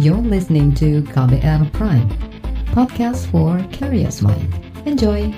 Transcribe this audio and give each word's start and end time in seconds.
You're 0.00 0.24
listening 0.24 0.72
to 0.80 1.04
KBR 1.12 1.68
Prime, 1.76 2.08
podcast 2.72 3.28
for 3.28 3.60
curious 3.76 4.24
mind. 4.24 4.48
Enjoy! 4.88 5.28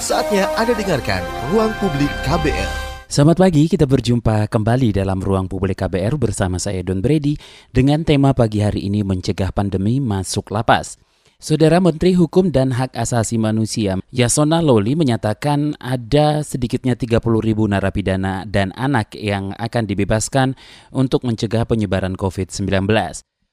Saatnya 0.00 0.48
Anda 0.56 0.72
dengarkan 0.72 1.20
Ruang 1.52 1.76
Publik 1.84 2.08
KBR. 2.24 2.70
Selamat 3.12 3.44
pagi, 3.44 3.68
kita 3.68 3.84
berjumpa 3.84 4.48
kembali 4.48 4.96
dalam 4.96 5.20
Ruang 5.20 5.52
Publik 5.52 5.84
KBR 5.84 6.16
bersama 6.16 6.56
saya 6.56 6.80
Don 6.80 7.04
Brady 7.04 7.36
dengan 7.68 8.00
tema 8.00 8.32
pagi 8.32 8.64
hari 8.64 8.88
ini 8.88 9.04
mencegah 9.04 9.52
pandemi 9.52 10.00
masuk 10.00 10.48
lapas. 10.48 10.96
Saudara 11.40 11.80
Menteri 11.80 12.12
Hukum 12.12 12.52
dan 12.52 12.76
Hak 12.76 12.92
Asasi 12.92 13.40
Manusia 13.40 13.96
Yasona 14.12 14.60
Loli 14.60 14.92
menyatakan 14.92 15.72
ada 15.80 16.44
sedikitnya 16.44 17.00
30 17.00 17.16
ribu 17.40 17.64
narapidana 17.64 18.44
dan 18.44 18.76
anak 18.76 19.16
yang 19.16 19.56
akan 19.56 19.88
dibebaskan 19.88 20.52
untuk 20.92 21.24
mencegah 21.24 21.64
penyebaran 21.64 22.12
COVID-19. 22.20 22.84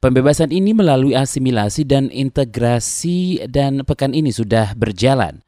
Pembebasan 0.03 0.51
ini 0.51 0.75
melalui 0.75 1.15
asimilasi 1.15 1.87
dan 1.87 2.11
integrasi 2.11 3.47
dan 3.47 3.87
pekan 3.87 4.11
ini 4.11 4.35
sudah 4.35 4.75
berjalan. 4.75 5.46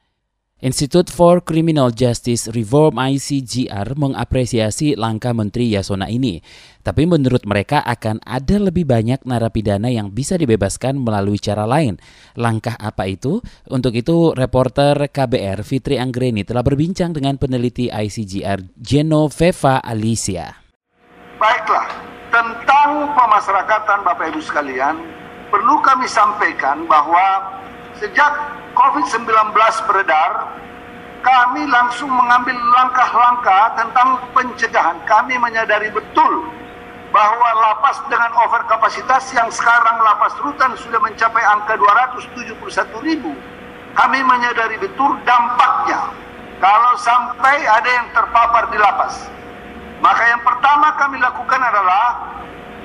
Institute 0.60 1.08
for 1.08 1.40
Criminal 1.40 1.88
Justice 1.88 2.52
Reform 2.52 3.00
ICGR 3.00 3.96
mengapresiasi 3.96 5.00
langkah 5.00 5.32
Menteri 5.32 5.72
Yasona 5.72 6.12
ini. 6.12 6.44
Tapi 6.84 7.08
menurut 7.08 7.48
mereka 7.48 7.80
akan 7.80 8.20
ada 8.28 8.60
lebih 8.60 8.84
banyak 8.84 9.24
narapidana 9.24 9.88
yang 9.88 10.12
bisa 10.12 10.36
dibebaskan 10.36 11.00
melalui 11.00 11.40
cara 11.40 11.64
lain. 11.64 11.96
Langkah 12.36 12.76
apa 12.76 13.08
itu? 13.08 13.40
Untuk 13.72 13.96
itu, 13.96 14.36
reporter 14.36 15.08
KBR 15.08 15.64
Fitri 15.64 15.96
Anggreni 15.96 16.44
telah 16.44 16.60
berbincang 16.60 17.16
dengan 17.16 17.40
peneliti 17.40 17.88
ICGR 17.88 18.76
Genoveva 18.84 19.80
Alicia. 19.80 20.60
Baiklah, 21.40 21.88
tentang 22.36 23.16
pemasyarakatan 23.16 24.04
Bapak 24.04 24.36
Ibu 24.36 24.44
sekalian, 24.44 25.00
perlu 25.48 25.80
kami 25.80 26.04
sampaikan 26.04 26.84
bahwa 26.84 27.48
sejak 28.00 28.32
COVID-19 28.74 29.28
beredar, 29.86 30.32
kami 31.20 31.68
langsung 31.68 32.08
mengambil 32.08 32.56
langkah-langkah 32.56 33.76
tentang 33.76 34.24
pencegahan. 34.32 34.96
Kami 35.04 35.36
menyadari 35.36 35.92
betul 35.92 36.48
bahwa 37.12 37.50
lapas 37.60 38.00
dengan 38.08 38.32
overkapasitas 38.48 39.34
yang 39.36 39.52
sekarang 39.52 40.00
lapas 40.00 40.32
rutan 40.40 40.72
sudah 40.80 41.02
mencapai 41.04 41.44
angka 41.44 41.76
271 41.76 42.56
ribu. 43.04 43.36
Kami 43.98 44.20
menyadari 44.24 44.80
betul 44.80 45.18
dampaknya 45.28 46.14
kalau 46.64 46.94
sampai 47.02 47.68
ada 47.68 47.90
yang 47.90 48.08
terpapar 48.16 48.70
di 48.72 48.78
lapas. 48.80 49.28
Maka 50.00 50.24
yang 50.32 50.40
pertama 50.48 50.96
kami 50.96 51.20
lakukan 51.20 51.60
adalah 51.60 52.06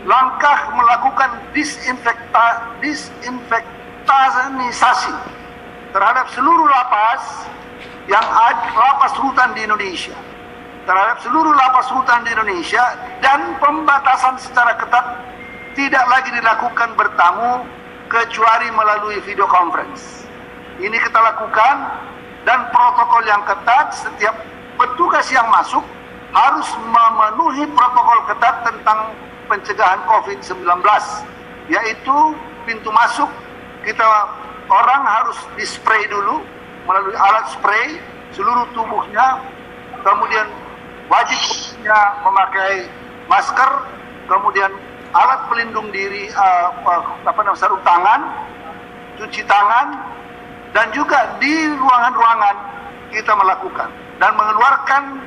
langkah 0.03 0.75
melakukan 0.75 1.31
disinfekta, 1.55 2.75
disinfektanisasi 4.05 5.15
terhadap 5.97 6.29
seluruh 6.37 6.69
lapas 6.69 7.49
yang 8.05 8.25
lapas 8.77 9.17
rutan 9.17 9.57
di 9.57 9.65
Indonesia 9.65 10.13
terhadap 10.85 11.17
seluruh 11.25 11.57
lapas 11.57 11.89
rutan 11.97 12.21
di 12.29 12.37
Indonesia 12.37 12.85
dan 13.25 13.57
pembatasan 13.57 14.37
secara 14.37 14.77
ketat 14.77 15.07
tidak 15.73 16.05
lagi 16.13 16.31
dilakukan 16.37 16.93
bertamu 16.93 17.65
kecuali 18.13 18.69
melalui 18.69 19.17
video 19.25 19.49
conference. 19.49 20.29
Ini 20.77 20.93
kita 20.93 21.19
lakukan 21.19 21.77
dan 22.45 22.69
protokol 22.69 23.25
yang 23.25 23.41
ketat 23.49 23.97
setiap 23.97 24.37
petugas 24.77 25.25
yang 25.33 25.49
masuk 25.49 25.81
harus 26.37 26.69
memenuhi 26.85 27.65
protokol 27.73 28.21
ketat 28.29 28.69
tentang 28.69 29.17
pencegahan 29.49 30.05
COVID-19 30.05 30.69
yaitu 31.73 32.17
pintu 32.69 32.93
masuk 32.93 33.33
kita 33.85 34.09
orang 34.69 35.03
harus 35.05 35.39
dispray 35.61 36.01
dulu 36.09 36.41
melalui 36.89 37.17
alat 37.17 37.47
spray 37.53 38.01
seluruh 38.35 38.67
tubuhnya, 38.75 39.41
kemudian 40.03 40.49
wajib 41.07 41.41
memakai 42.25 42.89
masker, 43.31 43.71
kemudian 44.27 44.73
alat 45.15 45.41
pelindung 45.47 45.89
diri, 45.95 46.29
uh, 46.35 46.75
apa 47.23 47.41
namanya 47.41 47.61
sarung 47.61 47.81
tangan, 47.87 48.21
cuci 49.21 49.47
tangan, 49.47 49.95
dan 50.75 50.91
juga 50.91 51.39
di 51.39 51.71
ruangan-ruangan 51.79 52.57
kita 53.15 53.33
melakukan 53.39 53.89
dan 54.19 54.35
mengeluarkan 54.35 55.23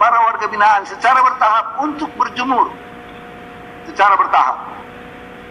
para 0.00 0.16
warga 0.24 0.48
binaan 0.48 0.88
secara 0.88 1.20
bertahap 1.20 1.66
untuk 1.84 2.08
berjemur 2.16 2.72
secara 3.84 4.16
bertahap. 4.16 4.56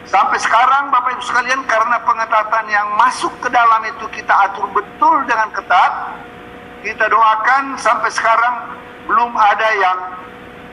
Sampai 0.10 0.42
sekarang 0.42 0.90
Bapak 0.90 1.22
Ibu 1.22 1.22
sekalian 1.22 1.62
karena 1.70 2.02
pengetatan 2.02 2.66
yang 2.66 2.98
masuk 2.98 3.30
ke 3.46 3.50
dalam 3.54 3.86
itu 3.86 4.10
kita 4.10 4.34
atur 4.50 4.66
betul 4.74 5.22
dengan 5.30 5.54
ketat. 5.54 6.18
Kita 6.82 7.06
doakan 7.14 7.78
sampai 7.78 8.10
sekarang 8.10 8.74
belum 9.06 9.38
ada 9.38 9.70
yang 9.78 9.98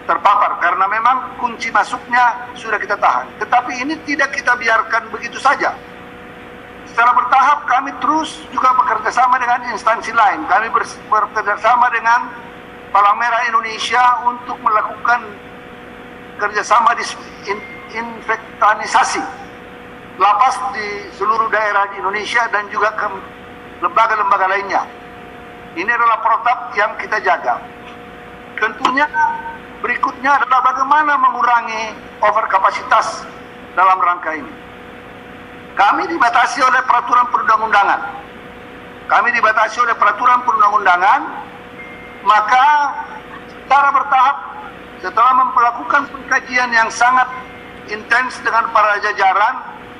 terpapar 0.08 0.56
karena 0.64 0.88
memang 0.88 1.36
kunci 1.36 1.68
masuknya 1.68 2.48
sudah 2.56 2.80
kita 2.80 2.96
tahan. 2.96 3.28
Tetapi 3.36 3.76
ini 3.84 4.00
tidak 4.08 4.32
kita 4.32 4.56
biarkan 4.56 5.12
begitu 5.12 5.36
saja. 5.36 5.76
Secara 6.88 7.12
bertahap 7.12 7.68
kami 7.68 7.92
terus 8.00 8.40
juga 8.56 8.72
bekerja 8.72 9.12
sama 9.12 9.36
dengan 9.36 9.68
instansi 9.68 10.16
lain. 10.16 10.48
Kami 10.48 10.72
bekerja 11.12 11.60
sama 11.60 11.92
dengan 11.92 12.32
Palang 12.88 13.20
Merah 13.20 13.44
Indonesia 13.52 14.00
untuk 14.24 14.56
melakukan 14.64 15.28
kerjasama 16.40 16.96
di 16.96 17.04
infektanisasi 17.94 19.22
lapas 20.16 20.56
di 20.72 20.86
seluruh 21.16 21.48
daerah 21.52 21.92
di 21.92 22.00
Indonesia 22.00 22.48
dan 22.48 22.64
juga 22.72 22.92
ke 22.96 23.06
lembaga-lembaga 23.84 24.46
lainnya. 24.48 24.82
Ini 25.76 25.90
adalah 25.92 26.18
protap 26.24 26.72
yang 26.72 26.96
kita 26.96 27.20
jaga. 27.20 27.60
Tentunya 28.56 29.04
berikutnya 29.84 30.40
adalah 30.40 30.64
bagaimana 30.72 31.20
mengurangi 31.20 31.92
overkapasitas 32.24 33.28
dalam 33.76 34.00
rangka 34.00 34.32
ini. 34.32 34.52
Kami 35.76 36.08
dibatasi 36.08 36.64
oleh 36.64 36.80
peraturan 36.88 37.28
perundang-undangan. 37.28 38.00
Kami 39.06 39.28
dibatasi 39.36 39.76
oleh 39.84 39.94
peraturan 40.00 40.40
perundang-undangan, 40.48 41.20
maka 42.24 42.66
secara 43.52 43.92
bertahap 43.92 44.36
setelah 45.04 45.32
melakukan 45.52 46.08
pengkajian 46.08 46.72
yang 46.72 46.88
sangat 46.88 47.28
intens 47.90 48.38
dengan 48.42 48.70
para 48.74 48.98
jajaran 49.02 49.54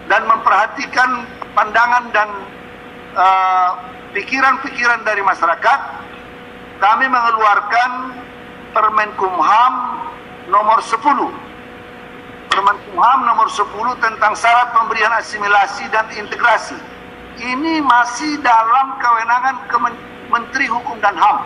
dan 0.07 0.23
memperhatikan 0.27 1.27
pandangan 1.55 2.05
dan 2.15 2.29
uh, 3.15 3.71
pikiran-pikiran 4.15 5.03
dari 5.03 5.23
masyarakat, 5.23 5.81
kami 6.79 7.07
mengeluarkan 7.11 7.91
Permen 8.77 9.11
Kumham 9.17 9.75
nomor 10.53 10.85
10. 10.85 11.01
Permen 12.53 12.77
Kumham 12.89 13.19
nomor 13.25 13.49
10 13.49 13.65
tentang 14.05 14.33
syarat 14.37 14.73
pemberian 14.77 15.13
asimilasi 15.17 15.89
dan 15.91 16.07
integrasi. 16.13 16.77
Ini 17.37 17.85
masih 17.85 18.41
dalam 18.41 18.97
kewenangan 18.97 19.57
Kemen 19.69 19.95
Menteri 20.33 20.67
Hukum 20.69 20.97
dan 21.05 21.17
HAM. 21.17 21.45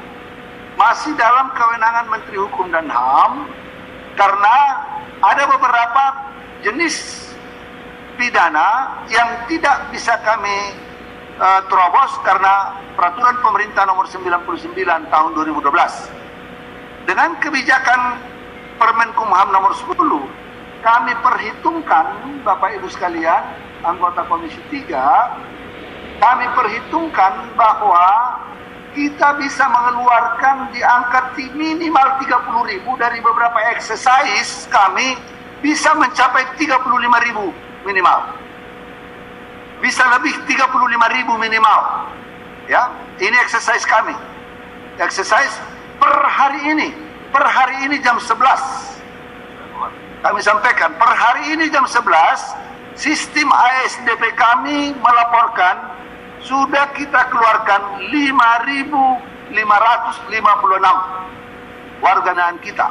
Masih 0.79 1.13
dalam 1.19 1.51
kewenangan 1.55 2.07
Menteri 2.09 2.39
Hukum 2.39 2.71
dan 2.71 2.87
HAM 2.87 3.51
karena 4.15 4.57
ada 5.21 5.43
beberapa 5.49 6.05
jenis 6.65 7.29
pidana 8.17 9.01
yang 9.09 9.49
tidak 9.49 9.89
bisa 9.93 10.17
kami 10.21 10.77
uh, 11.41 11.61
terobos 11.69 12.13
karena 12.25 12.77
peraturan 12.97 13.37
pemerintah 13.41 13.89
nomor 13.89 14.05
99 14.09 14.85
tahun 15.09 15.31
2012. 15.37 17.09
Dengan 17.09 17.37
kebijakan 17.41 18.29
Permenkumham 18.81 19.53
nomor 19.53 19.77
10, 19.77 19.93
kami 20.81 21.13
perhitungkan 21.21 22.17
Bapak 22.41 22.81
Ibu 22.81 22.89
sekalian, 22.89 23.45
anggota 23.85 24.25
Komisi 24.25 24.57
3, 24.73 24.89
kami 26.17 26.47
perhitungkan 26.57 27.53
bahwa 27.61 28.41
kita 28.91 29.39
bisa 29.39 29.65
mengeluarkan 29.71 30.75
di 30.75 30.83
angka 30.83 31.39
minimal 31.55 32.07
30 32.27 32.71
ribu 32.75 32.99
dari 32.99 33.23
beberapa 33.23 33.59
exercise 33.71 34.67
kami 34.67 35.15
bisa 35.63 35.95
mencapai 35.95 36.43
35 36.59 37.27
ribu 37.31 37.55
minimal. 37.87 38.35
Bisa 39.81 40.05
lebih 40.19 40.35
35 40.45 41.17
ribu 41.17 41.33
minimal. 41.41 42.11
Ya, 42.69 42.93
ini 43.23 43.37
exercise 43.41 43.87
kami. 43.89 44.13
Exercise 45.01 45.57
per 45.97 46.13
hari 46.29 46.61
ini, 46.77 46.89
per 47.33 47.47
hari 47.47 47.89
ini 47.89 47.97
jam 48.05 48.21
11. 48.21 48.37
Kami 50.21 50.41
sampaikan, 50.45 50.93
per 51.01 51.09
hari 51.09 51.57
ini 51.57 51.73
jam 51.73 51.89
11, 51.89 52.05
sistem 52.93 53.49
ASDP 53.49 54.37
kami 54.37 54.93
melaporkan 55.01 55.81
sudah 56.45 56.93
kita 56.97 57.21
keluarkan 57.29 58.09
5.556 58.09 59.53
warga 62.01 62.31
binaan 62.33 62.57
kita 62.65 62.89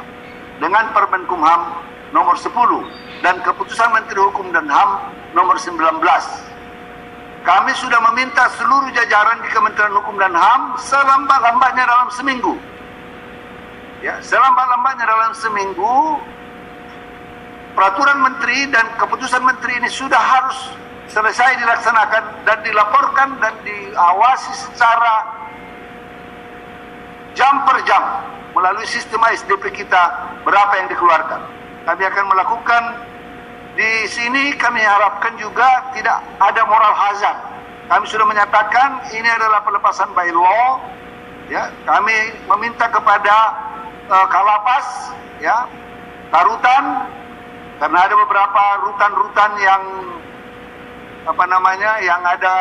dengan 0.62 0.94
Permen 0.94 1.26
Kumham 1.26 1.82
nomor 2.14 2.38
10 2.38 2.54
dan 3.26 3.42
keputusan 3.42 3.90
Menteri 3.90 4.20
Hukum 4.22 4.54
dan 4.54 4.70
HAM 4.70 4.90
nomor 5.34 5.58
19. 5.58 5.74
Kami 7.40 7.72
sudah 7.72 8.00
meminta 8.12 8.52
seluruh 8.60 8.92
jajaran 8.92 9.40
di 9.42 9.48
Kementerian 9.50 9.96
Hukum 9.96 10.20
dan 10.20 10.36
HAM 10.36 10.76
selambat-lambatnya 10.78 11.88
dalam 11.88 12.08
seminggu. 12.12 12.54
Ya, 14.04 14.20
selambat-lambatnya 14.22 15.04
dalam 15.08 15.32
seminggu 15.36 16.20
peraturan 17.74 18.20
menteri 18.22 18.68
dan 18.68 18.84
keputusan 18.96 19.42
menteri 19.44 19.80
ini 19.80 19.88
sudah 19.88 20.20
harus 20.20 20.58
selesai 21.10 21.58
dilaksanakan 21.58 22.22
dan 22.46 22.58
dilaporkan 22.62 23.28
dan 23.42 23.54
diawasi 23.66 24.52
secara 24.70 25.14
jam 27.34 27.66
per 27.66 27.82
jam 27.86 28.02
melalui 28.54 28.86
sistem 28.86 29.22
SDP 29.26 29.74
kita 29.74 30.02
berapa 30.42 30.72
yang 30.82 30.88
dikeluarkan. 30.90 31.40
Kami 31.86 32.02
akan 32.06 32.24
melakukan 32.30 32.82
di 33.74 34.06
sini 34.10 34.54
kami 34.58 34.82
harapkan 34.82 35.34
juga 35.38 35.94
tidak 35.94 36.18
ada 36.42 36.62
moral 36.66 36.94
hazard. 36.94 37.38
Kami 37.90 38.04
sudah 38.06 38.26
menyatakan 38.26 39.02
ini 39.10 39.26
adalah 39.26 39.66
pelepasan 39.66 40.10
by 40.14 40.30
law. 40.30 40.78
Ya, 41.50 41.66
kami 41.82 42.14
meminta 42.46 42.86
kepada 42.86 43.34
uh, 44.06 44.26
Kalapas, 44.30 45.10
ya, 45.42 45.66
Tarutan, 46.30 47.10
karena 47.82 47.98
ada 48.06 48.14
beberapa 48.14 48.62
rutan-rutan 48.86 49.50
yang 49.58 49.82
apa 51.28 51.44
namanya, 51.48 52.00
yang 52.00 52.22
ada 52.24 52.54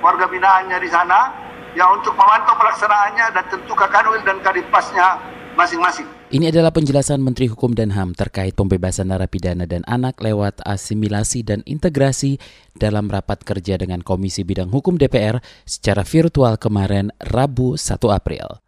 warga 0.00 0.30
binaannya 0.30 0.78
di 0.80 0.90
sana, 0.90 1.32
ya 1.76 1.84
untuk 1.92 2.14
memantau 2.16 2.54
pelaksanaannya 2.56 3.26
dan 3.34 3.44
tentu 3.50 3.72
Kakanwil 3.76 4.22
dan 4.24 4.40
Kadipasnya 4.40 5.18
masing-masing. 5.58 6.06
Ini 6.28 6.52
adalah 6.52 6.70
penjelasan 6.70 7.24
Menteri 7.24 7.48
Hukum 7.48 7.72
dan 7.72 7.96
HAM 7.96 8.12
terkait 8.12 8.52
pembebasan 8.52 9.08
narapidana 9.08 9.64
dan 9.64 9.80
anak 9.88 10.20
lewat 10.20 10.60
asimilasi 10.60 11.40
dan 11.40 11.64
integrasi 11.64 12.36
dalam 12.76 13.08
rapat 13.08 13.42
kerja 13.48 13.80
dengan 13.80 14.04
Komisi 14.04 14.44
Bidang 14.44 14.68
Hukum 14.68 15.00
DPR 15.00 15.40
secara 15.64 16.04
virtual 16.04 16.60
kemarin 16.60 17.10
Rabu 17.18 17.80
1 17.80 17.96
April. 18.12 18.67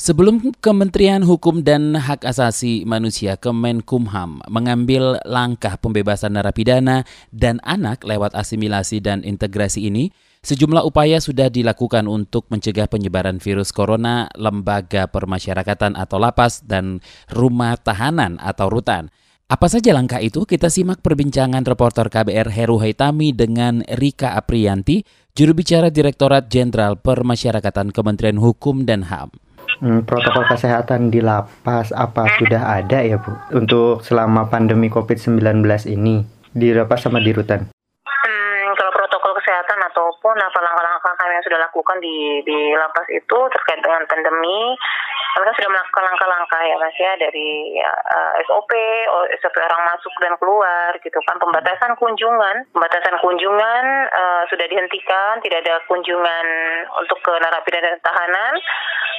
Sebelum 0.00 0.40
Kementerian 0.64 1.20
Hukum 1.20 1.60
dan 1.60 1.92
Hak 1.92 2.24
Asasi 2.24 2.88
Manusia 2.88 3.36
Kemenkumham 3.36 4.40
mengambil 4.48 5.20
langkah 5.28 5.76
pembebasan 5.76 6.40
narapidana 6.40 7.04
dan 7.36 7.60
anak 7.68 8.00
lewat 8.08 8.32
asimilasi 8.32 9.04
dan 9.04 9.20
integrasi 9.20 9.92
ini, 9.92 10.08
sejumlah 10.40 10.88
upaya 10.88 11.20
sudah 11.20 11.52
dilakukan 11.52 12.08
untuk 12.08 12.48
mencegah 12.48 12.88
penyebaran 12.88 13.44
virus 13.44 13.76
corona, 13.76 14.32
lembaga 14.40 15.04
permasyarakatan 15.04 15.92
atau 16.00 16.16
lapas 16.16 16.64
dan 16.64 17.04
rumah 17.28 17.76
tahanan 17.76 18.40
atau 18.40 18.72
rutan. 18.72 19.12
Apa 19.52 19.68
saja 19.68 19.92
langkah 19.92 20.24
itu? 20.24 20.48
Kita 20.48 20.72
simak 20.72 21.04
perbincangan 21.04 21.60
reporter 21.68 22.08
KBR 22.08 22.48
Heru 22.48 22.80
Haitami 22.80 23.36
dengan 23.36 23.84
Rika 23.84 24.32
Aprianti, 24.32 25.04
juru 25.36 25.52
bicara 25.52 25.92
Direktorat 25.92 26.48
Jenderal 26.48 26.96
Permasyarakatan 26.96 27.92
Kementerian 27.92 28.40
Hukum 28.40 28.88
dan 28.88 29.04
HAM. 29.04 29.49
Hmm, 29.80 30.04
protokol 30.04 30.44
kesehatan 30.44 31.08
di 31.08 31.24
lapas 31.24 31.88
apa 31.96 32.28
sudah 32.36 32.84
ada 32.84 33.00
ya 33.00 33.16
Bu 33.16 33.32
untuk 33.56 34.04
selama 34.04 34.44
pandemi 34.52 34.92
COVID-19 34.92 35.40
ini 35.88 36.20
di 36.52 36.68
lapas 36.76 37.08
sama 37.08 37.16
di 37.16 37.32
rutan? 37.32 37.72
Hmm, 38.04 38.66
kalau 38.76 38.92
protokol 38.92 39.32
kesehatan 39.40 39.80
ataupun 39.80 40.36
apa 40.36 40.58
langkah-langkah 40.60 41.16
kami 41.16 41.32
yang 41.32 41.44
sudah 41.48 41.60
lakukan 41.64 41.96
di 41.96 42.44
di 42.44 42.76
lapas 42.76 43.08
itu 43.08 43.38
terkait 43.56 43.80
dengan 43.80 44.04
pandemi 44.04 44.76
mereka 45.36 45.52
sudah 45.58 45.70
melakukan 45.70 46.04
langkah-langkah 46.10 46.60
ya 46.66 46.76
mas 46.80 46.96
ya 46.98 47.12
dari 47.14 47.78
ya, 47.78 47.90
uh, 47.90 48.32
SOP, 48.50 48.70
SOP 49.38 49.56
orang 49.62 49.82
masuk 49.94 50.14
dan 50.18 50.34
keluar 50.42 50.90
gitu 50.98 51.18
kan? 51.26 51.36
Pembatasan 51.38 51.94
kunjungan, 51.96 52.56
pembatasan 52.74 53.16
kunjungan 53.22 53.84
uh, 54.10 54.42
sudah 54.50 54.66
dihentikan, 54.66 55.38
tidak 55.44 55.62
ada 55.62 55.78
kunjungan 55.86 56.46
untuk 56.98 57.18
ke 57.22 57.32
narapidana 57.38 57.94
dan 57.94 58.00
tahanan 58.02 58.54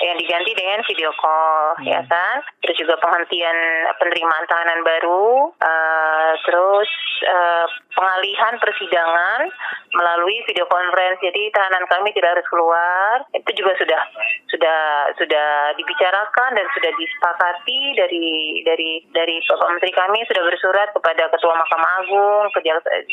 yang 0.02 0.18
diganti 0.18 0.52
dengan 0.58 0.82
video 0.82 1.14
call 1.14 1.78
hmm. 1.78 1.86
ya 1.86 2.02
kan, 2.10 2.42
terus 2.66 2.74
juga 2.82 2.98
penghentian 2.98 3.58
penerimaan 4.02 4.50
tahanan 4.50 4.82
baru, 4.82 5.54
uh, 5.62 6.34
terus 6.42 6.90
uh, 7.30 7.70
pengalihan 7.94 8.58
persidangan 8.58 9.46
melalui 9.94 10.42
video 10.50 10.66
conference, 10.66 11.22
jadi 11.22 11.54
tahanan 11.54 11.86
kami 11.86 12.10
tidak 12.18 12.34
harus 12.34 12.48
keluar, 12.50 13.22
itu 13.38 13.52
juga 13.54 13.78
sudah 13.78 14.02
sudah 14.50 14.80
sudah 15.22 15.50
dibicarakan 15.78 16.01
dibicarakan 16.02 16.58
dan 16.58 16.66
sudah 16.74 16.92
disepakati 16.98 17.80
dari 17.94 18.26
dari 18.66 18.92
dari 19.14 19.38
Bapak 19.46 19.70
Menteri 19.70 19.94
kami 19.94 20.26
sudah 20.26 20.44
bersurat 20.50 20.90
kepada 20.98 21.30
Ketua 21.30 21.54
Mahkamah 21.54 21.94
Agung, 22.02 22.46
ke 22.58 22.60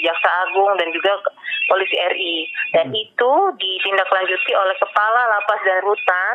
Jaksa 0.01 0.31
Agung 0.49 0.73
dan 0.81 0.89
juga 0.97 1.21
Polisi 1.69 2.01
RI 2.01 2.49
dan 2.73 2.89
hmm. 2.89 2.97
itu 2.97 3.33
ditindaklanjuti 3.61 4.53
oleh 4.57 4.73
Kepala 4.81 5.21
Lapas 5.37 5.61
dan 5.69 5.85
Rutan 5.85 6.35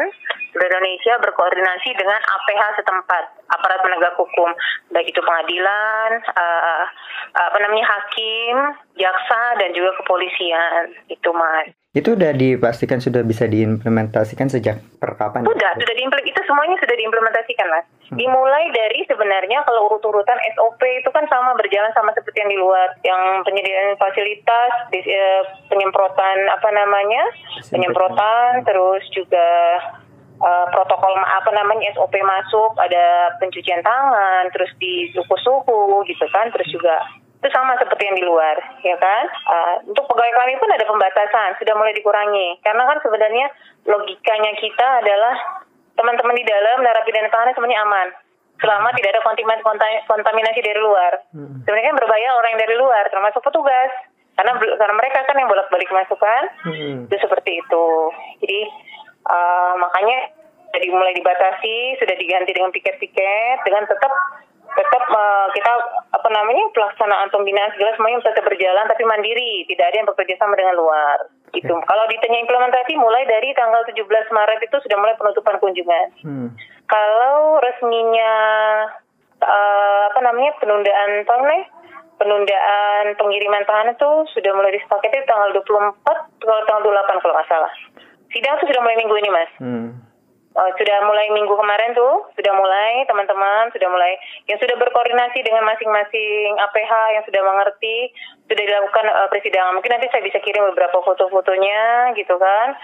Indonesia 0.53 1.17
berkoordinasi 1.25 1.89
dengan 1.97 2.21
APH 2.21 2.77
setempat 2.77 3.23
aparat 3.49 3.81
penegak 3.81 4.13
hukum. 4.13 4.53
Baik 4.93 5.09
itu 5.09 5.21
pengadilan 5.25 6.21
uh, 6.37 6.85
apa 7.33 7.57
namanya 7.65 7.97
hakim 7.97 8.77
jaksa 8.93 9.57
dan 9.57 9.73
juga 9.73 9.97
kepolisian. 9.97 10.93
Itu 11.09 11.33
mas 11.33 11.73
itu 11.93 12.17
udah 12.17 12.33
dipastikan 12.33 12.97
sudah 12.97 13.21
bisa 13.21 13.45
diimplementasikan 13.45 14.49
sejak 14.49 14.81
per 14.97 15.13
kapan? 15.13 15.45
Sudah, 15.45 15.77
sudah 15.77 15.93
diimplementasikan. 15.93 16.33
Itu 16.33 16.41
semuanya 16.49 16.75
sudah 16.81 16.95
diimplementasikan, 16.97 17.67
Mas. 17.69 17.85
Hmm. 18.09 18.17
Dimulai 18.17 18.65
dari 18.73 19.05
sebenarnya 19.05 19.61
kalau 19.61 19.93
urut-urutan 19.93 20.41
SOP 20.57 20.81
itu 20.81 21.09
kan 21.13 21.29
sama 21.29 21.53
berjalan 21.53 21.93
sama 21.93 22.09
seperti 22.17 22.41
yang 22.41 22.49
di 22.49 22.57
luar, 22.57 22.97
yang 23.05 23.45
penyediaan 23.45 23.93
fasilitas, 24.01 24.73
eh, 24.89 25.45
penyemprotan 25.69 26.49
apa 26.49 26.69
namanya, 26.73 27.29
penyemprotan, 27.69 28.65
terus 28.65 29.05
juga 29.13 29.45
uh, 30.41 30.65
protokol 30.73 31.13
apa 31.13 31.51
namanya 31.53 31.93
SOP 31.93 32.17
masuk, 32.25 32.73
ada 32.81 33.37
pencucian 33.37 33.85
tangan, 33.85 34.49
terus 34.49 34.73
di 34.81 35.13
suhu-suhu 35.13 36.01
gitu 36.09 36.25
kan, 36.33 36.49
terus 36.49 36.67
juga 36.73 37.05
itu 37.43 37.51
sama 37.51 37.75
seperti 37.75 38.07
yang 38.07 38.15
di 38.15 38.23
luar, 38.23 38.55
ya 38.87 38.95
kan? 38.95 39.27
Uh, 39.43 39.75
untuk 39.91 40.07
pegawai 40.07 40.31
kami 40.31 40.55
pun 40.63 40.71
ada 40.71 40.87
pembatasan, 40.87 41.59
sudah 41.59 41.75
mulai 41.75 41.91
dikurangi. 41.91 42.63
Karena 42.63 42.87
kan 42.87 43.03
sebenarnya 43.03 43.51
logikanya 43.83 44.55
kita 44.55 44.87
adalah 45.03 45.35
teman-teman 45.99 46.39
di 46.39 46.47
dalam 46.47 46.79
narapidana 46.79 47.27
tahanan 47.27 47.51
semuanya 47.51 47.83
aman. 47.83 48.07
Selama 48.63 48.95
tidak 48.95 49.19
ada 49.19 49.21
kontaminasi 50.07 50.63
dari 50.63 50.79
luar. 50.79 51.19
Hmm. 51.35 51.67
Sebenarnya 51.67 51.91
kan 51.91 51.99
berbahaya 51.99 52.29
orang 52.31 52.49
yang 52.55 52.63
dari 52.63 52.75
luar, 52.79 53.03
termasuk 53.11 53.43
petugas. 53.43 53.91
Karena 54.39 54.55
karena 54.55 54.95
mereka 54.95 55.19
kan 55.27 55.35
yang 55.35 55.51
bolak-balik 55.51 55.91
masukkan, 55.91 56.43
hmm. 56.63 57.11
itu 57.11 57.15
seperti 57.19 57.59
itu. 57.59 57.87
Jadi 58.39 58.59
uh, 59.27 59.75
makanya 59.83 60.31
jadi 60.71 60.87
mulai 60.95 61.11
dibatasi, 61.11 61.99
sudah 61.99 62.15
diganti 62.15 62.55
dengan 62.55 62.71
piket-piket, 62.71 63.67
dengan 63.67 63.83
tetap 63.83 64.09
tetap 64.73 65.03
uh, 65.09 65.47
kita 65.53 65.71
apa 66.13 66.29
namanya 66.29 66.65
pelaksanaan 66.73 67.29
pembinaan 67.29 67.71
segala 67.73 67.93
semuanya 67.97 68.25
tetap 68.25 68.45
berjalan 68.45 68.85
tapi 68.89 69.03
mandiri, 69.05 69.65
tidak 69.69 69.85
ada 69.89 69.95
yang 70.01 70.09
bekerja 70.09 70.35
sama 70.41 70.57
dengan 70.57 70.75
luar. 70.77 71.17
Gitu. 71.53 71.69
Okay. 71.69 71.85
Kalau 71.85 72.03
ditanya 72.09 72.39
implementasi 72.41 72.93
mulai 72.97 73.23
dari 73.29 73.53
tanggal 73.53 73.85
17 73.85 74.01
Maret 74.09 74.59
itu 74.65 74.77
sudah 74.81 74.97
mulai 74.97 75.15
penutupan 75.17 75.55
kunjungan. 75.61 76.07
Hmm. 76.25 76.49
Kalau 76.89 77.61
resminya 77.61 78.33
uh, 79.41 80.03
apa 80.09 80.19
namanya 80.25 80.51
penundaan 80.57 81.11
tahun 81.29 81.69
penundaan 82.17 83.17
pengiriman 83.17 83.65
tahanan 83.67 83.97
itu 83.97 84.11
sudah 84.37 84.51
mulai 84.55 84.71
disepakati 84.77 85.27
tanggal 85.27 85.49
24 85.59 86.07
kalau 86.39 86.61
tanggal 86.69 86.83
28 86.89 87.21
kalau 87.21 87.33
nggak 87.35 87.49
salah. 87.49 87.73
Sidang 88.33 88.57
itu 88.57 88.65
sudah 88.73 88.81
mulai 88.81 88.97
minggu 88.97 89.15
ini, 89.21 89.29
Mas. 89.29 89.51
Hmm. 89.61 89.89
Uh, 90.53 90.69
sudah 90.77 91.01
mulai 91.09 91.33
minggu 91.33 91.49
kemarin 91.49 91.97
tuh, 91.97 92.29
sudah 92.37 92.53
mulai 92.53 93.01
teman-teman 93.09 93.73
sudah 93.73 93.89
mulai 93.89 94.13
yang 94.45 94.61
sudah 94.61 94.77
berkoordinasi 94.77 95.41
dengan 95.41 95.65
masing-masing 95.65 96.61
APH 96.61 96.93
yang 97.17 97.23
sudah 97.25 97.41
mengerti, 97.41 98.13
sudah 98.45 98.61
dilakukan 98.61 99.05
uh, 99.09 99.27
persidangan. 99.33 99.73
Mungkin 99.73 99.97
nanti 99.97 100.13
saya 100.13 100.21
bisa 100.21 100.37
kirim 100.45 100.61
beberapa 100.69 101.01
foto-fotonya 101.01 102.13
gitu 102.13 102.37
kan, 102.37 102.77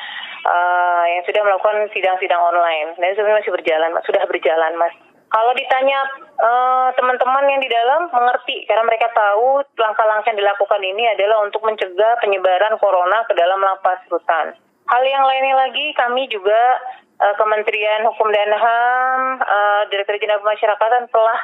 uh, 0.49 1.05
yang 1.13 1.21
sudah 1.29 1.45
melakukan 1.45 1.85
sidang-sidang 1.93 2.41
online. 2.41 2.97
Dan 2.97 3.13
sebenarnya 3.13 3.45
masih 3.45 3.53
berjalan, 3.53 3.91
sudah 4.01 4.23
berjalan 4.25 4.73
mas. 4.73 4.93
Kalau 5.29 5.53
ditanya 5.53 5.99
uh, 6.41 6.89
teman-teman 6.97 7.45
yang 7.53 7.61
di 7.61 7.69
dalam 7.69 8.09
mengerti 8.09 8.65
karena 8.65 8.81
mereka 8.81 9.13
tahu 9.13 9.61
langkah-langkah 9.77 10.33
yang 10.33 10.41
dilakukan 10.41 10.81
ini 10.81 11.05
adalah 11.13 11.45
untuk 11.45 11.61
mencegah 11.61 12.17
penyebaran 12.17 12.81
corona 12.81 13.21
ke 13.29 13.37
dalam 13.37 13.61
lapas 13.61 14.01
rutan. 14.09 14.57
Hal 14.89 15.05
yang 15.05 15.21
lainnya 15.21 15.53
lagi 15.53 15.93
kami 15.93 16.25
juga 16.33 16.81
uh, 17.19 17.33
Kementerian 17.35 18.07
Hukum 18.07 18.31
dan 18.31 18.49
HAM, 18.51 19.21
uh, 19.43 19.81
Direktur 19.91 20.15
Jenderal 20.17 20.41
Pemasyarakatan 20.41 21.11
telah 21.11 21.39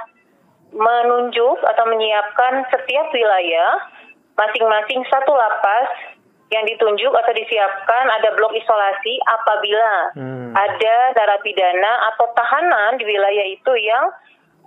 menunjuk 0.75 1.57
atau 1.63 1.85
menyiapkan 1.87 2.67
setiap 2.71 3.07
wilayah 3.15 3.79
masing-masing 4.35 5.07
satu 5.07 5.31
lapas 5.31 5.87
yang 6.51 6.67
ditunjuk 6.67 7.09
atau 7.09 7.31
disiapkan 7.33 8.05
ada 8.11 8.35
blok 8.35 8.53
isolasi 8.53 9.17
apabila 9.23 9.91
hmm. 10.13 10.51
ada 10.53 10.95
narapidana 11.15 12.11
atau 12.13 12.29
tahanan 12.35 12.99
di 13.01 13.07
wilayah 13.07 13.45
itu 13.49 13.71
yang 13.81 14.05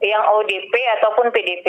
yang 0.03 0.23
ODP 0.27 0.75
ataupun 0.99 1.31
PDP 1.31 1.69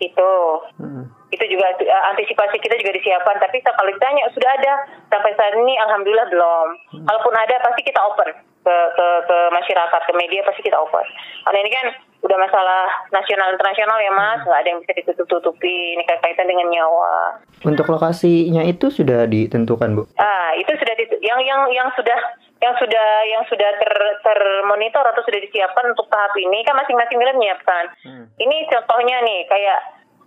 itu 0.00 0.32
hmm. 0.80 1.04
itu 1.34 1.44
juga 1.52 1.68
uh, 1.74 2.04
antisipasi 2.14 2.56
kita 2.62 2.80
juga 2.80 2.96
disiapkan 2.96 3.36
tapi 3.42 3.60
kalau 3.60 3.92
ditanya 3.92 4.24
sudah 4.32 4.50
ada 4.56 4.72
sampai 5.12 5.32
saat 5.36 5.52
ini 5.58 5.74
alhamdulillah 5.84 6.28
belum 6.32 6.68
hmm. 6.96 7.04
kalaupun 7.04 7.34
ada 7.36 7.60
pasti 7.60 7.82
kita 7.84 8.00
open 8.00 8.30
ke 8.66 8.76
ke 8.98 9.06
ke 9.30 9.38
masyarakat 9.54 10.00
ke 10.02 10.12
media 10.18 10.42
pasti 10.42 10.66
kita 10.66 10.74
open 10.74 11.06
karena 11.46 11.58
ini 11.62 11.70
kan 11.70 11.86
udah 12.26 12.38
masalah 12.42 12.90
nasional 13.14 13.54
internasional 13.54 14.02
ya 14.02 14.10
mas. 14.10 14.42
Nggak 14.42 14.60
ada 14.66 14.68
yang 14.74 14.80
bisa 14.82 14.92
ditutup 14.98 15.26
tutupi 15.30 15.94
ini 15.94 16.02
kaitan 16.02 16.50
dengan 16.50 16.66
nyawa. 16.66 17.38
Untuk 17.62 17.86
lokasinya 17.86 18.66
itu 18.66 18.90
sudah 18.90 19.30
ditentukan 19.30 19.94
bu? 19.94 20.02
Ah 20.18 20.50
itu 20.58 20.74
sudah 20.74 20.94
yang 21.22 21.38
yang 21.46 21.70
yang 21.70 21.88
sudah 21.94 22.18
yang 22.58 22.74
sudah 22.82 23.06
yang 23.30 23.46
sudah 23.46 23.70
ter 23.78 23.94
termonitor 24.26 25.06
atau 25.06 25.22
sudah 25.22 25.38
disiapkan 25.38 25.94
untuk 25.94 26.10
tahap 26.10 26.34
ini 26.34 26.66
kan 26.66 26.74
masing-masing 26.74 27.14
wilayah 27.20 27.38
menyiapkan. 27.38 27.84
Hmm. 28.02 28.24
ini 28.42 28.66
contohnya 28.66 29.22
nih 29.22 29.46
kayak 29.46 29.80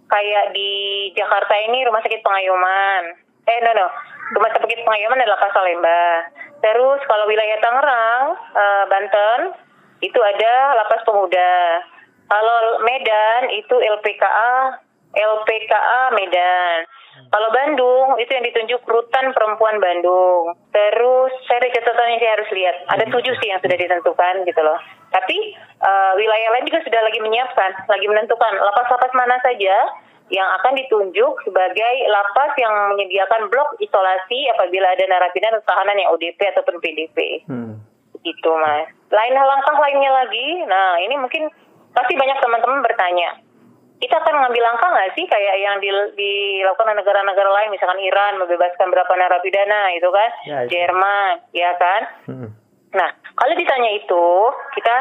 kayak 0.09 0.45
di 0.55 0.71
Jakarta 1.13 1.53
ini 1.69 1.85
rumah 1.85 2.01
sakit 2.01 2.21
pengayoman 2.25 3.13
eh 3.49 3.59
no 3.65 3.71
no 3.77 3.87
rumah 4.35 4.51
sakit 4.53 4.79
pengayoman 4.85 5.21
adalah 5.23 5.41
Pasalemba 5.41 6.03
terus 6.59 6.99
kalau 7.07 7.25
wilayah 7.25 7.57
Tangerang 7.63 8.25
uh, 8.35 8.83
Banten 8.91 9.69
itu 9.99 10.19
ada 10.19 10.53
lapas 10.79 11.03
pemuda. 11.03 11.83
Kalau 12.29 12.57
Medan 12.85 13.51
itu 13.51 13.75
LPKA 13.75 14.79
LPKA 15.09 16.13
Medan. 16.13 16.85
Kalau 17.19 17.49
Bandung 17.51 18.15
itu 18.21 18.31
yang 18.31 18.45
ditunjuk 18.47 18.79
Rutan 18.85 19.35
Perempuan 19.35 19.81
Bandung. 19.81 20.55
Terus 20.71 21.33
saya 21.49 21.65
ada 21.65 21.69
catatan 21.73 22.15
yang 22.15 22.21
saya 22.21 22.33
harus 22.39 22.49
lihat. 22.53 22.75
Ada 22.95 23.03
tujuh 23.11 23.33
sih 23.43 23.49
yang 23.51 23.59
sudah 23.59 23.75
ditentukan 23.75 24.33
gitu 24.47 24.61
loh. 24.63 24.79
Tapi 25.09 25.57
uh, 25.83 26.13
wilayah 26.15 26.49
lain 26.55 26.69
juga 26.69 26.79
sudah 26.85 27.01
lagi 27.01 27.19
menyiapkan, 27.19 27.71
lagi 27.89 28.05
menentukan 28.07 28.53
lapas-lapas 28.61 29.11
mana 29.17 29.35
saja 29.41 29.75
yang 30.29 30.49
akan 30.61 30.73
ditunjuk 30.77 31.33
sebagai 31.45 31.93
lapas 32.09 32.53
yang 32.57 32.73
menyediakan 32.93 33.49
blok 33.49 33.77
isolasi 33.81 34.49
apabila 34.53 34.93
ada 34.93 35.05
narapidana 35.09 35.61
tahanan 35.65 35.97
yang 35.97 36.09
ODP 36.13 36.39
ataupun 36.53 36.77
PDP. 36.81 37.45
Hmm 37.49 37.89
gitu 38.23 38.51
mas. 38.59 38.87
Lain 39.09 39.33
langkah 39.35 39.75
lainnya 39.79 40.11
lagi, 40.11 40.47
nah 40.67 40.99
ini 41.01 41.15
mungkin 41.17 41.49
pasti 41.95 42.13
banyak 42.13 42.37
teman-teman 42.43 42.85
bertanya, 42.85 43.41
kita 43.99 44.15
akan 44.21 44.35
mengambil 44.39 44.63
langkah 44.69 44.89
nggak 44.93 45.11
sih 45.17 45.25
kayak 45.27 45.55
yang 45.59 45.75
di, 45.81 45.89
dilakukan 46.15 46.95
negara-negara 46.95 47.49
lain, 47.49 47.73
misalkan 47.73 47.99
Iran 47.99 48.39
membebaskan 48.39 48.87
berapa 48.93 49.13
narapidana 49.17 49.91
itu 49.97 50.09
kan, 50.13 50.29
ya, 50.45 50.59
Jerman, 50.69 51.33
ya 51.51 51.71
kan? 51.75 52.01
Hmm. 52.29 52.49
Nah, 52.89 53.09
kalau 53.37 53.53
ditanya 53.53 53.91
itu, 53.93 54.25
kita 54.73 54.95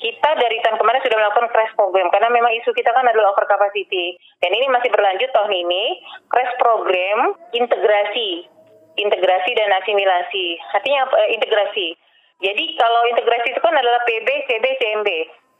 kita 0.00 0.28
dari 0.40 0.56
tahun 0.64 0.80
kemarin 0.80 1.04
sudah 1.04 1.18
melakukan 1.20 1.48
crash 1.52 1.74
program 1.76 2.08
karena 2.08 2.32
memang 2.32 2.52
isu 2.64 2.72
kita 2.72 2.88
kan 2.90 3.04
adalah 3.04 3.36
over 3.36 3.44
capacity 3.44 4.16
dan 4.40 4.50
ini 4.50 4.66
masih 4.72 4.88
berlanjut 4.88 5.28
tahun 5.30 5.52
ini 5.52 5.84
crash 6.32 6.54
program 6.56 7.36
integrasi 7.52 8.48
integrasi 8.94 9.50
dan 9.54 9.70
asimilasi 9.76 10.46
artinya 10.74 11.06
apa? 11.06 11.16
integrasi 11.30 11.94
jadi 12.44 12.64
kalau 12.76 13.00
integrasi 13.08 13.56
itu 13.56 13.60
kan 13.62 13.72
adalah 13.72 14.04
PB, 14.04 14.28
CB, 14.50 14.64
CMB. 14.76 15.10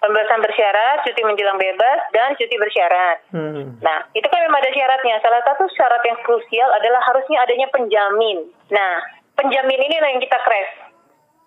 Pembebasan 0.05 0.45
bersyarat, 0.45 1.01
cuti 1.01 1.23
menjelang 1.25 1.57
bebas, 1.57 2.13
dan 2.13 2.37
cuti 2.37 2.61
bersyarat. 2.61 3.25
Hmm. 3.33 3.81
Nah, 3.81 4.05
itu 4.13 4.27
kan 4.29 4.45
memang 4.45 4.61
ada 4.61 4.69
syaratnya. 4.69 5.17
Salah 5.25 5.41
satu 5.49 5.65
syarat 5.73 6.05
yang 6.05 6.21
krusial 6.21 6.69
adalah 6.77 7.01
harusnya 7.09 7.41
adanya 7.41 7.73
penjamin. 7.73 8.53
Nah, 8.69 9.01
penjamin 9.33 9.81
ini 9.81 9.97
yang 9.97 10.21
kita 10.21 10.37
crash. 10.45 10.84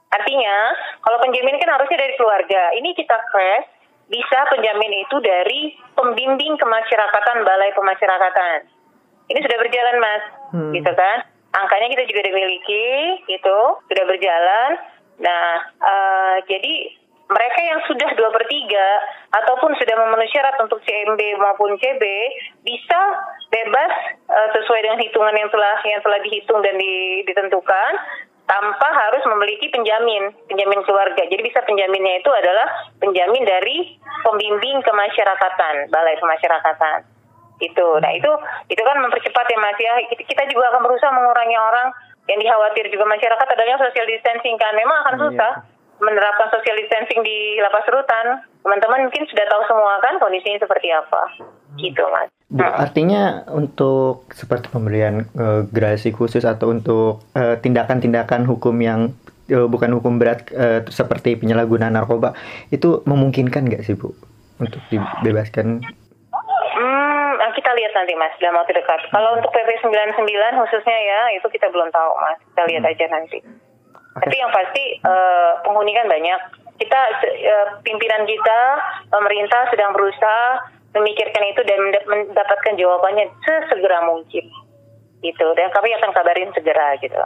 Artinya, 0.07 0.57
kalau 1.03 1.17
penjamin 1.19 1.59
kan 1.59 1.75
harusnya 1.75 1.97
dari 1.99 2.13
keluarga. 2.15 2.71
Ini 2.79 2.89
kita 2.95 3.17
crash, 3.31 3.67
bisa 4.07 4.39
penjamin 4.47 5.03
itu 5.03 5.17
dari 5.19 5.75
pembimbing 5.95 6.55
kemasyarakatan 6.55 7.43
Balai 7.43 7.75
Pemasyarakatan. 7.75 8.59
Ini 9.27 9.39
sudah 9.43 9.57
berjalan, 9.59 9.95
Mas. 9.99 10.23
Hmm. 10.55 10.71
Gitu 10.71 10.91
kan? 10.95 11.17
Angkanya 11.51 11.87
kita 11.91 12.03
juga 12.07 12.21
dimiliki, 12.23 12.87
itu 13.27 13.57
sudah 13.83 14.05
berjalan. 14.07 14.69
Nah, 15.19 15.47
uh, 15.83 16.35
jadi 16.47 16.95
mereka 17.27 17.59
yang 17.59 17.79
sudah 17.83 18.09
dua 18.15 18.31
per 18.31 18.47
tiga 18.47 18.87
ataupun 19.35 19.75
sudah 19.75 19.95
memenuhi 19.99 20.31
syarat 20.31 20.55
untuk 20.63 20.79
CMB 20.79 21.19
maupun 21.35 21.75
CB 21.75 22.03
bisa 22.63 22.99
bebas 23.51 23.91
uh, 24.31 24.47
sesuai 24.55 24.79
dengan 24.79 24.99
hitungan 25.03 25.35
yang 25.35 25.51
telah 25.51 25.75
yang 25.83 25.99
telah 25.99 26.19
dihitung 26.23 26.63
dan 26.63 26.79
di, 26.79 27.27
ditentukan 27.27 27.91
tanpa 28.48 28.88
harus 28.88 29.24
memiliki 29.27 29.68
penjamin 29.70 30.32
penjamin 30.48 30.82
keluarga. 30.88 31.20
Jadi 31.27 31.44
bisa 31.44 31.60
penjaminnya 31.68 32.24
itu 32.24 32.32
adalah 32.32 32.68
penjamin 33.04 33.44
dari 33.44 34.00
pembimbing 34.24 34.80
kemasyarakatan, 34.88 35.92
balai 35.92 36.16
kemasyarakatan. 36.18 37.04
Itu. 37.60 37.88
Nah, 38.00 38.12
itu 38.16 38.32
itu 38.72 38.82
kan 38.82 38.98
mempercepat 39.04 39.46
ya 39.51 39.58
Mas 39.60 39.77
ya. 39.77 39.94
Kita 40.16 40.44
juga 40.48 40.72
akan 40.72 40.82
berusaha 40.88 41.12
mengurangi 41.12 41.58
orang 41.60 41.92
yang 42.27 42.39
dikhawatir 42.44 42.92
juga 42.92 43.06
masyarakat 43.08 43.48
adalah 43.56 43.80
social 43.80 44.08
distancing 44.08 44.60
kan 44.60 44.75
memang 44.75 44.98
akan 45.08 45.16
iya. 45.16 45.22
susah 45.24 45.54
iya. 45.56 45.76
Menerapkan 46.01 46.48
social 46.54 46.77
distancing 46.77 47.22
di 47.25 47.58
lapas 47.62 47.86
rutan 47.89 48.42
teman-teman 48.62 49.10
mungkin 49.10 49.24
sudah 49.25 49.46
tahu 49.50 49.62
semua 49.66 49.94
kan 50.04 50.20
kondisinya 50.22 50.60
seperti 50.62 50.92
apa 50.94 51.22
gitu 51.77 52.04
mas 52.13 52.30
Bu, 52.48 52.63
hmm. 52.63 52.80
artinya 52.80 53.44
untuk 53.51 54.32
seperti 54.32 54.72
pemberian 54.72 55.27
uh, 55.36 55.68
gerasi 55.68 56.16
khusus 56.16 56.48
atau 56.48 56.72
untuk 56.72 57.27
eh, 57.36 57.60
tindakan-tindakan 57.60 58.48
hukum 58.48 58.72
yang 58.80 59.12
uh, 59.51 59.68
bukan 59.68 59.92
hukum 60.00 60.16
berat 60.16 60.48
uh, 60.56 60.80
seperti 60.88 61.36
penyalahgunaan 61.36 62.00
narkoba 62.00 62.39
itu 62.72 63.04
memungkinkan 63.04 63.68
nggak 63.68 63.84
sih 63.84 64.00
bu 64.00 64.16
untuk 64.63 64.80
dibebaskan 64.88 65.84
kita 67.58 67.74
lihat 67.74 67.92
nanti 67.98 68.13
mas 68.13 68.38
dalam 68.38 68.62
waktu 68.62 68.77
dekat. 68.77 69.01
Kalau 69.10 69.34
untuk 69.34 69.50
PP 69.50 69.82
99 69.82 70.13
khususnya 70.62 70.98
ya 71.04 71.20
itu 71.34 71.48
kita 71.50 71.74
belum 71.74 71.89
tahu 71.89 72.12
mas. 72.22 72.38
Kita 72.54 72.63
lihat 72.70 72.84
hmm. 72.86 72.92
aja 72.94 73.06
nanti. 73.10 73.38
Okay. 74.17 74.33
Tapi 74.33 74.36
yang 74.41 74.50
pasti 74.50 74.83
uh, 75.05 75.62
penghuni 75.62 75.93
kan 75.93 76.09
banyak. 76.09 76.41
Kita 76.77 77.00
uh, 77.21 77.67
pimpinan 77.86 78.25
kita 78.25 78.59
pemerintah 79.13 79.69
sedang 79.69 79.93
berusaha 79.93 80.74
memikirkan 80.97 81.43
itu 81.53 81.62
dan 81.62 81.79
mendapatkan 82.09 82.74
jawabannya 82.74 83.29
sesegera 83.45 84.09
mungkin. 84.09 84.45
Gitu. 85.21 85.47
Dan 85.53 85.69
kami 85.69 85.93
akan 86.01 86.12
kabarin 86.13 86.50
segera 86.57 86.97
gitu. 86.97 87.17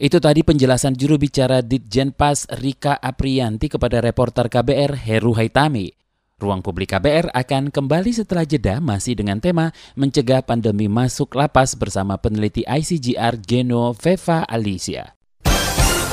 Itu 0.00 0.16
tadi 0.16 0.40
penjelasan 0.40 0.96
juru 0.96 1.20
bicara 1.20 1.60
Ditjenpas 1.60 2.48
Rika 2.56 2.96
Aprianti 2.96 3.68
kepada 3.68 4.00
reporter 4.00 4.48
KBR 4.48 4.96
Heru 4.96 5.36
Haitami. 5.36 5.92
Ruang 6.40 6.64
Publik 6.64 6.96
KBR 6.96 7.36
akan 7.36 7.68
kembali 7.68 8.16
setelah 8.16 8.48
jeda 8.48 8.80
masih 8.80 9.12
dengan 9.12 9.44
tema 9.44 9.76
mencegah 9.92 10.40
pandemi 10.40 10.88
masuk 10.88 11.36
lapas 11.36 11.76
bersama 11.76 12.16
peneliti 12.16 12.64
ICGR 12.64 13.44
Geno 13.44 13.92
Veva 13.92 14.48
Alicia. 14.48 15.19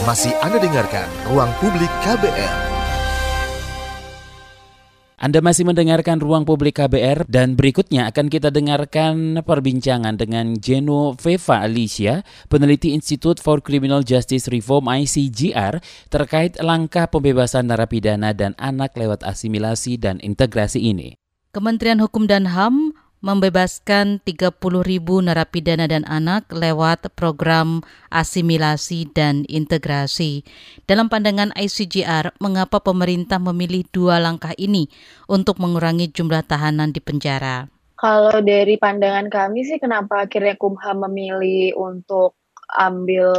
Masih 0.08 0.32
Anda 0.40 0.56
dengarkan 0.56 1.04
Ruang 1.28 1.52
Publik 1.60 1.92
KBR. 2.00 2.56
Anda 5.20 5.44
masih 5.44 5.68
mendengarkan 5.68 6.24
Ruang 6.24 6.48
Publik 6.48 6.80
KBR 6.80 7.28
dan 7.28 7.60
berikutnya 7.60 8.08
akan 8.08 8.32
kita 8.32 8.48
dengarkan 8.48 9.44
perbincangan 9.44 10.16
dengan 10.16 10.56
Geno 10.64 11.12
Veva 11.20 11.60
Alicia, 11.60 12.24
peneliti 12.48 12.96
Institute 12.96 13.44
for 13.44 13.60
Criminal 13.60 14.00
Justice 14.00 14.48
Reform 14.48 14.88
ICGR 14.88 15.84
terkait 16.08 16.56
langkah 16.64 17.12
pembebasan 17.12 17.68
narapidana 17.68 18.32
dan 18.32 18.56
anak 18.56 18.96
lewat 18.96 19.28
asimilasi 19.28 20.00
dan 20.00 20.24
integrasi 20.24 20.88
ini. 20.88 21.20
Kementerian 21.52 22.00
Hukum 22.00 22.32
dan 22.32 22.56
HAM 22.56 22.96
membebaskan 23.22 24.22
30 24.22 24.58
ribu 24.86 25.20
narapidana 25.20 25.90
dan 25.90 26.06
anak 26.06 26.48
lewat 26.54 27.10
program 27.18 27.82
asimilasi 28.14 29.10
dan 29.10 29.44
integrasi. 29.50 30.46
Dalam 30.86 31.10
pandangan 31.10 31.50
ICGR, 31.58 32.38
mengapa 32.38 32.78
pemerintah 32.80 33.42
memilih 33.42 33.84
dua 33.90 34.22
langkah 34.22 34.54
ini 34.56 34.88
untuk 35.26 35.58
mengurangi 35.58 36.14
jumlah 36.14 36.46
tahanan 36.46 36.94
di 36.94 37.02
penjara? 37.02 37.66
Kalau 37.98 38.46
dari 38.46 38.78
pandangan 38.78 39.26
kami 39.34 39.66
sih 39.66 39.82
kenapa 39.82 40.30
akhirnya 40.30 40.54
Kumham 40.54 41.10
memilih 41.10 41.74
untuk 41.74 42.38
ambil 42.78 43.34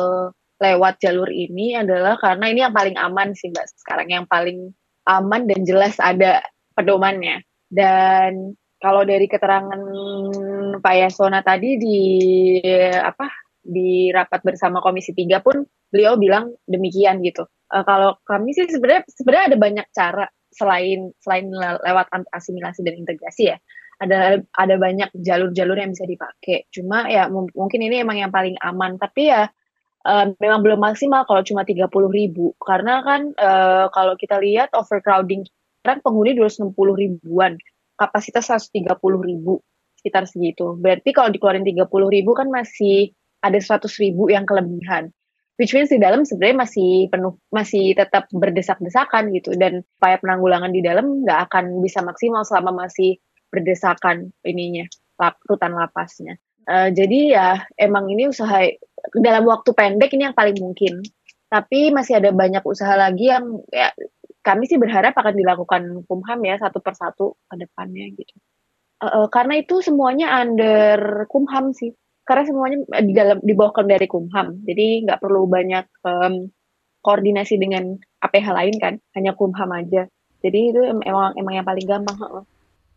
lewat 0.59 0.99
jalur 0.99 1.31
ini 1.31 1.79
adalah 1.79 2.19
karena 2.19 2.51
ini 2.51 2.61
yang 2.67 2.75
paling 2.75 2.99
aman 2.99 3.31
sih 3.39 3.55
Mbak 3.55 3.67
sekarang 3.79 4.11
yang 4.11 4.27
paling 4.27 4.75
aman 5.07 5.47
dan 5.47 5.63
jelas 5.63 6.03
ada 6.03 6.43
pedomannya. 6.75 7.47
Dan 7.71 8.59
kalau 8.79 9.03
dari 9.03 9.27
keterangan 9.27 9.81
Pak 10.79 10.95
Yasona 10.95 11.43
tadi 11.43 11.79
di 11.79 11.99
apa 12.95 13.27
di 13.59 14.09
rapat 14.15 14.41
bersama 14.47 14.81
Komisi 14.81 15.13
3 15.13 15.45
pun 15.45 15.61
beliau 15.93 16.17
bilang 16.17 16.55
demikian 16.65 17.21
gitu. 17.21 17.45
Uh, 17.69 17.85
kalau 17.85 18.17
kami 18.25 18.57
sih 18.57 18.65
sebenarnya 18.65 19.05
sebenarnya 19.13 19.47
ada 19.53 19.59
banyak 19.61 19.87
cara 19.93 20.25
selain 20.49 21.13
selain 21.21 21.53
lewat 21.85 22.07
asimilasi 22.33 22.81
dan 22.87 22.97
integrasi 22.97 23.53
ya. 23.53 23.59
Ada 23.99 24.41
ada 24.55 24.75
banyak 24.79 25.11
jalur-jalur 25.21 25.77
yang 25.77 25.91
bisa 25.93 26.07
dipakai. 26.07 26.71
Cuma 26.71 27.11
ya 27.11 27.27
mungkin 27.29 27.81
ini 27.83 28.01
emang 28.01 28.23
yang 28.23 28.33
paling 28.33 28.55
aman. 28.63 28.97
Tapi 28.97 29.29
ya 29.29 29.51
uh, 30.07 30.27
memang 30.39 30.63
belum 30.63 30.81
maksimal 30.81 31.27
kalau 31.27 31.43
cuma 31.43 31.67
30 31.67 31.91
ribu. 32.09 32.55
Karena 32.63 33.03
kan 33.03 33.35
uh, 33.37 33.91
kalau 33.91 34.15
kita 34.15 34.39
lihat 34.39 34.71
overcrowding 34.73 35.45
sekarang 35.83 36.01
penghuni 36.05 36.37
260 36.37 36.75
ribuan, 36.75 37.57
kapasitas 37.99 38.47
130 38.47 38.95
ribu, 39.27 39.59
sekitar 39.99 40.31
segitu. 40.31 40.79
Berarti 40.79 41.11
kalau 41.11 41.29
dikeluarin 41.35 41.67
30 41.67 41.91
ribu 41.91 42.31
kan 42.39 42.49
masih 42.49 43.11
ada 43.43 43.59
100 43.59 43.91
ribu 43.99 44.31
yang 44.31 44.47
kelebihan. 44.47 45.11
Which 45.59 45.75
means 45.75 45.91
di 45.91 45.99
dalam 45.99 46.23
sebenarnya 46.23 46.71
masih 46.71 47.11
penuh, 47.11 47.35
masih 47.51 47.99
tetap 47.99 48.31
berdesak-desakan 48.31 49.35
gitu. 49.35 49.59
Dan 49.59 49.83
upaya 49.99 50.23
penanggulangan 50.23 50.71
di 50.71 50.87
dalam 50.87 51.27
nggak 51.27 51.51
akan 51.51 51.83
bisa 51.83 51.99
maksimal 52.07 52.47
selama 52.47 52.87
masih 52.87 53.19
berdesakan 53.51 54.31
ininya, 54.47 54.87
lap, 55.19 55.35
rutan 55.51 55.75
lapasnya. 55.75 56.39
Uh, 56.69 56.95
jadi 56.95 57.19
ya 57.33 57.49
emang 57.75 58.07
ini 58.07 58.31
usaha 58.31 58.71
dalam 59.19 59.49
waktu 59.51 59.75
pendek 59.75 60.15
ini 60.15 60.31
yang 60.31 60.37
paling 60.39 60.55
mungkin. 60.63 61.03
Tapi 61.51 61.91
masih 61.91 62.23
ada 62.23 62.31
banyak 62.31 62.63
usaha 62.63 62.95
lagi 62.95 63.33
yang 63.33 63.59
ya 63.73 63.91
kami 64.43 64.65
sih 64.71 64.79
berharap 64.81 65.15
akan 65.15 65.35
dilakukan 65.35 65.83
Kumham 66.07 66.41
ya 66.47 66.57
satu 66.57 66.79
persatu 66.79 67.37
ke 67.51 67.55
depannya 67.59 68.09
gitu. 68.15 68.35
Uh, 68.99 69.07
uh, 69.07 69.27
karena 69.31 69.63
itu 69.63 69.79
semuanya 69.85 70.43
under 70.43 71.27
Kumham 71.31 71.71
sih. 71.75 71.95
Karena 72.27 72.45
semuanya 72.45 72.77
di 73.01 73.13
dalam 73.17 73.39
di 73.41 73.53
bawah 73.57 73.85
dari 73.87 74.05
Kumham. 74.05 74.61
Jadi 74.69 75.09
nggak 75.09 75.21
perlu 75.21 75.49
banyak 75.49 75.85
um, 76.05 76.53
koordinasi 77.01 77.57
dengan 77.57 77.97
APH 78.21 78.47
lain 78.53 78.77
kan, 78.77 78.95
hanya 79.17 79.33
Kumham 79.33 79.71
aja. 79.73 80.05
Jadi 80.45 80.59
itu 80.71 80.81
emang 80.85 81.35
emang 81.39 81.55
yang 81.57 81.67
paling 81.67 81.87
gampang. 81.89 82.19
Uh. 82.21 82.45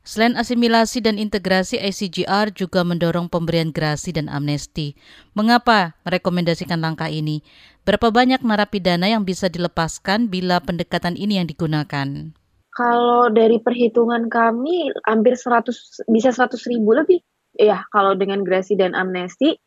Selain 0.01 0.33
asimilasi 0.33 1.05
dan 1.05 1.21
integrasi, 1.21 1.77
ICGR 1.77 2.49
juga 2.57 2.81
mendorong 2.81 3.29
pemberian 3.29 3.69
gerasi 3.69 4.09
dan 4.09 4.33
amnesti. 4.33 4.97
Mengapa 5.37 5.93
merekomendasikan 6.01 6.81
langkah 6.81 7.05
ini? 7.05 7.45
Berapa 7.81 8.13
banyak 8.13 8.45
narapidana 8.45 9.09
yang 9.09 9.25
bisa 9.25 9.49
dilepaskan 9.49 10.29
bila 10.29 10.61
pendekatan 10.61 11.17
ini 11.17 11.41
yang 11.41 11.49
digunakan? 11.49 12.29
Kalau 12.71 13.33
dari 13.33 13.57
perhitungan 13.57 14.29
kami, 14.29 14.93
hampir 15.01 15.33
100, 15.33 16.05
bisa 16.05 16.29
100 16.29 16.61
ribu 16.69 16.93
lebih. 16.93 17.19
Ya, 17.57 17.83
kalau 17.89 18.13
dengan 18.13 18.45
gerasi 18.45 18.77
dan 18.77 18.93
amnesti, 18.93 19.57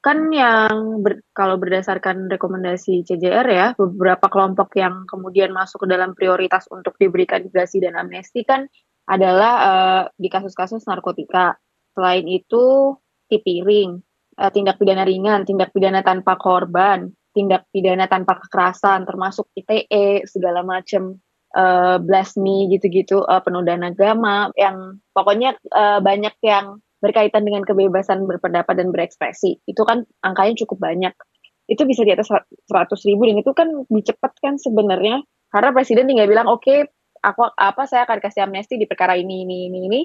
kan 0.00 0.30
yang 0.30 1.02
ber, 1.02 1.26
kalau 1.34 1.58
berdasarkan 1.58 2.30
rekomendasi 2.30 3.02
CJR 3.04 3.46
ya, 3.50 3.66
beberapa 3.74 4.30
kelompok 4.30 4.78
yang 4.78 5.02
kemudian 5.10 5.50
masuk 5.50 5.84
ke 5.84 5.88
dalam 5.90 6.14
prioritas 6.14 6.70
untuk 6.70 6.94
diberikan 6.94 7.42
gerasi 7.50 7.82
dan 7.82 7.98
amnesti 7.98 8.46
kan 8.46 8.70
adalah 9.10 9.52
uh, 9.60 10.02
di 10.14 10.30
kasus-kasus 10.30 10.86
narkotika. 10.86 11.58
Selain 11.90 12.24
itu, 12.30 12.94
tipiring, 13.26 13.98
uh, 14.38 14.50
tindak 14.54 14.78
pidana 14.78 15.02
ringan, 15.02 15.42
tindak 15.42 15.74
pidana 15.74 16.06
tanpa 16.06 16.38
korban, 16.38 17.12
tindak 17.34 17.66
pidana 17.74 18.06
tanpa 18.06 18.38
kekerasan, 18.40 19.04
termasuk 19.04 19.50
ITE, 19.58 20.24
segala 20.30 20.62
macam, 20.62 21.18
uh, 21.58 21.98
blasmi 21.98 22.70
gitu-gitu, 22.72 23.26
uh, 23.26 23.42
penodaan 23.42 23.82
agama, 23.82 24.54
yang 24.54 25.02
pokoknya 25.10 25.58
uh, 25.74 25.98
banyak 25.98 26.32
yang 26.46 26.78
berkaitan 27.02 27.44
dengan 27.44 27.66
kebebasan 27.66 28.24
berpendapat 28.24 28.78
dan 28.78 28.94
berekspresi. 28.94 29.60
Itu 29.66 29.84
kan 29.84 30.06
angkanya 30.24 30.64
cukup 30.64 30.80
banyak. 30.80 31.12
Itu 31.66 31.84
bisa 31.84 32.06
di 32.06 32.14
atas 32.14 32.30
100 32.30 33.08
ribu, 33.10 33.26
dan 33.26 33.36
itu 33.42 33.52
kan 33.52 33.68
dicepatkan 33.90 34.56
sebenarnya, 34.56 35.26
karena 35.50 35.70
presiden 35.74 36.08
tinggal 36.08 36.30
bilang, 36.30 36.48
oke, 36.48 36.64
okay, 36.64 36.88
aku 37.24 37.48
apa 37.56 37.82
saya 37.88 38.04
akan 38.04 38.20
kasih 38.20 38.44
amnesti 38.44 38.76
di 38.76 38.84
perkara 38.84 39.16
ini 39.16 39.48
ini 39.48 39.72
ini 39.72 39.80
ini 39.88 40.00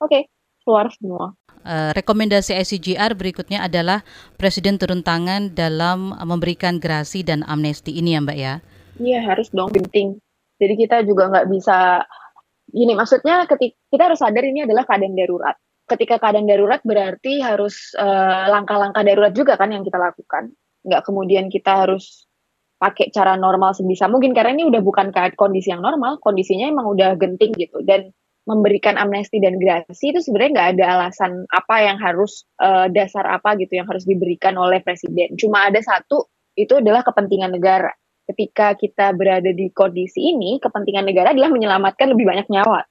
oke 0.00 0.08
okay, 0.08 0.22
keluar 0.64 0.88
semua 0.94 1.36
Uh, 1.62 1.94
rekomendasi 1.94 2.58
ICGR 2.58 3.14
berikutnya 3.14 3.62
adalah 3.62 4.02
Presiden 4.34 4.82
turun 4.82 5.06
tangan 5.06 5.54
dalam 5.54 6.10
memberikan 6.26 6.82
gerasi 6.82 7.22
dan 7.22 7.46
amnesti 7.46 7.94
ini 7.94 8.18
ya 8.18 8.20
Mbak 8.26 8.38
ya? 8.38 8.54
Iya 8.98 9.20
harus 9.22 9.46
dong 9.54 9.70
penting. 9.70 10.18
Jadi 10.58 10.74
kita 10.74 11.06
juga 11.06 11.30
nggak 11.30 11.46
bisa 11.46 12.02
Ini 12.72 12.96
maksudnya 12.96 13.44
ketika 13.44 13.76
kita 13.92 14.02
harus 14.08 14.20
sadar 14.24 14.48
ini 14.48 14.64
adalah 14.64 14.88
keadaan 14.88 15.12
darurat. 15.12 15.52
Ketika 15.84 16.16
keadaan 16.16 16.48
darurat 16.48 16.80
berarti 16.80 17.44
harus 17.44 17.92
eh, 18.00 18.44
langkah-langkah 18.48 19.04
uh, 19.04 19.06
darurat 19.06 19.32
juga 19.36 19.60
kan 19.60 19.68
yang 19.76 19.84
kita 19.84 20.00
lakukan. 20.00 20.56
Nggak 20.80 21.04
kemudian 21.04 21.52
kita 21.52 21.84
harus 21.84 22.24
pakai 22.80 23.12
cara 23.12 23.36
normal 23.36 23.76
sebisa 23.76 24.08
mungkin 24.08 24.32
karena 24.32 24.56
ini 24.56 24.64
udah 24.72 24.80
bukan 24.80 25.12
kondisi 25.36 25.68
yang 25.68 25.84
normal, 25.84 26.16
kondisinya 26.18 26.64
emang 26.64 26.90
udah 26.96 27.14
genting 27.20 27.52
gitu 27.60 27.84
dan 27.84 28.10
memberikan 28.42 28.98
amnesti 28.98 29.38
dan 29.38 29.54
grasi 29.58 30.10
itu 30.10 30.18
sebenarnya 30.18 30.52
nggak 30.58 30.70
ada 30.78 30.84
alasan 30.98 31.46
apa 31.54 31.76
yang 31.78 31.98
harus 32.02 32.42
uh, 32.58 32.90
dasar 32.90 33.22
apa 33.30 33.54
gitu 33.58 33.78
yang 33.78 33.86
harus 33.86 34.02
diberikan 34.02 34.58
oleh 34.58 34.82
presiden. 34.82 35.38
Cuma 35.38 35.70
ada 35.70 35.78
satu 35.78 36.26
itu 36.58 36.82
adalah 36.82 37.06
kepentingan 37.06 37.54
negara. 37.54 37.94
Ketika 38.26 38.74
kita 38.78 39.14
berada 39.14 39.50
di 39.50 39.70
kondisi 39.70 40.34
ini, 40.34 40.58
kepentingan 40.62 41.06
negara 41.06 41.34
adalah 41.34 41.50
menyelamatkan 41.50 42.14
lebih 42.14 42.26
banyak 42.26 42.46
nyawa. 42.50 42.86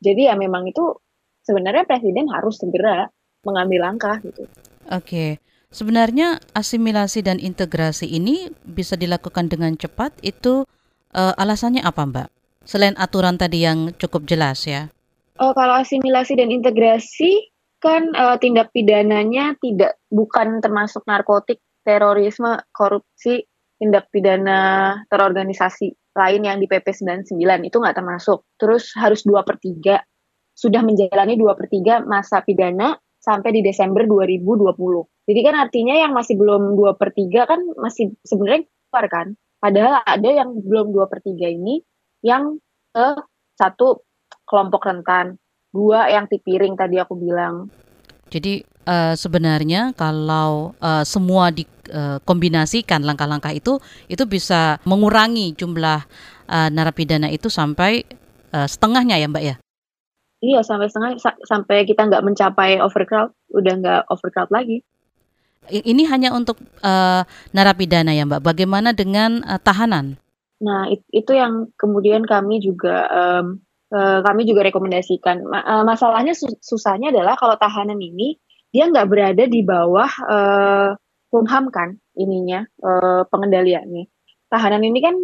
Jadi 0.00 0.28
ya 0.28 0.34
memang 0.36 0.68
itu 0.68 0.96
sebenarnya 1.44 1.84
presiden 1.84 2.28
harus 2.32 2.60
segera 2.60 3.08
mengambil 3.44 3.88
langkah 3.88 4.20
gitu. 4.20 4.48
Oke. 4.88 5.40
Sebenarnya 5.70 6.42
asimilasi 6.50 7.22
dan 7.22 7.38
integrasi 7.38 8.10
ini 8.10 8.50
bisa 8.66 8.98
dilakukan 8.98 9.46
dengan 9.46 9.78
cepat 9.78 10.18
itu 10.26 10.66
uh, 11.14 11.34
alasannya 11.38 11.86
apa 11.86 12.02
Mbak? 12.10 12.39
Selain 12.64 12.94
aturan 13.00 13.40
tadi 13.40 13.64
yang 13.64 13.92
cukup 13.96 14.28
jelas 14.28 14.68
ya. 14.68 14.92
Oh, 15.40 15.56
kalau 15.56 15.80
asimilasi 15.80 16.36
dan 16.36 16.52
integrasi 16.52 17.50
kan 17.80 18.12
uh, 18.12 18.36
tindak 18.36 18.68
pidananya 18.76 19.56
tidak 19.64 19.96
bukan 20.12 20.60
termasuk 20.60 21.00
narkotik, 21.08 21.64
terorisme, 21.80 22.60
korupsi, 22.76 23.48
tindak 23.80 24.12
pidana 24.12 25.00
terorganisasi 25.08 25.96
lain 26.12 26.44
yang 26.44 26.60
di 26.60 26.68
PP 26.68 26.84
99 26.92 27.40
itu 27.64 27.76
nggak 27.80 27.96
termasuk. 27.96 28.44
Terus 28.60 28.92
harus 29.00 29.24
dua 29.24 29.40
per 29.42 29.56
tiga 29.56 30.04
sudah 30.52 30.84
menjalani 30.84 31.40
dua 31.40 31.56
per 31.56 31.72
tiga 31.72 32.04
masa 32.04 32.44
pidana 32.44 32.92
sampai 33.20 33.52
di 33.52 33.60
Desember 33.64 34.04
2020. 34.04 34.76
Jadi 35.28 35.40
kan 35.44 35.54
artinya 35.56 35.94
yang 35.94 36.12
masih 36.16 36.34
belum 36.40 36.74
2 36.74 36.96
per 36.96 37.12
3 37.14 37.44
kan 37.46 37.60
masih 37.78 38.16
sebenarnya 38.24 38.66
keluar 38.66 39.06
kan. 39.06 39.26
Padahal 39.60 40.00
ada 40.02 40.30
yang 40.32 40.56
belum 40.56 40.90
2 40.90 41.04
per 41.06 41.20
3 41.20 41.36
ini 41.52 41.84
yang 42.20 42.60
ke 42.90 43.08
satu 43.56 44.04
kelompok 44.48 44.88
rentan, 44.88 45.36
dua 45.70 46.10
yang 46.10 46.26
tipiring 46.26 46.74
tadi 46.74 46.98
aku 46.98 47.14
bilang. 47.14 47.70
Jadi 48.30 48.62
uh, 48.86 49.14
sebenarnya 49.18 49.90
kalau 49.98 50.74
uh, 50.78 51.02
semua 51.02 51.50
dikombinasikan 51.50 53.02
uh, 53.02 53.06
langkah-langkah 53.10 53.50
itu 53.50 53.82
itu 54.06 54.22
bisa 54.26 54.78
mengurangi 54.86 55.54
jumlah 55.54 56.06
uh, 56.46 56.68
narapidana 56.70 57.26
itu 57.30 57.50
sampai 57.50 58.06
uh, 58.54 58.66
setengahnya 58.70 59.18
ya 59.18 59.26
Mbak 59.26 59.44
ya? 59.44 59.56
Iya 60.40 60.60
sampai 60.64 60.88
setengah 60.88 61.20
sampai 61.44 61.84
kita 61.84 62.08
nggak 62.08 62.24
mencapai 62.24 62.80
overcrowd, 62.80 63.34
udah 63.52 63.72
nggak 63.76 64.00
overcrowd 64.08 64.48
lagi. 64.48 64.80
Ini 65.68 66.08
hanya 66.08 66.32
untuk 66.32 66.56
uh, 66.80 67.22
narapidana 67.52 68.16
ya 68.16 68.24
Mbak. 68.24 68.42
Bagaimana 68.42 68.96
dengan 68.96 69.44
uh, 69.44 69.60
tahanan? 69.60 70.16
Nah 70.60 70.92
it, 70.92 71.04
itu 71.10 71.32
yang 71.32 71.72
kemudian 71.76 72.24
kami 72.28 72.60
juga 72.60 73.08
um, 73.08 73.60
uh, 73.92 74.20
kami 74.20 74.44
juga 74.44 74.68
rekomendasikan. 74.68 75.44
Ma 75.44 75.60
uh, 75.64 75.84
masalahnya 75.84 76.36
sus 76.36 76.56
susahnya 76.60 77.10
adalah 77.12 77.34
kalau 77.36 77.56
tahanan 77.56 77.98
ini 77.98 78.36
dia 78.70 78.86
nggak 78.86 79.08
berada 79.10 79.44
di 79.48 79.60
bawah 79.66 80.10
uh, 80.28 80.88
Kumham 81.30 81.70
kan 81.70 81.94
ininya 82.18 82.66
uh, 82.82 83.22
pengendaliannya. 83.30 84.10
Tahanan 84.50 84.82
ini 84.82 84.98
kan 84.98 85.14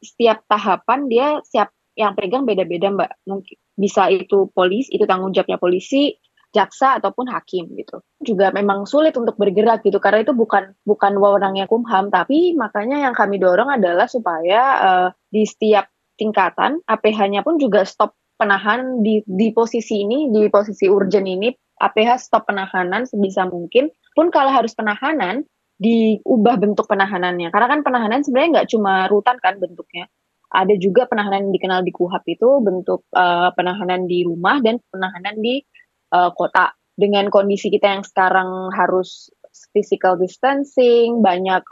setiap 0.00 0.44
tahapan 0.48 1.08
dia 1.08 1.40
siap 1.44 1.72
yang 1.94 2.18
pegang 2.18 2.42
beda-beda 2.42 2.90
mbak 2.90 3.10
mungkin 3.28 3.56
bisa 3.78 4.10
itu 4.10 4.50
polisi 4.50 4.90
itu 4.98 5.06
tanggung 5.06 5.30
jawabnya 5.30 5.62
polisi 5.62 6.18
jaksa 6.54 7.02
ataupun 7.02 7.26
hakim 7.26 7.74
gitu. 7.74 7.98
Juga 8.22 8.54
memang 8.54 8.86
sulit 8.86 9.18
untuk 9.18 9.34
bergerak 9.34 9.82
gitu 9.82 9.98
karena 9.98 10.22
itu 10.22 10.30
bukan 10.30 10.72
bukan 10.86 11.18
wewenangnya 11.18 11.66
kumham 11.66 12.08
tapi 12.14 12.54
makanya 12.54 13.02
yang 13.10 13.14
kami 13.18 13.42
dorong 13.42 13.68
adalah 13.68 14.06
supaya 14.06 14.60
uh, 14.78 15.08
di 15.34 15.42
setiap 15.42 15.90
tingkatan 16.14 16.78
APH-nya 16.86 17.42
pun 17.42 17.58
juga 17.58 17.82
stop 17.82 18.14
penahanan 18.38 19.02
di 19.02 19.26
di 19.26 19.50
posisi 19.50 20.06
ini 20.06 20.30
di 20.30 20.46
posisi 20.46 20.86
urgent 20.86 21.26
ini 21.26 21.50
APH 21.82 22.30
stop 22.30 22.46
penahanan 22.46 23.04
sebisa 23.04 23.50
mungkin. 23.50 23.90
Pun 24.14 24.30
kalau 24.30 24.54
harus 24.54 24.72
penahanan 24.78 25.42
diubah 25.82 26.56
bentuk 26.62 26.86
penahanannya. 26.86 27.50
Karena 27.50 27.66
kan 27.66 27.80
penahanan 27.82 28.22
sebenarnya 28.22 28.62
nggak 28.62 28.68
cuma 28.70 29.10
rutan 29.10 29.36
kan 29.42 29.58
bentuknya. 29.58 30.06
Ada 30.54 30.78
juga 30.78 31.10
penahanan 31.10 31.50
yang 31.50 31.54
dikenal 31.58 31.80
di 31.82 31.90
KUHAP 31.90 32.24
itu 32.30 32.48
bentuk 32.62 33.02
uh, 33.10 33.50
penahanan 33.58 34.06
di 34.06 34.22
rumah 34.22 34.62
dan 34.62 34.78
penahanan 34.86 35.34
di 35.42 35.66
uh, 36.14 36.30
kota. 36.30 36.70
Dengan 36.94 37.26
kondisi 37.26 37.74
kita 37.74 37.90
yang 37.90 38.06
sekarang 38.06 38.70
harus 38.70 39.34
physical 39.74 40.14
distancing, 40.14 41.18
banyak 41.18 41.66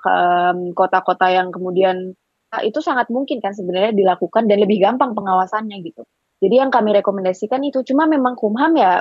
kota-kota 0.74 1.30
um, 1.30 1.34
yang 1.34 1.48
kemudian 1.54 2.18
uh, 2.50 2.62
itu 2.66 2.82
sangat 2.82 3.06
mungkin 3.14 3.38
kan 3.38 3.54
sebenarnya 3.54 3.94
dilakukan 3.94 4.50
dan 4.50 4.58
lebih 4.58 4.82
gampang 4.82 5.14
pengawasannya 5.14 5.78
gitu. 5.86 6.02
Jadi 6.42 6.58
yang 6.58 6.74
kami 6.74 6.90
rekomendasikan 6.98 7.62
itu 7.62 7.86
cuma 7.86 8.10
memang 8.10 8.34
Kumham 8.34 8.74
ya 8.74 8.98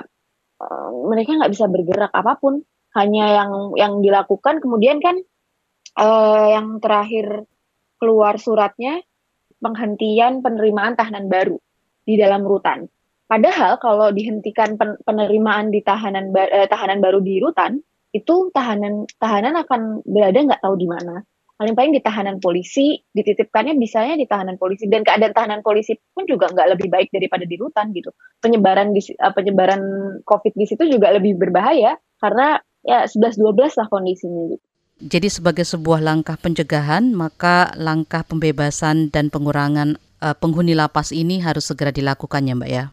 uh, 0.62 0.90
mereka 1.10 1.34
nggak 1.34 1.50
bisa 1.50 1.66
bergerak 1.66 2.14
apa 2.14 2.38
pun, 2.38 2.62
hanya 2.94 3.42
yang 3.42 3.52
yang 3.74 3.94
dilakukan 4.06 4.62
kemudian 4.62 5.02
kan 5.02 5.18
uh, 5.98 6.46
yang 6.54 6.78
terakhir 6.78 7.50
keluar 7.98 8.38
suratnya 8.38 9.02
penghentian 9.58 10.46
penerimaan 10.46 10.94
tahanan 10.94 11.26
baru. 11.26 11.58
di 12.02 12.18
dalam 12.18 12.42
rutan. 12.46 12.90
Padahal 13.32 13.80
kalau 13.80 14.12
dihentikan 14.12 14.76
penerimaan 15.08 15.72
di 15.72 15.80
tahanan 15.80 16.36
eh, 16.36 16.68
tahanan 16.68 17.00
baru 17.00 17.24
di 17.24 17.40
rutan, 17.40 17.80
itu 18.12 18.52
tahanan 18.52 19.08
tahanan 19.24 19.56
akan 19.56 20.04
berada 20.04 20.36
nggak 20.36 20.60
tahu 20.60 20.76
di 20.76 20.84
mana. 20.84 21.24
Paling 21.56 21.72
paling 21.72 21.94
di 21.96 22.04
tahanan 22.04 22.44
polisi, 22.44 23.00
dititipkannya 23.16 23.80
bisanya 23.80 24.20
di 24.20 24.28
tahanan 24.28 24.60
polisi 24.60 24.92
dan 24.92 25.08
keadaan 25.08 25.32
tahanan 25.32 25.62
polisi 25.64 25.96
pun 26.12 26.28
juga 26.28 26.52
nggak 26.52 26.76
lebih 26.76 26.92
baik 26.92 27.08
daripada 27.08 27.48
di 27.48 27.56
rutan 27.56 27.96
gitu. 27.96 28.12
Penyebaran 28.44 28.92
di, 28.92 29.00
uh, 29.16 29.32
penyebaran 29.32 29.80
COVID 30.28 30.52
di 30.52 30.66
situ 30.68 30.84
juga 30.92 31.16
lebih 31.16 31.40
berbahaya 31.40 31.96
karena 32.20 32.60
ya 32.84 33.08
11-12 33.08 33.80
lah 33.80 33.88
kondisinya 33.88 34.44
gitu. 34.52 34.66
Jadi 35.08 35.28
sebagai 35.32 35.64
sebuah 35.64 36.04
langkah 36.04 36.36
pencegahan, 36.36 37.16
maka 37.16 37.72
langkah 37.80 38.28
pembebasan 38.28 39.08
dan 39.08 39.32
pengurangan 39.32 39.96
uh, 40.20 40.36
penghuni 40.36 40.76
lapas 40.76 41.16
ini 41.16 41.40
harus 41.40 41.72
segera 41.72 41.96
dilakukan 41.96 42.44
ya 42.44 42.60
Mbak 42.60 42.70
ya? 42.70 42.86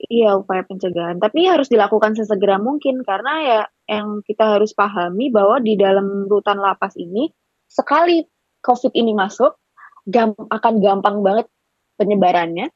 Iya, 0.00 0.40
upaya 0.40 0.64
pencegahan. 0.64 1.20
Tapi 1.20 1.44
harus 1.44 1.68
dilakukan 1.68 2.16
sesegera 2.16 2.56
mungkin 2.56 3.04
karena 3.04 3.32
ya 3.44 3.60
yang 3.84 4.24
kita 4.24 4.56
harus 4.56 4.72
pahami 4.72 5.28
bahwa 5.28 5.60
di 5.60 5.76
dalam 5.76 6.24
rutan 6.24 6.56
lapas 6.56 6.96
ini 6.96 7.28
sekali 7.68 8.24
COVID 8.64 8.96
ini 8.96 9.12
masuk 9.12 9.60
gam 10.08 10.32
akan 10.32 10.74
gampang 10.80 11.20
banget 11.20 11.46
penyebarannya. 12.00 12.72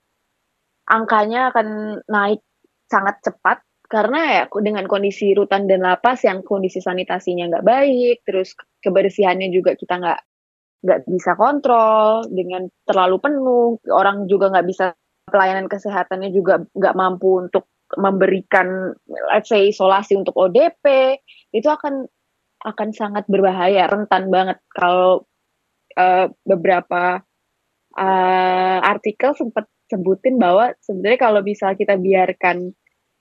Angkanya 0.84 1.48
akan 1.48 1.68
naik 2.12 2.44
sangat 2.92 3.16
cepat 3.24 3.64
karena 3.88 4.20
ya 4.28 4.42
dengan 4.60 4.84
kondisi 4.84 5.32
rutan 5.32 5.64
dan 5.64 5.80
lapas 5.80 6.28
yang 6.28 6.44
kondisi 6.44 6.84
sanitasinya 6.84 7.48
nggak 7.48 7.64
baik, 7.64 8.16
terus 8.28 8.52
kebersihannya 8.84 9.48
juga 9.48 9.72
kita 9.80 9.96
nggak 9.96 10.20
nggak 10.84 11.00
bisa 11.08 11.32
kontrol 11.40 12.28
dengan 12.28 12.68
terlalu 12.84 13.16
penuh, 13.16 13.80
orang 13.88 14.28
juga 14.28 14.52
nggak 14.52 14.66
bisa 14.68 14.92
pelayanan 15.28 15.66
kesehatannya 15.66 16.30
juga 16.30 16.62
nggak 16.72 16.96
mampu 16.96 17.48
untuk 17.48 17.68
memberikan 17.94 18.96
let's 19.30 19.52
say 19.52 19.70
isolasi 19.70 20.18
untuk 20.18 20.34
ODP 20.34 21.16
itu 21.54 21.68
akan 21.68 22.08
akan 22.64 22.88
sangat 22.96 23.28
berbahaya 23.28 23.84
rentan 23.86 24.32
banget. 24.32 24.56
Kalau 24.72 25.28
uh, 26.00 26.26
beberapa 26.48 27.20
uh, 27.94 28.78
artikel 28.80 29.36
sempat 29.36 29.68
sebutin 29.92 30.40
bahwa 30.40 30.72
sebenarnya 30.80 31.20
kalau 31.20 31.40
bisa 31.44 31.76
kita 31.76 32.00
biarkan 32.00 32.72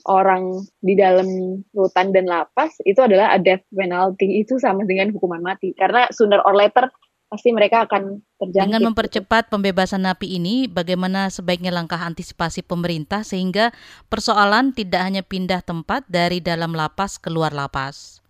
orang 0.07 0.63
di 0.83 0.95
dalam 0.99 1.59
rutan 1.71 2.11
dan 2.11 2.27
lapas 2.27 2.75
itu 2.87 2.99
adalah 3.03 3.35
a 3.35 3.39
death 3.39 3.63
penalty. 3.71 4.43
Itu 4.43 4.59
sama 4.63 4.87
dengan 4.87 5.11
hukuman 5.11 5.43
mati. 5.43 5.75
Karena 5.75 6.07
sooner 6.11 6.39
or 6.43 6.55
later 6.55 6.87
pasti 7.33 7.49
mereka 7.49 7.89
akan 7.89 8.21
terjangkit. 8.37 8.69
Dengan 8.69 8.93
mempercepat 8.93 9.49
pembebasan 9.49 10.05
napi 10.05 10.37
ini, 10.37 10.69
bagaimana 10.69 11.33
sebaiknya 11.33 11.73
langkah 11.73 11.97
antisipasi 11.97 12.61
pemerintah 12.61 13.25
sehingga 13.25 13.73
persoalan 14.05 14.69
tidak 14.77 15.01
hanya 15.01 15.25
pindah 15.25 15.65
tempat 15.65 16.05
dari 16.05 16.45
dalam 16.45 16.77
lapas 16.77 17.17
keluar 17.17 17.49
lapas? 17.49 18.21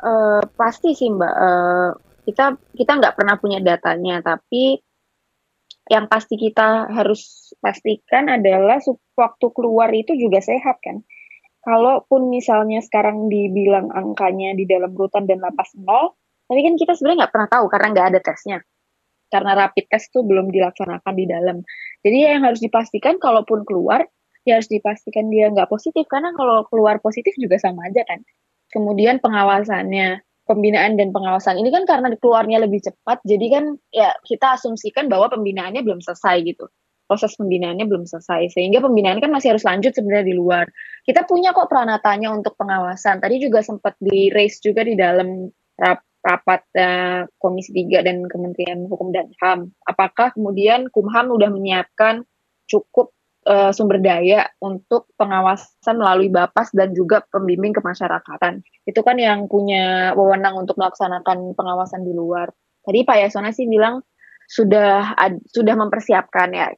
Uh, 0.00 0.40
pasti 0.56 0.96
sih 0.96 1.12
mbak, 1.12 1.28
uh, 1.28 1.92
kita 2.24 2.56
kita 2.72 2.92
nggak 2.96 3.20
pernah 3.20 3.36
punya 3.36 3.60
datanya, 3.60 4.24
tapi 4.24 4.80
yang 5.92 6.08
pasti 6.08 6.40
kita 6.40 6.88
harus 6.88 7.52
pastikan 7.60 8.32
adalah 8.32 8.80
waktu 9.12 9.46
keluar 9.52 9.92
itu 9.92 10.16
juga 10.16 10.40
sehat 10.40 10.80
kan. 10.80 11.04
Kalaupun 11.68 12.32
misalnya 12.32 12.80
sekarang 12.80 13.28
dibilang 13.28 13.92
angkanya 13.92 14.56
di 14.56 14.64
dalam 14.64 14.96
rutan 14.96 15.28
dan 15.28 15.44
lapas 15.44 15.68
nol, 15.76 16.16
tapi 16.48 16.60
kan 16.64 16.74
kita 16.80 16.92
sebenarnya 16.96 17.18
nggak 17.24 17.32
pernah 17.36 17.48
tahu 17.52 17.64
karena 17.68 17.86
nggak 17.92 18.06
ada 18.16 18.20
tesnya. 18.24 18.58
Karena 19.28 19.52
rapid 19.52 19.84
test 19.92 20.08
tuh 20.08 20.24
belum 20.24 20.48
dilaksanakan 20.48 21.12
di 21.12 21.28
dalam. 21.28 21.60
Jadi 22.00 22.16
yang 22.24 22.48
harus 22.48 22.64
dipastikan 22.64 23.20
kalaupun 23.20 23.68
keluar, 23.68 24.08
ya 24.48 24.56
harus 24.56 24.72
dipastikan 24.72 25.28
dia 25.28 25.52
nggak 25.52 25.68
positif. 25.68 26.08
Karena 26.08 26.32
kalau 26.32 26.64
keluar 26.72 26.96
positif 27.04 27.36
juga 27.36 27.60
sama 27.60 27.92
aja 27.92 28.08
kan. 28.08 28.24
Kemudian 28.72 29.20
pengawasannya, 29.20 30.24
pembinaan 30.48 30.96
dan 30.96 31.12
pengawasan 31.12 31.60
ini 31.60 31.68
kan 31.68 31.84
karena 31.84 32.08
keluarnya 32.16 32.64
lebih 32.64 32.80
cepat, 32.80 33.20
jadi 33.28 33.46
kan 33.52 33.64
ya 33.92 34.16
kita 34.24 34.56
asumsikan 34.56 35.12
bahwa 35.12 35.28
pembinaannya 35.28 35.84
belum 35.84 36.00
selesai 36.00 36.40
gitu 36.48 36.72
proses 37.08 37.32
pembinaannya 37.40 37.88
belum 37.88 38.04
selesai 38.04 38.52
sehingga 38.52 38.84
pembinaan 38.84 39.18
kan 39.18 39.32
masih 39.32 39.56
harus 39.56 39.64
lanjut 39.64 39.96
sebenarnya 39.96 40.28
di 40.28 40.36
luar. 40.36 40.68
Kita 41.08 41.24
punya 41.24 41.56
kok 41.56 41.72
peranatanya 41.72 42.28
untuk 42.36 42.52
pengawasan. 42.60 43.24
Tadi 43.24 43.40
juga 43.40 43.64
sempat 43.64 43.96
di 43.96 44.28
raise 44.28 44.60
juga 44.60 44.84
di 44.84 44.92
dalam 44.92 45.48
rap 45.80 46.04
rapat 46.28 46.60
uh, 46.76 47.24
Komisi 47.40 47.72
3 47.72 48.04
dan 48.04 48.28
Kementerian 48.28 48.84
Hukum 48.84 49.08
dan 49.16 49.32
HAM. 49.40 49.72
Apakah 49.88 50.36
kemudian 50.36 50.92
Kumham 50.92 51.32
sudah 51.32 51.48
menyiapkan 51.48 52.28
cukup 52.68 53.16
uh, 53.48 53.72
sumber 53.72 53.96
daya 54.04 54.52
untuk 54.60 55.08
pengawasan 55.16 55.96
melalui 55.96 56.28
Bapas 56.28 56.68
dan 56.76 56.92
juga 56.92 57.24
pembimbing 57.32 57.72
kemasyarakatan. 57.72 58.60
Itu 58.84 59.00
kan 59.00 59.16
yang 59.16 59.48
punya 59.48 60.12
wewenang 60.12 60.60
untuk 60.60 60.76
melaksanakan 60.76 61.56
pengawasan 61.56 62.04
di 62.04 62.12
luar. 62.12 62.52
Tadi 62.84 63.04
Pak 63.08 63.16
Yasona 63.24 63.50
sih 63.50 63.64
bilang 63.64 64.04
sudah 64.48 65.16
ad, 65.16 65.40
sudah 65.48 65.74
mempersiapkan 65.76 66.52
ya. 66.52 66.68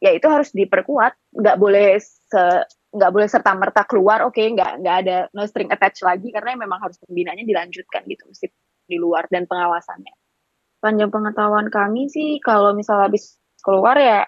Ya 0.00 0.16
itu 0.16 0.24
harus 0.32 0.48
diperkuat, 0.56 1.12
nggak 1.36 1.56
boleh 1.60 2.00
se 2.00 2.42
nggak 2.90 3.12
boleh 3.12 3.28
serta 3.28 3.52
merta 3.54 3.84
keluar, 3.84 4.24
oke 4.24 4.34
okay, 4.34 4.50
nggak 4.50 4.82
nggak 4.82 4.96
ada 5.06 5.16
no 5.36 5.44
string 5.46 5.70
attached 5.70 6.02
lagi 6.02 6.32
karena 6.32 6.56
memang 6.58 6.80
harus 6.82 6.98
pembinaannya 7.04 7.46
dilanjutkan 7.46 8.02
gitu 8.08 8.26
di 8.90 8.98
luar 8.98 9.30
dan 9.30 9.46
pengawasannya. 9.46 10.10
Panjang 10.82 11.14
pengetahuan 11.14 11.70
kami 11.70 12.10
sih 12.10 12.42
kalau 12.42 12.74
misalnya 12.74 13.06
habis 13.06 13.38
keluar 13.62 13.94
ya 13.94 14.26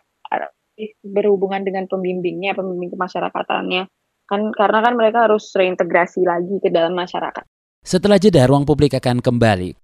berhubungan 1.03 1.67
dengan 1.67 1.91
pembimbingnya, 1.91 2.55
pembimbing 2.55 2.95
kemasyarakatannya. 2.95 3.91
Kan 4.31 4.55
karena 4.55 4.79
kan 4.79 4.95
mereka 4.95 5.27
harus 5.27 5.51
reintegrasi 5.53 6.23
lagi 6.23 6.63
ke 6.63 6.71
dalam 6.71 6.95
masyarakat. 6.95 7.43
Setelah 7.83 8.23
jeda, 8.23 8.47
ruang 8.47 8.63
publik 8.63 8.95
akan 8.95 9.19
kembali. 9.19 9.75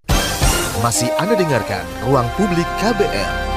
Masih 0.78 1.10
Anda 1.18 1.34
dengarkan 1.34 1.82
Ruang 2.06 2.30
Publik 2.38 2.68
KBR. 2.78 3.47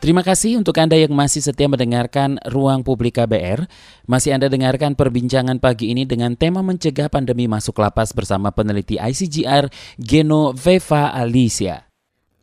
Terima 0.00 0.24
kasih 0.24 0.56
untuk 0.56 0.80
Anda 0.80 0.96
yang 0.96 1.12
masih 1.12 1.44
setia 1.44 1.68
mendengarkan 1.68 2.40
Ruang 2.48 2.80
Publik 2.80 3.20
KBR. 3.20 3.68
Masih 4.08 4.32
Anda 4.32 4.48
dengarkan 4.48 4.96
perbincangan 4.96 5.60
pagi 5.60 5.92
ini 5.92 6.08
dengan 6.08 6.40
tema 6.40 6.64
mencegah 6.64 7.12
pandemi 7.12 7.44
masuk 7.44 7.76
lapas 7.76 8.16
bersama 8.16 8.48
peneliti 8.48 8.96
ICGR 8.96 9.68
Geno 10.00 10.56
Veva 10.56 11.12
Alicia. 11.12 11.84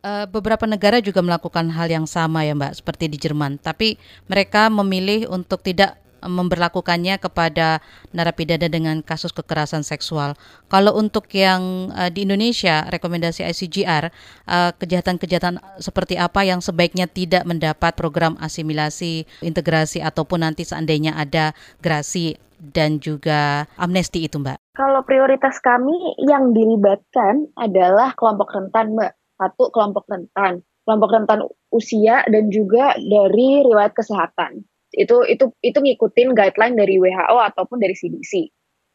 Uh, 0.06 0.30
beberapa 0.30 0.70
negara 0.70 1.02
juga 1.02 1.18
melakukan 1.18 1.66
hal 1.74 1.90
yang 1.90 2.06
sama 2.06 2.46
ya 2.46 2.54
Mbak, 2.54 2.78
seperti 2.78 3.10
di 3.10 3.18
Jerman. 3.18 3.58
Tapi 3.58 3.98
mereka 4.30 4.70
memilih 4.70 5.26
untuk 5.26 5.58
tidak 5.58 5.98
memberlakukannya 6.22 7.20
kepada 7.22 7.82
narapidana 8.10 8.66
dengan 8.66 9.00
kasus 9.04 9.30
kekerasan 9.30 9.86
seksual. 9.86 10.34
Kalau 10.66 10.94
untuk 10.96 11.30
yang 11.34 11.92
uh, 11.94 12.10
di 12.10 12.26
Indonesia, 12.26 12.86
rekomendasi 12.90 13.46
ICGR, 13.46 14.10
uh, 14.48 14.70
kejahatan-kejahatan 14.76 15.62
seperti 15.78 16.18
apa 16.18 16.42
yang 16.42 16.58
sebaiknya 16.58 17.06
tidak 17.06 17.46
mendapat 17.46 17.94
program 17.94 18.34
asimilasi, 18.42 19.24
integrasi 19.44 20.02
ataupun 20.02 20.42
nanti 20.42 20.66
seandainya 20.66 21.14
ada 21.14 21.54
gerasi 21.78 22.36
dan 22.58 22.98
juga 22.98 23.70
amnesti 23.78 24.26
itu, 24.26 24.42
Mbak? 24.42 24.58
Kalau 24.74 25.02
prioritas 25.06 25.62
kami 25.62 26.18
yang 26.26 26.50
dilibatkan 26.50 27.50
adalah 27.54 28.14
kelompok 28.18 28.50
rentan, 28.50 28.98
Mbak. 28.98 29.12
Satu 29.38 29.70
kelompok 29.70 30.10
rentan, 30.10 30.66
kelompok 30.82 31.14
rentan 31.14 31.46
usia 31.70 32.26
dan 32.26 32.50
juga 32.50 32.98
dari 32.98 33.62
riwayat 33.62 33.94
kesehatan 33.94 34.66
itu 34.92 35.16
itu 35.28 35.52
itu 35.60 35.78
ngikutin 35.78 36.32
guideline 36.32 36.76
dari 36.76 36.96
WHO 36.96 37.36
ataupun 37.52 37.76
dari 37.76 37.92
CDC 37.92 38.32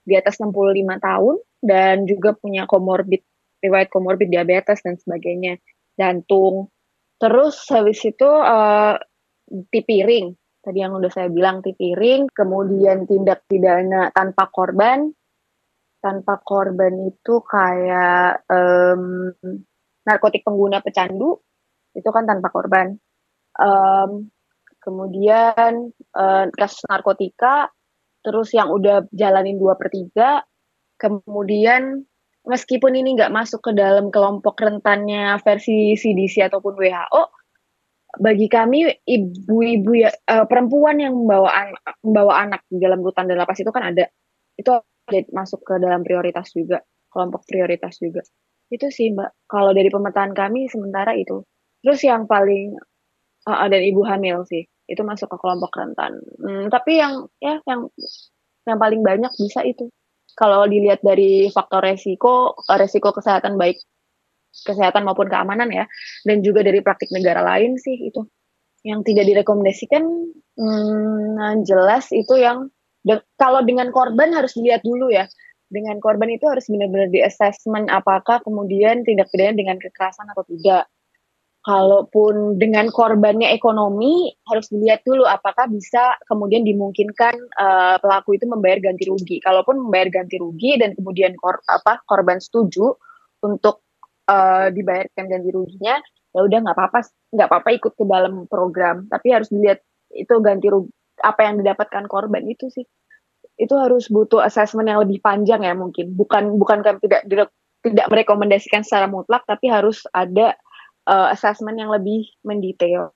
di 0.03 0.13
atas 0.17 0.41
65 0.41 0.51
tahun 0.99 1.36
dan 1.63 2.03
juga 2.10 2.36
punya 2.36 2.67
komorbid 2.67 3.23
riwayat 3.63 3.88
komorbid 3.88 4.27
diabetes 4.27 4.84
dan 4.84 4.99
sebagainya. 4.99 5.62
Jantung. 5.95 6.67
Terus 7.21 7.56
habis 7.71 8.03
itu 8.03 8.27
uh, 8.27 8.99
tipiring 9.71 10.36
tadi 10.63 10.79
yang 10.79 10.95
udah 10.95 11.12
saya 11.12 11.27
bilang 11.27 11.60
tipiring 11.60 12.27
kemudian 12.32 13.08
tindak 13.08 13.47
pidana 13.47 14.12
tanpa 14.12 14.51
korban. 14.51 15.12
Tanpa 16.03 16.43
korban 16.43 17.08
itu 17.08 17.39
kayak 17.47 18.43
um, 18.51 19.32
narkotik 20.03 20.43
pengguna 20.43 20.84
pecandu. 20.84 21.39
Itu 21.95 22.12
kan 22.12 22.27
tanpa 22.27 22.51
korban. 22.51 22.99
Um, 23.56 24.27
kemudian 24.84 25.96
uh, 26.13 26.46
kasus 26.52 26.84
narkotika, 26.91 27.72
terus 28.19 28.52
yang 28.52 28.69
udah 28.69 29.08
jalanin 29.15 29.56
dua 29.56 29.80
per 29.80 29.88
tiga, 29.89 30.43
kemudian 31.00 32.04
meskipun 32.43 32.91
ini 32.93 33.15
nggak 33.15 33.32
masuk 33.32 33.63
ke 33.63 33.72
dalam 33.72 34.12
kelompok 34.12 34.60
rentannya 34.60 35.39
versi 35.39 35.96
CDC 35.96 36.52
ataupun 36.52 36.76
WHO, 36.76 37.24
bagi 38.19 38.46
kami 38.52 38.91
ibu-ibu 39.08 39.91
ya, 39.98 40.12
uh, 40.30 40.46
perempuan 40.46 41.02
yang 41.02 41.15
membawa 41.17 41.50
an 41.50 41.67
membawa 42.04 42.34
anak 42.46 42.62
di 42.69 42.78
dalam 42.78 43.02
rutan 43.02 43.26
dan 43.26 43.39
lapas 43.39 43.58
itu 43.63 43.72
kan 43.74 43.89
ada, 43.89 44.06
itu 44.60 44.72
masuk 45.34 45.63
ke 45.65 45.80
dalam 45.80 46.04
prioritas 46.06 46.52
juga, 46.54 46.84
kelompok 47.10 47.48
prioritas 47.48 47.98
juga. 47.98 48.22
Itu 48.69 48.91
sih 48.93 49.15
mbak, 49.15 49.48
kalau 49.50 49.72
dari 49.74 49.89
pemetaan 49.89 50.36
kami 50.36 50.69
sementara 50.69 51.15
itu. 51.17 51.41
Terus 51.84 52.00
yang 52.06 52.30
paling 52.30 52.80
uh, 53.48 53.67
dan 53.67 53.82
ibu 53.84 54.02
hamil 54.08 54.48
sih 54.48 54.63
itu 54.88 55.02
masuk 55.02 55.32
ke 55.32 55.38
kelompok 55.39 55.72
rentan. 55.80 56.19
Hmm, 56.39 56.67
tapi 56.67 57.00
yang 57.00 57.28
ya 57.39 57.60
yang 57.67 57.88
yang 58.67 58.78
paling 58.80 59.02
banyak 59.04 59.32
bisa 59.39 59.63
itu. 59.63 59.88
Kalau 60.34 60.65
dilihat 60.65 61.06
dari 61.06 61.48
faktor 61.54 61.86
resiko, 61.86 62.58
resiko 62.65 63.13
kesehatan 63.13 63.56
baik 63.56 63.78
kesehatan 64.54 65.06
maupun 65.06 65.30
keamanan 65.30 65.69
ya, 65.69 65.86
dan 66.26 66.41
juga 66.41 66.65
dari 66.65 66.82
praktik 66.82 67.10
negara 67.13 67.41
lain 67.46 67.78
sih 67.78 68.10
itu. 68.10 68.26
Yang 68.84 69.13
tidak 69.13 69.26
direkomendasikan, 69.32 70.04
hmm, 70.60 71.63
jelas 71.63 72.12
itu 72.12 72.36
yang 72.36 72.67
de 73.06 73.22
kalau 73.39 73.63
dengan 73.63 73.93
korban 73.93 74.34
harus 74.36 74.58
dilihat 74.58 74.84
dulu 74.84 75.13
ya. 75.13 75.30
Dengan 75.74 75.98
korban 75.98 76.30
itu 76.30 76.46
harus 76.46 76.69
benar-benar 76.69 77.10
di 77.10 77.26
assessment 77.26 77.89
apakah 77.89 78.46
kemudian 78.46 79.02
tindak 79.02 79.34
pidana 79.34 79.58
dengan 79.58 79.82
kekerasan 79.82 80.30
atau 80.30 80.46
tidak 80.46 80.86
kalaupun 81.63 82.60
dengan 82.60 82.91
korbannya 82.91 83.56
ekonomi 83.56 84.36
harus 84.52 84.67
dilihat 84.67 85.08
dulu 85.08 85.23
apakah 85.23 85.71
bisa 85.71 86.19
kemudian 86.28 86.67
dimungkinkan 86.67 87.34
uh, 87.56 87.95
pelaku 88.04 88.36
itu 88.36 88.45
membayar 88.52 88.84
ganti 88.84 89.08
rugi. 89.08 89.39
Kalaupun 89.39 89.80
membayar 89.80 90.12
ganti 90.12 90.36
rugi 90.43 90.76
dan 90.76 90.91
kemudian 90.91 91.39
kor 91.39 91.63
apa 91.71 92.04
korban 92.04 92.43
setuju 92.43 92.99
untuk 93.47 93.88
uh, 94.28 94.67
dibayarkan 94.76 95.26
ganti 95.32 95.49
ruginya, 95.56 96.04
ya 96.36 96.39
udah 96.43 96.60
nggak 96.67 96.76
apa-apa 96.76 96.99
nggak 97.32 97.47
apa-apa 97.47 97.69
ikut 97.80 97.93
ke 97.95 98.04
dalam 98.04 98.43
program. 98.52 99.08
Tapi 99.08 99.28
harus 99.32 99.47
dilihat 99.47 99.80
itu 100.12 100.36
ganti 100.43 100.67
rugi 100.67 100.91
apa 101.23 101.47
yang 101.47 101.63
didapatkan 101.63 102.12
korban 102.12 102.43
itu 102.43 102.67
sih. 102.76 102.84
Itu 103.56 103.80
harus 103.80 104.12
butuh 104.12 104.43
assessment 104.43 104.91
yang 104.91 104.99
lebih 104.99 105.23
panjang 105.23 105.63
ya 105.63 105.71
mungkin. 105.71 106.12
Bukan 106.12 106.60
bukan 106.60 106.84
kan 106.84 106.99
tidak 106.99 107.23
tidak 107.84 108.08
merekomendasikan 108.08 108.84
secara 108.84 109.12
mutlak 109.12 109.43
tapi 109.43 109.67
harus 109.67 110.08
ada 110.15 110.56
uh, 111.08 111.28
assessment 111.32 111.80
yang 111.80 111.92
lebih 111.92 112.28
mendetail. 112.44 113.12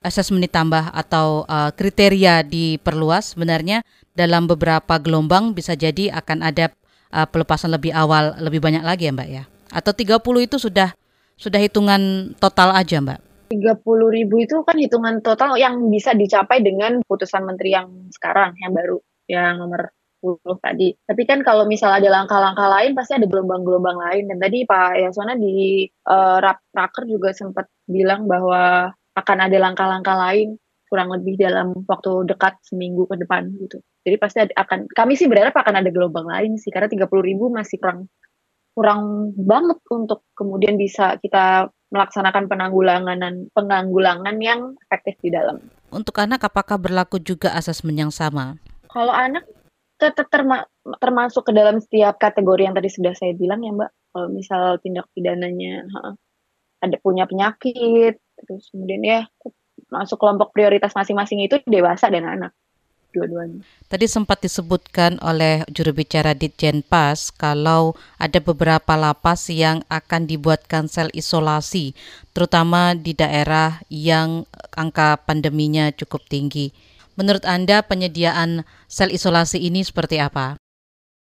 Assessment 0.00 0.40
ditambah 0.40 0.96
atau 0.96 1.44
uh, 1.44 1.68
kriteria 1.76 2.40
diperluas 2.40 3.36
sebenarnya 3.36 3.84
dalam 4.16 4.48
beberapa 4.48 4.96
gelombang 4.96 5.52
bisa 5.52 5.76
jadi 5.76 6.08
akan 6.16 6.40
ada 6.40 6.72
uh, 7.12 7.28
pelepasan 7.28 7.68
lebih 7.68 7.92
awal 7.92 8.32
lebih 8.40 8.64
banyak 8.64 8.80
lagi 8.80 9.08
ya 9.08 9.12
Mbak 9.12 9.28
ya. 9.28 9.44
Atau 9.70 9.92
30 9.92 10.20
itu 10.48 10.56
sudah 10.56 10.96
sudah 11.36 11.60
hitungan 11.60 12.32
total 12.40 12.72
aja 12.72 12.96
Mbak? 13.00 13.20
30 13.50 14.16
ribu 14.16 14.34
itu 14.40 14.62
kan 14.62 14.78
hitungan 14.78 15.20
total 15.20 15.58
yang 15.58 15.90
bisa 15.90 16.14
dicapai 16.14 16.62
dengan 16.62 17.02
putusan 17.04 17.42
menteri 17.42 17.74
yang 17.74 18.08
sekarang 18.14 18.54
yang 18.62 18.72
baru 18.72 18.98
yang 19.26 19.58
nomor 19.58 19.90
tadi. 20.60 20.92
Tapi 20.94 21.22
kan 21.24 21.40
kalau 21.40 21.64
misal 21.64 21.96
ada 21.96 22.08
langkah-langkah 22.08 22.68
lain 22.68 22.92
pasti 22.92 23.16
ada 23.16 23.26
gelombang-gelombang 23.26 23.98
lain. 23.98 24.24
Dan 24.28 24.38
tadi 24.38 24.68
Pak 24.68 25.00
Yasona 25.00 25.34
di 25.36 25.88
uh, 26.08 26.38
rap 26.38 26.60
raker 26.76 27.08
juga 27.08 27.32
sempat 27.32 27.66
bilang 27.88 28.28
bahwa 28.28 28.92
akan 29.16 29.38
ada 29.50 29.56
langkah-langkah 29.58 30.16
lain 30.16 30.56
kurang 30.90 31.14
lebih 31.14 31.38
dalam 31.38 31.86
waktu 31.86 32.26
dekat 32.26 32.58
seminggu 32.66 33.06
ke 33.06 33.14
depan 33.22 33.46
gitu. 33.62 33.78
Jadi 34.02 34.16
pasti 34.18 34.38
ada, 34.42 34.52
akan 34.58 34.90
kami 34.90 35.14
sih 35.14 35.30
berharap 35.30 35.54
akan 35.54 35.78
ada 35.78 35.90
gelombang 35.94 36.26
lain 36.26 36.58
sih 36.58 36.74
karena 36.74 36.90
30 36.90 37.06
ribu 37.22 37.46
masih 37.46 37.78
kurang 37.78 38.10
kurang 38.74 39.30
banget 39.38 39.78
untuk 39.90 40.26
kemudian 40.34 40.74
bisa 40.74 41.18
kita 41.22 41.70
melaksanakan 41.90 42.46
penanggulangan 42.46 43.18
penanggulangan 43.54 44.36
yang 44.42 44.74
efektif 44.86 45.18
di 45.22 45.30
dalam. 45.30 45.58
Untuk 45.90 46.14
anak 46.22 46.46
apakah 46.46 46.78
berlaku 46.78 47.18
juga 47.18 47.54
asesmen 47.54 47.98
yang 47.98 48.14
sama? 48.14 48.58
Kalau 48.90 49.14
anak 49.14 49.46
tetap 50.00 50.26
terma 50.32 50.64
termasuk 50.98 51.44
ke 51.44 51.52
dalam 51.52 51.76
setiap 51.78 52.16
kategori 52.16 52.64
yang 52.64 52.74
tadi 52.74 52.88
sudah 52.88 53.12
saya 53.12 53.36
bilang 53.36 53.60
ya 53.60 53.76
Mbak. 53.76 53.90
Kalau 54.10 54.28
misal 54.32 54.62
tindak 54.82 55.06
pidananya 55.14 55.86
ada 56.80 56.96
punya 56.98 57.28
penyakit, 57.28 58.18
terus 58.40 58.72
kemudian 58.72 59.04
ya 59.04 59.20
masuk 59.92 60.16
kelompok 60.16 60.50
prioritas 60.56 60.96
masing-masing 60.96 61.44
itu 61.44 61.60
dewasa 61.68 62.08
dan 62.08 62.26
anak 62.26 62.52
dua-duanya. 63.12 63.60
Tadi 63.90 64.06
sempat 64.06 64.38
disebutkan 64.40 65.18
oleh 65.20 65.66
juru 65.66 65.90
bicara 65.90 66.30
Ditjen 66.32 66.86
Pas 66.86 67.34
kalau 67.34 67.98
ada 68.22 68.38
beberapa 68.38 68.94
lapas 68.94 69.50
yang 69.50 69.82
akan 69.90 70.30
dibuatkan 70.30 70.86
sel 70.86 71.10
isolasi, 71.10 71.92
terutama 72.30 72.94
di 72.94 73.12
daerah 73.18 73.82
yang 73.90 74.46
angka 74.78 75.18
pandeminya 75.26 75.90
cukup 75.90 76.22
tinggi. 76.30 76.70
Menurut 77.20 77.44
Anda 77.44 77.84
penyediaan 77.84 78.64
sel 78.88 79.12
isolasi 79.12 79.60
ini 79.60 79.84
seperti 79.84 80.16
apa? 80.16 80.56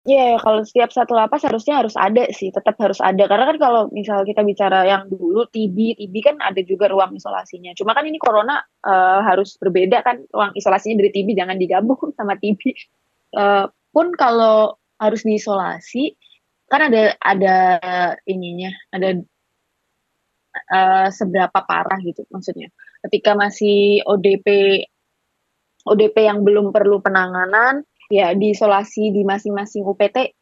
Iya, 0.05 0.37
yeah, 0.37 0.41
kalau 0.41 0.61
setiap 0.65 0.89
satu 0.93 1.13
lapas 1.17 1.45
harusnya 1.45 1.81
harus 1.81 1.93
ada 1.97 2.25
sih, 2.33 2.49
tetap 2.53 2.77
harus 2.77 2.97
ada. 3.01 3.25
Karena 3.25 3.49
kan 3.49 3.57
kalau 3.61 3.81
misal 3.93 4.21
kita 4.25 4.41
bicara 4.41 4.85
yang 4.85 5.09
dulu 5.09 5.45
TB, 5.49 5.97
TB 5.97 6.13
kan 6.25 6.35
ada 6.41 6.61
juga 6.61 6.89
ruang 6.89 7.13
isolasinya. 7.13 7.73
Cuma 7.77 7.93
kan 7.93 8.05
ini 8.05 8.17
corona 8.17 8.61
uh, 8.85 9.21
harus 9.25 9.57
berbeda 9.61 10.01
kan, 10.05 10.25
ruang 10.29 10.53
isolasinya 10.57 11.01
dari 11.01 11.09
TB 11.09 11.37
jangan 11.37 11.57
digabung 11.57 11.97
sama 12.17 12.37
TB. 12.37 12.61
Uh, 12.61 12.73
eh, 13.37 13.65
pun 13.89 14.13
kalau 14.13 14.77
harus 15.01 15.21
diisolasi, 15.25 16.13
kan 16.69 16.85
ada 16.85 17.17
ada 17.21 17.57
ininya, 18.29 18.73
ada 18.93 19.21
uh, 20.69 21.07
seberapa 21.09 21.59
parah 21.65 21.97
gitu 22.05 22.25
maksudnya. 22.29 22.69
Ketika 23.09 23.33
masih 23.33 24.05
ODP 24.05 24.45
ODP 25.85 26.25
yang 26.25 26.41
belum 26.41 26.73
perlu 26.73 26.99
penanganan 26.99 27.85
ya 28.09 28.33
diisolasi 28.33 29.13
di 29.13 29.21
masing-masing 29.25 29.85
UPT 29.85 30.33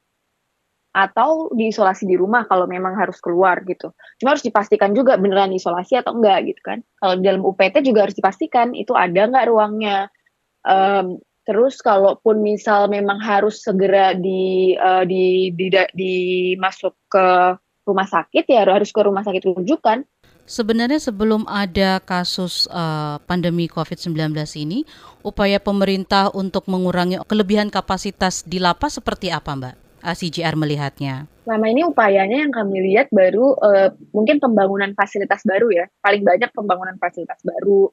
atau 0.93 1.49
diisolasi 1.49 2.05
di 2.05 2.13
rumah 2.13 2.45
kalau 2.45 2.69
memang 2.69 2.93
harus 2.93 3.17
keluar 3.17 3.65
gitu. 3.65 3.89
Cuma 4.21 4.37
harus 4.37 4.45
dipastikan 4.45 4.93
juga 4.93 5.17
beneran 5.17 5.49
isolasi 5.49 5.97
atau 5.97 6.13
enggak 6.13 6.53
gitu 6.53 6.61
kan. 6.61 6.79
Kalau 7.01 7.13
di 7.17 7.23
dalam 7.25 7.41
UPT 7.41 7.81
juga 7.81 8.05
harus 8.05 8.13
dipastikan 8.13 8.77
itu 8.77 8.93
ada 8.93 9.25
nggak 9.25 9.49
ruangnya. 9.49 10.13
Um, 10.61 11.17
terus 11.43 11.81
kalaupun 11.81 12.45
misal 12.45 12.87
memang 12.93 13.19
harus 13.19 13.65
segera 13.65 14.13
di, 14.13 14.77
uh, 14.77 15.03
di, 15.03 15.51
di, 15.57 15.73
di, 15.73 15.81
di 15.97 16.15
masuk 16.61 16.93
ke 17.09 17.57
rumah 17.83 18.07
sakit 18.07 18.47
ya 18.47 18.63
harus 18.63 18.95
ke 18.95 19.01
rumah 19.03 19.27
sakit 19.27 19.43
rujukan 19.43 20.07
Sebenarnya 20.43 20.99
sebelum 20.99 21.47
ada 21.47 22.03
kasus 22.03 22.67
uh, 22.67 23.15
pandemi 23.23 23.71
COVID-19 23.71 24.35
ini, 24.59 24.83
upaya 25.23 25.55
pemerintah 25.55 26.35
untuk 26.35 26.67
mengurangi 26.67 27.15
kelebihan 27.23 27.71
kapasitas 27.71 28.43
di 28.43 28.59
lapas 28.59 28.99
seperti 28.99 29.31
apa, 29.31 29.55
Mbak? 29.55 29.75
CGR 30.03 30.59
melihatnya. 30.59 31.31
Selama 31.47 31.71
ini 31.71 31.87
upayanya 31.87 32.43
yang 32.43 32.51
kami 32.51 32.91
lihat 32.91 33.07
baru 33.07 33.55
uh, 33.55 33.95
mungkin 34.11 34.43
pembangunan 34.43 34.91
fasilitas 34.91 35.47
baru 35.47 35.71
ya, 35.71 35.85
paling 36.03 36.27
banyak 36.27 36.51
pembangunan 36.51 36.99
fasilitas 36.99 37.39
baru. 37.39 37.87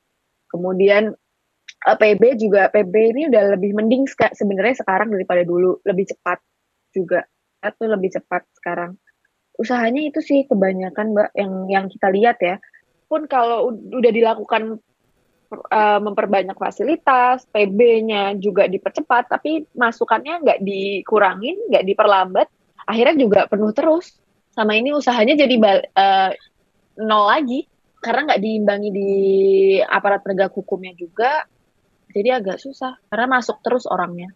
Kemudian 0.50 1.14
uh, 1.86 1.94
eh, 1.94 1.98
PB 2.02 2.22
juga 2.34 2.66
PB 2.74 2.94
ini 3.14 3.22
udah 3.30 3.54
lebih 3.54 3.78
mending 3.78 4.10
sebenarnya 4.10 4.82
sekarang 4.82 5.14
daripada 5.14 5.46
dulu, 5.46 5.78
lebih 5.86 6.10
cepat 6.10 6.42
juga. 6.90 7.22
Atau 7.62 7.86
lebih 7.86 8.10
cepat 8.10 8.42
sekarang 8.58 8.98
usahanya 9.60 10.08
itu 10.08 10.24
sih 10.24 10.48
kebanyakan 10.48 11.12
mbak 11.12 11.30
yang 11.36 11.52
yang 11.68 11.84
kita 11.92 12.08
lihat 12.08 12.40
ya 12.40 12.56
pun 13.04 13.28
kalau 13.28 13.68
udah 13.68 14.12
dilakukan 14.14 14.80
uh, 15.52 16.00
memperbanyak 16.00 16.56
fasilitas 16.56 17.44
PB-nya 17.52 18.40
juga 18.40 18.64
dipercepat 18.64 19.28
tapi 19.28 19.68
masukannya 19.76 20.40
nggak 20.40 20.60
dikurangin 20.64 21.60
nggak 21.68 21.84
diperlambat 21.84 22.48
akhirnya 22.88 23.16
juga 23.20 23.40
penuh 23.50 23.76
terus 23.76 24.16
sama 24.56 24.74
ini 24.80 24.96
usahanya 24.96 25.36
jadi 25.36 25.54
uh, 25.94 26.30
nol 27.04 27.28
lagi 27.28 27.68
karena 28.00 28.32
nggak 28.32 28.42
diimbangi 28.42 28.88
di 28.90 29.10
aparat 29.84 30.24
penegak 30.24 30.56
hukumnya 30.56 30.96
juga 30.96 31.44
jadi 32.10 32.42
agak 32.42 32.58
susah 32.58 32.98
karena 33.06 33.38
masuk 33.38 33.62
terus 33.62 33.86
orangnya. 33.86 34.34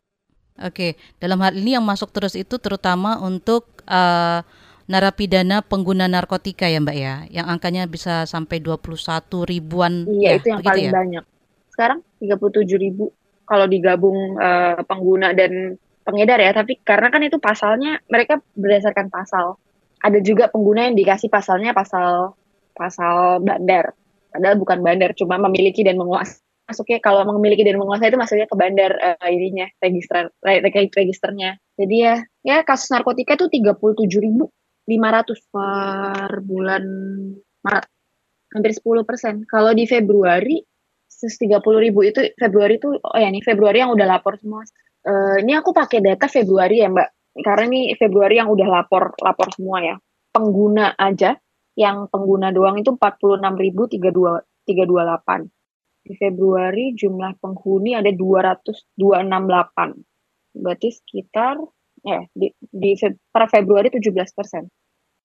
Oke, 0.55 0.95
dalam 1.19 1.43
hal 1.43 1.59
ini 1.59 1.75
yang 1.75 1.83
masuk 1.83 2.15
terus 2.15 2.39
itu 2.39 2.63
terutama 2.63 3.19
untuk 3.19 3.67
uh, 3.91 4.47
narapidana 4.85 5.65
pengguna 5.65 6.05
narkotika 6.05 6.69
ya 6.69 6.81
Mbak 6.81 6.97
ya, 6.97 7.15
yang 7.33 7.47
angkanya 7.49 7.89
bisa 7.89 8.29
sampai 8.29 8.61
21 8.61 9.49
ribuan. 9.49 10.05
Iya, 10.05 10.29
ya, 10.29 10.33
itu 10.37 10.47
yang 10.53 10.61
paling 10.61 10.89
ya? 10.89 10.93
banyak. 10.93 11.25
Sekarang 11.73 11.99
37 12.21 12.77
ribu 12.79 13.11
kalau 13.45 13.67
digabung 13.69 14.37
uh, 14.41 14.81
pengguna 14.85 15.33
dan 15.33 15.77
pengedar 16.05 16.39
ya, 16.41 16.53
tapi 16.53 16.81
karena 16.85 17.09
kan 17.09 17.21
itu 17.25 17.41
pasalnya 17.41 18.01
mereka 18.13 18.41
berdasarkan 18.57 19.09
pasal. 19.09 19.57
Ada 20.05 20.21
juga 20.21 20.53
pengguna 20.53 20.93
yang 20.93 20.97
dikasih 21.01 21.33
pasalnya 21.33 21.73
pasal 21.73 22.37
pasal 22.77 23.41
bandar. 23.41 23.97
Padahal 24.29 24.57
bukan 24.61 24.79
bandar, 24.85 25.17
cuma 25.17 25.41
memiliki 25.41 25.81
dan 25.81 25.97
menguasai. 25.97 26.43
Masuknya 26.65 26.97
kalau 26.97 27.29
memiliki 27.37 27.61
dan 27.61 27.77
menguasai 27.77 28.09
itu 28.09 28.17
masuknya 28.17 28.49
ke 28.49 28.57
bandar 28.57 28.97
uh, 28.97 29.29
ininya, 29.29 29.69
register 29.85 30.33
registernya. 30.97 31.61
Jadi 31.77 31.97
ya, 32.01 32.15
ya 32.41 32.65
kasus 32.65 32.89
narkotika 32.89 33.37
itu 33.37 33.53
37 33.53 34.25
ribu 34.25 34.49
500 34.85 35.53
per 35.53 36.31
bulan 36.45 36.85
Maret. 37.65 37.87
Hampir 38.55 38.71
10 38.71 39.09
persen. 39.09 39.35
Kalau 39.49 39.75
di 39.75 39.89
Februari 39.89 40.63
130 41.11 41.85
ribu 41.85 42.07
itu 42.07 42.21
Februari 42.39 42.79
itu 42.79 42.95
oh 42.95 43.19
ya 43.19 43.29
nih 43.31 43.43
Februari 43.43 43.83
yang 43.83 43.91
udah 43.91 44.07
lapor 44.07 44.39
semua. 44.39 44.63
Uh, 45.05 45.37
ini 45.43 45.53
aku 45.59 45.75
pakai 45.75 46.01
data 46.01 46.31
Februari 46.31 46.85
ya 46.85 46.89
Mbak. 46.93 47.09
Karena 47.43 47.65
ini 47.67 47.81
Februari 47.99 48.39
yang 48.39 48.49
udah 48.53 48.69
lapor 48.69 49.11
lapor 49.19 49.49
semua 49.51 49.83
ya. 49.83 49.97
Pengguna 50.31 50.95
aja 50.95 51.35
yang 51.75 52.07
pengguna 52.07 52.55
doang 52.55 52.79
itu 52.79 52.95
46 52.95 53.43
ribu 53.59 53.91
328 53.91 56.07
Di 56.07 56.15
Februari 56.15 56.95
jumlah 56.95 57.35
penghuni 57.43 57.99
ada 57.99 58.15
200 58.15 58.95
Berarti 60.55 60.89
sekitar 60.95 61.59
ya 62.05 62.21
di, 62.37 62.53
di 62.61 62.93
per 63.33 63.45
Februari 63.49 63.89
17 63.89 64.13
persen. 64.37 64.69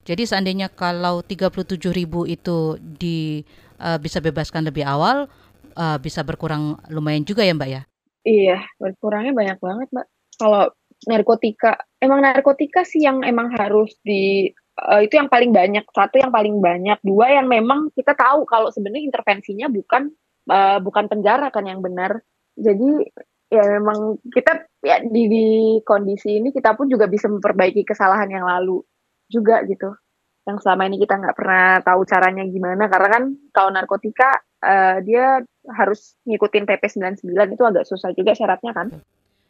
Jadi 0.08 0.24
seandainya 0.24 0.72
kalau 0.72 1.20
37 1.20 1.76
ribu 1.92 2.24
itu 2.24 2.80
di 2.80 3.44
uh, 3.84 4.00
bisa 4.00 4.24
bebaskan 4.24 4.72
lebih 4.72 4.88
awal, 4.88 5.28
uh, 5.76 5.98
bisa 6.00 6.24
berkurang 6.24 6.80
lumayan 6.88 7.28
juga 7.28 7.44
ya 7.44 7.52
Mbak 7.52 7.70
ya? 7.70 7.82
Iya, 8.24 8.58
berkurangnya 8.80 9.36
banyak 9.36 9.58
banget 9.60 9.88
Mbak. 9.92 10.08
Kalau 10.40 10.64
narkotika, 11.04 11.76
emang 12.00 12.24
narkotika 12.24 12.88
sih 12.88 13.04
yang 13.04 13.28
emang 13.28 13.52
harus 13.60 13.92
di 14.00 14.48
uh, 14.80 15.04
itu 15.04 15.20
yang 15.20 15.28
paling 15.28 15.52
banyak 15.52 15.84
satu 15.92 16.16
yang 16.20 16.32
paling 16.32 16.64
banyak 16.64 17.00
dua 17.04 17.36
yang 17.36 17.48
memang 17.52 17.92
kita 17.92 18.16
tahu 18.16 18.48
kalau 18.48 18.72
sebenarnya 18.72 19.12
intervensinya 19.12 19.68
bukan 19.68 20.12
uh, 20.48 20.80
bukan 20.80 21.12
penjara 21.12 21.52
kan 21.52 21.68
yang 21.68 21.84
benar 21.84 22.24
jadi 22.56 23.08
ya 23.50 23.66
memang 23.66 24.22
kita 24.30 24.70
ya 24.86 25.02
di, 25.02 25.26
di 25.26 25.46
kondisi 25.82 26.38
ini 26.38 26.54
kita 26.54 26.78
pun 26.78 26.86
juga 26.86 27.10
bisa 27.10 27.26
memperbaiki 27.26 27.82
kesalahan 27.82 28.30
yang 28.30 28.46
lalu 28.46 28.86
juga 29.26 29.66
gitu 29.66 29.94
yang 30.46 30.58
selama 30.62 30.90
ini 30.90 30.98
kita 31.02 31.18
nggak 31.18 31.38
pernah 31.38 31.82
tahu 31.86 32.02
caranya 32.10 32.46
gimana 32.46 32.90
karena 32.90 33.08
kan 33.10 33.24
kalau 33.54 33.70
narkotika 33.70 34.42
uh, 34.64 34.98
dia 35.06 35.44
harus 35.70 36.18
ngikutin 36.26 36.66
PP 36.66 36.84
99 37.22 37.54
itu 37.54 37.64
agak 37.66 37.86
susah 37.86 38.10
juga 38.18 38.34
syaratnya 38.34 38.74
kan. 38.74 38.88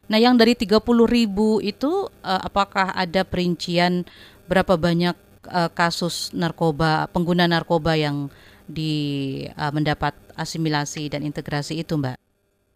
Nah, 0.09 0.17
yang 0.17 0.35
dari 0.35 0.57
30 0.57 0.81
ribu 1.05 1.61
itu 1.61 2.09
uh, 2.25 2.41
apakah 2.41 2.91
ada 2.97 3.21
perincian 3.21 4.03
berapa 4.49 4.75
banyak 4.75 5.13
uh, 5.47 5.69
kasus 5.69 6.33
narkoba 6.33 7.07
pengguna 7.13 7.45
narkoba 7.45 7.93
yang 7.93 8.27
di 8.65 9.45
uh, 9.53 9.69
mendapat 9.69 10.17
asimilasi 10.33 11.13
dan 11.13 11.21
integrasi 11.21 11.77
itu, 11.79 11.93
Mbak? 11.93 12.28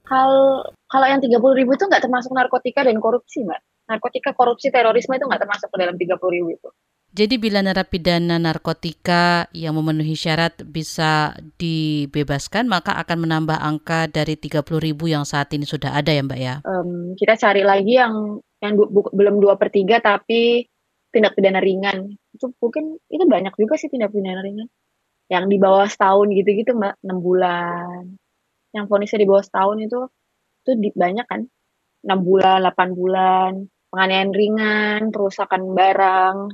Kalau 0.03 0.67
kalau 0.91 1.07
yang 1.07 1.23
30 1.23 1.39
ribu 1.57 1.73
itu 1.73 1.87
nggak 1.87 2.03
termasuk 2.03 2.31
narkotika 2.35 2.83
dan 2.83 2.99
korupsi, 2.99 3.47
Mbak. 3.47 3.61
Narkotika, 3.87 4.31
korupsi, 4.35 4.71
terorisme 4.71 5.15
itu 5.15 5.25
nggak 5.27 5.41
termasuk 5.43 5.67
ke 5.71 5.77
dalam 5.79 5.95
30 5.95 6.35
ribu 6.35 6.49
itu. 6.55 6.69
Jadi 7.13 7.37
bila 7.37 7.61
narapidana 7.61 8.41
narkotika 8.41 9.45
yang 9.53 9.77
memenuhi 9.77 10.17
syarat 10.17 10.65
bisa 10.65 11.37
dibebaskan, 11.61 12.65
maka 12.65 12.97
akan 12.97 13.29
menambah 13.29 13.53
angka 13.53 14.09
dari 14.09 14.33
30 14.33 14.65
ribu 14.81 15.05
yang 15.05 15.21
saat 15.21 15.53
ini 15.53 15.61
sudah 15.61 15.93
ada 15.93 16.09
ya 16.09 16.25
Mbak 16.25 16.39
ya? 16.41 16.55
Um, 16.65 17.13
kita 17.13 17.37
cari 17.37 17.61
lagi 17.61 18.01
yang 18.01 18.41
yang 18.65 18.73
du, 18.73 18.89
bu, 18.89 19.13
belum 19.13 19.37
dua 19.37 19.61
per 19.61 19.69
tiga 19.69 20.01
tapi 20.01 20.65
tindak 21.13 21.37
pidana 21.37 21.61
ringan. 21.61 22.17
Itu 22.33 22.49
mungkin 22.57 22.97
itu 23.13 23.23
banyak 23.29 23.53
juga 23.61 23.77
sih 23.77 23.93
tindak 23.93 24.09
pidana 24.09 24.41
ringan. 24.41 24.65
Yang 25.29 25.43
di 25.53 25.57
bawah 25.61 25.85
setahun 25.85 26.33
gitu-gitu 26.33 26.73
Mbak, 26.73 26.97
6 27.05 27.21
bulan. 27.21 28.17
Yang 28.73 28.85
ponisnya 28.89 29.21
di 29.21 29.27
bawah 29.29 29.45
setahun 29.45 29.77
itu 29.79 30.01
itu 30.65 30.71
di, 30.81 30.89
banyak 30.91 31.25
kan? 31.29 31.41
6 32.03 32.19
bulan, 32.19 32.59
8 32.67 32.99
bulan, 32.99 33.51
penganiayaan 33.93 34.31
ringan, 34.35 35.01
perusakan 35.13 35.71
barang, 35.71 36.51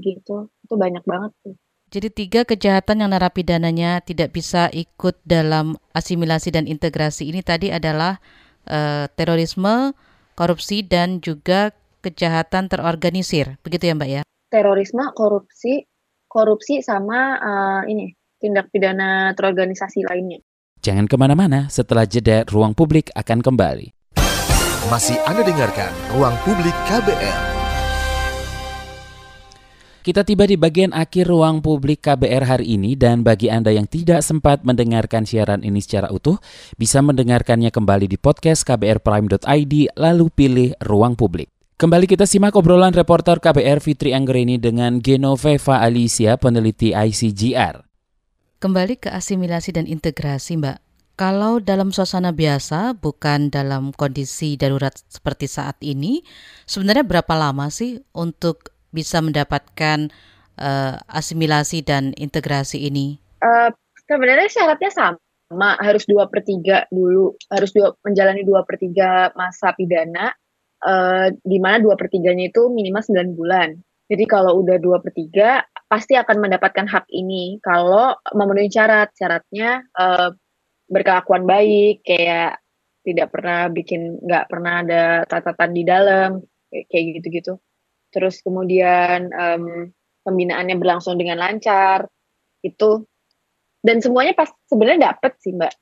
gitu 0.00 0.48
itu 0.64 0.74
banyak 0.78 1.04
banget 1.04 1.32
tuh 1.44 1.54
jadi 1.92 2.08
tiga 2.08 2.40
kejahatan 2.48 3.04
yang 3.04 3.12
narapidananya 3.12 4.00
tidak 4.00 4.32
bisa 4.32 4.72
ikut 4.72 5.20
dalam 5.28 5.76
asimilasi 5.92 6.48
dan 6.48 6.64
integrasi 6.64 7.28
ini 7.28 7.44
tadi 7.44 7.68
adalah 7.68 8.16
uh, 8.64 9.04
terorisme, 9.12 9.92
korupsi 10.32 10.80
dan 10.88 11.20
juga 11.20 11.76
kejahatan 12.00 12.72
terorganisir, 12.72 13.60
begitu 13.60 13.92
ya 13.92 13.94
Mbak 13.94 14.08
ya? 14.08 14.22
Terorisme, 14.48 15.04
korupsi, 15.12 15.84
korupsi 16.32 16.80
sama 16.80 17.36
uh, 17.36 17.82
ini 17.84 18.16
tindak 18.40 18.72
pidana 18.72 19.36
terorganisasi 19.36 20.08
lainnya. 20.08 20.40
Jangan 20.82 21.06
ke 21.06 21.14
mana-mana, 21.14 21.70
setelah 21.70 22.02
jeda 22.02 22.42
ruang 22.50 22.74
publik 22.74 23.14
akan 23.14 23.38
kembali. 23.38 23.94
Masih 24.90 25.14
Anda 25.30 25.46
dengarkan 25.46 25.94
Ruang 26.10 26.34
Publik 26.42 26.74
KBR. 26.90 27.54
Kita 30.02 30.26
tiba 30.26 30.42
di 30.42 30.58
bagian 30.58 30.90
akhir 30.90 31.30
ruang 31.30 31.62
publik 31.62 32.02
KBR 32.02 32.42
hari 32.42 32.74
ini 32.74 32.98
dan 32.98 33.22
bagi 33.22 33.46
Anda 33.46 33.70
yang 33.70 33.86
tidak 33.86 34.26
sempat 34.26 34.66
mendengarkan 34.66 35.22
siaran 35.22 35.62
ini 35.62 35.78
secara 35.78 36.10
utuh, 36.10 36.42
bisa 36.74 36.98
mendengarkannya 36.98 37.70
kembali 37.70 38.10
di 38.10 38.18
podcast 38.18 38.66
kbrprime.id 38.66 39.94
lalu 39.94 40.26
pilih 40.34 40.74
ruang 40.82 41.14
publik. 41.14 41.46
Kembali 41.78 42.10
kita 42.10 42.26
simak 42.26 42.58
obrolan 42.58 42.90
reporter 42.90 43.38
KBR 43.38 43.78
Fitri 43.78 44.18
Anggreni 44.18 44.58
dengan 44.58 44.98
Genoveva 44.98 45.78
Alicia, 45.78 46.34
peneliti 46.34 46.90
ICGR. 46.90 47.91
Kembali 48.62 48.94
ke 48.94 49.10
asimilasi 49.10 49.74
dan 49.74 49.90
integrasi, 49.90 50.54
Mbak. 50.54 50.78
Kalau 51.18 51.58
dalam 51.58 51.90
suasana 51.90 52.30
biasa, 52.30 52.94
bukan 52.94 53.50
dalam 53.50 53.90
kondisi 53.90 54.54
darurat 54.54 54.94
seperti 55.10 55.50
saat 55.50 55.74
ini, 55.82 56.22
sebenarnya 56.62 57.02
berapa 57.02 57.34
lama 57.34 57.74
sih 57.74 57.98
untuk 58.14 58.70
bisa 58.94 59.18
mendapatkan 59.18 60.14
uh, 60.62 60.94
asimilasi 61.10 61.82
dan 61.82 62.14
integrasi 62.14 62.86
ini? 62.86 63.18
Uh, 63.42 63.74
sebenarnya 64.06 64.46
syaratnya 64.46 64.94
sama, 64.94 65.74
harus 65.82 66.06
dua 66.06 66.30
per 66.30 66.46
tiga 66.46 66.86
dulu, 66.94 67.34
harus 67.50 67.74
dua, 67.74 67.98
menjalani 68.06 68.46
dua 68.46 68.62
per 68.62 68.78
tiga 68.78 69.34
masa 69.34 69.74
pidana, 69.74 70.30
uh, 70.86 71.34
di 71.34 71.58
mana 71.58 71.82
dua 71.82 71.98
per 71.98 72.06
tiganya 72.14 72.46
itu 72.46 72.70
minimal 72.70 73.02
9 73.02 73.34
bulan. 73.34 73.74
Jadi 74.06 74.22
kalau 74.30 74.62
udah 74.62 74.78
dua 74.78 75.02
per 75.02 75.10
tiga, 75.18 75.66
pasti 75.92 76.16
akan 76.16 76.48
mendapatkan 76.48 76.88
hak 76.88 77.04
ini. 77.12 77.60
Kalau 77.60 78.16
memenuhi 78.32 78.72
syarat. 78.72 79.12
Syaratnya 79.12 79.84
uh, 79.92 80.32
berkelakuan 80.88 81.44
baik, 81.44 82.00
kayak 82.00 82.64
tidak 83.04 83.28
pernah 83.28 83.68
bikin, 83.68 84.16
nggak 84.24 84.48
pernah 84.48 84.80
ada 84.80 85.02
catatan 85.28 85.70
di 85.76 85.84
dalam, 85.84 86.40
kayak 86.72 87.20
gitu-gitu. 87.20 87.60
Terus 88.08 88.40
kemudian 88.40 89.28
um, 89.36 89.92
pembinaannya 90.24 90.80
berlangsung 90.80 91.20
dengan 91.20 91.36
lancar 91.36 92.08
itu. 92.64 93.04
Dan 93.82 94.00
semuanya 94.00 94.32
pas 94.32 94.48
sebenarnya 94.70 95.12
dapet 95.12 95.36
sih 95.44 95.52
mbak. 95.52 95.74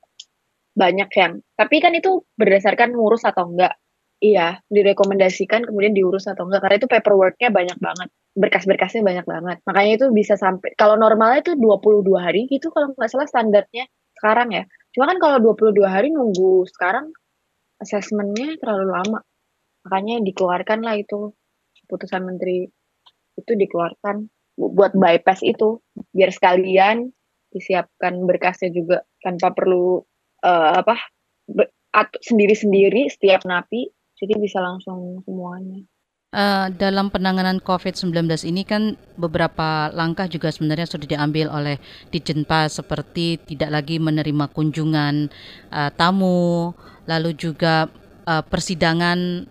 Banyak 0.74 1.10
yang 1.14 1.32
tapi 1.54 1.76
kan 1.78 1.92
itu 1.94 2.24
berdasarkan 2.34 2.96
ngurus 2.96 3.28
atau 3.28 3.46
enggak 3.46 3.76
iya 4.20 4.60
direkomendasikan 4.68 5.64
kemudian 5.64 5.96
diurus 5.96 6.28
atau 6.28 6.46
enggak 6.46 6.62
karena 6.64 6.76
itu 6.76 6.88
paperworknya 6.88 7.48
banyak 7.50 7.78
banget 7.80 8.08
berkas-berkasnya 8.38 9.02
banyak 9.02 9.26
banget. 9.26 9.58
Makanya 9.66 9.92
itu 9.98 10.06
bisa 10.14 10.38
sampai 10.38 10.74
kalau 10.78 10.94
normalnya 10.94 11.42
itu 11.42 11.52
22 11.58 12.06
hari 12.14 12.46
gitu 12.46 12.70
kalau 12.70 12.94
nggak 12.94 13.10
salah 13.10 13.26
standarnya 13.26 13.90
sekarang 14.14 14.54
ya. 14.54 14.64
Cuma 14.94 15.10
kan 15.10 15.18
kalau 15.18 15.54
22 15.54 15.82
hari 15.86 16.08
nunggu 16.14 16.66
sekarang 16.70 17.10
asesmennya 17.82 18.58
terlalu 18.62 18.86
lama. 18.94 19.20
Makanya 19.86 20.22
dikeluarkan 20.22 20.80
lah 20.86 20.94
itu 21.00 21.34
keputusan 21.86 22.22
menteri 22.22 22.68
itu 23.34 23.52
dikeluarkan 23.56 24.28
buat 24.60 24.92
bypass 24.92 25.40
itu 25.40 25.80
biar 26.12 26.30
sekalian 26.30 27.08
disiapkan 27.50 28.14
berkasnya 28.28 28.70
juga 28.70 29.02
tanpa 29.24 29.56
perlu 29.56 30.04
uh, 30.44 30.72
apa 30.76 30.94
sendiri-sendiri 32.22 33.10
setiap 33.10 33.42
napi 33.42 33.90
jadi 34.20 34.36
bisa 34.36 34.60
langsung 34.60 35.24
semuanya. 35.24 35.80
Uh, 36.30 36.70
dalam 36.78 37.10
penanganan 37.10 37.58
COVID-19 37.58 38.14
ini 38.46 38.62
kan 38.62 38.94
beberapa 39.18 39.90
langkah 39.90 40.30
juga 40.30 40.54
sebenarnya 40.54 40.86
sudah 40.86 41.10
diambil 41.10 41.50
oleh 41.50 41.82
Dijenpas 42.14 42.78
seperti 42.78 43.34
tidak 43.42 43.74
lagi 43.74 43.98
menerima 43.98 44.46
kunjungan 44.54 45.26
uh, 45.74 45.90
tamu, 45.90 46.70
lalu 47.10 47.34
juga 47.34 47.90
uh, 48.30 48.46
persidangan 48.46 49.50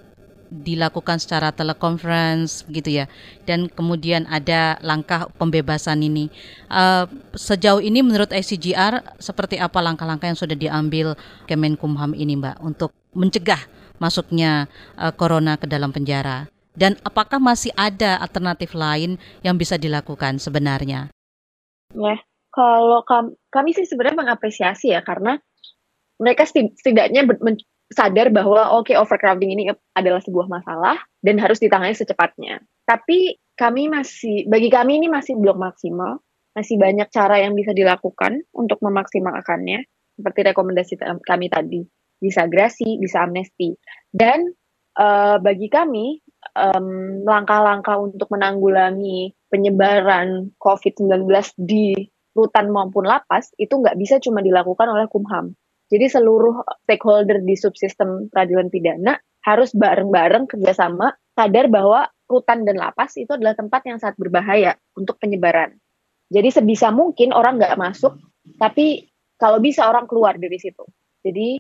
dilakukan 0.49 1.21
secara 1.21 1.53
telekonferensi 1.53 2.65
begitu 2.65 3.03
ya 3.03 3.05
dan 3.45 3.69
kemudian 3.69 4.25
ada 4.25 4.82
langkah 4.82 5.29
pembebasan 5.38 6.01
ini 6.01 6.34
uh, 6.73 7.05
sejauh 7.38 7.77
ini 7.77 8.01
menurut 8.01 8.34
ICGR 8.34 9.22
seperti 9.22 9.61
apa 9.61 9.78
langkah-langkah 9.78 10.26
yang 10.26 10.39
sudah 10.39 10.57
diambil 10.57 11.13
Kemenkumham 11.45 12.17
ini 12.17 12.34
Mbak 12.34 12.65
untuk 12.65 12.89
mencegah 13.13 13.61
masuknya 14.00 14.72
uh, 14.97 15.14
corona 15.14 15.56
ke 15.56 15.70
dalam 15.70 15.93
penjara? 15.93 16.47
Dan 16.74 16.95
apakah 17.04 17.38
masih 17.43 17.76
ada 17.76 18.18
alternatif 18.24 18.72
lain 18.72 19.20
yang 19.43 19.60
bisa 19.60 19.76
dilakukan 19.76 20.39
sebenarnya? 20.39 21.12
Ya 21.91 22.16
kalau 22.50 23.04
kami, 23.04 23.36
kami 23.52 23.70
sih 23.76 23.86
sebenarnya 23.86 24.26
mengapresiasi 24.26 24.95
ya 24.95 25.04
karena 25.04 25.38
mereka 26.20 26.43
setidaknya 26.47 27.24
sadar 27.89 28.30
bahwa 28.30 28.76
oke 28.78 28.91
okay, 28.91 28.95
overcrowding 29.00 29.50
ini 29.54 29.74
adalah 29.97 30.22
sebuah 30.22 30.47
masalah 30.47 30.97
dan 31.26 31.41
harus 31.41 31.58
ditangani 31.58 31.97
secepatnya. 31.97 32.62
Tapi 32.86 33.38
kami 33.58 33.89
masih 33.89 34.45
bagi 34.45 34.70
kami 34.70 35.02
ini 35.02 35.08
masih 35.10 35.38
belum 35.38 35.58
maksimal, 35.58 36.22
masih 36.54 36.78
banyak 36.78 37.10
cara 37.10 37.41
yang 37.41 37.58
bisa 37.58 37.74
dilakukan 37.74 38.45
untuk 38.54 38.80
memaksimalkannya 38.82 39.86
seperti 40.20 40.39
rekomendasi 40.52 40.93
kami 41.24 41.47
tadi, 41.47 41.82
bisa 42.20 42.45
grasi, 42.45 42.99
bisa 42.99 43.24
amnesti. 43.26 43.76
Dan 44.11 44.51
uh, 44.99 45.39
bagi 45.39 45.72
kami 45.72 46.20
langkah-langkah 47.28 47.99
um, 47.99 48.11
untuk 48.11 48.32
menanggulangi 48.32 49.36
penyebaran 49.51 50.55
COVID-19 50.55 51.28
di 51.59 51.95
rutan 52.32 52.72
maupun 52.72 53.03
lapas 53.03 53.51
itu 53.59 53.76
nggak 53.76 53.97
bisa 53.99 54.24
cuma 54.24 54.39
dilakukan 54.39 54.88
oleh 54.88 55.09
Kumham 55.11 55.51
Jadi 55.89 56.05
seluruh 56.05 56.63
stakeholder 56.86 57.41
di 57.43 57.57
subsistem 57.57 58.30
peradilan 58.30 58.70
pidana 58.70 59.17
harus 59.43 59.74
bareng-bareng 59.74 60.45
kerjasama 60.45 61.11
sadar 61.34 61.65
bahwa 61.67 62.07
rutan 62.30 62.61
dan 62.63 62.78
lapas 62.78 63.17
itu 63.17 63.34
adalah 63.34 63.57
tempat 63.57 63.82
yang 63.89 63.97
sangat 63.97 64.22
berbahaya 64.22 64.78
untuk 64.93 65.17
penyebaran. 65.17 65.74
Jadi 66.30 66.53
sebisa 66.53 66.93
mungkin 66.93 67.34
orang 67.34 67.57
nggak 67.57 67.74
masuk, 67.74 68.22
tapi 68.61 69.09
kalau 69.41 69.57
bisa 69.57 69.89
orang 69.89 70.05
keluar 70.05 70.38
dari 70.38 70.61
situ. 70.61 70.86
Jadi 71.26 71.57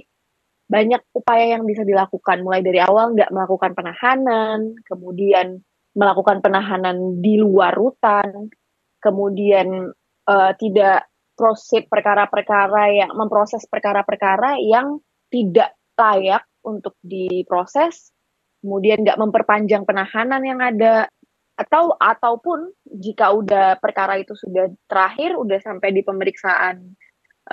banyak 0.69 1.01
upaya 1.17 1.57
yang 1.57 1.65
bisa 1.65 1.81
dilakukan, 1.81 2.45
mulai 2.45 2.61
dari 2.61 2.77
awal 2.77 3.17
nggak 3.17 3.33
melakukan 3.33 3.73
penahanan, 3.73 4.77
kemudian 4.85 5.65
melakukan 5.97 6.45
penahanan 6.45 7.17
di 7.17 7.41
luar 7.41 7.73
rutan, 7.73 8.53
kemudian 9.01 9.89
uh, 10.29 10.51
tidak 10.61 11.09
proses 11.33 11.89
perkara-perkara 11.89 12.93
yang 12.93 13.11
memproses 13.17 13.65
perkara-perkara 13.65 14.61
yang 14.61 15.01
tidak 15.33 15.73
layak 15.97 16.45
untuk 16.61 16.93
diproses, 17.01 18.13
kemudian 18.61 19.01
nggak 19.01 19.17
memperpanjang 19.17 19.89
penahanan 19.89 20.45
yang 20.45 20.61
ada, 20.61 21.09
atau 21.57 21.97
ataupun 21.97 22.69
jika 22.85 23.33
udah 23.33 23.81
perkara 23.81 24.21
itu 24.21 24.37
sudah 24.37 24.69
terakhir, 24.85 25.33
udah 25.33 25.57
sampai 25.65 25.97
di 25.97 26.05
pemeriksaan 26.05 26.93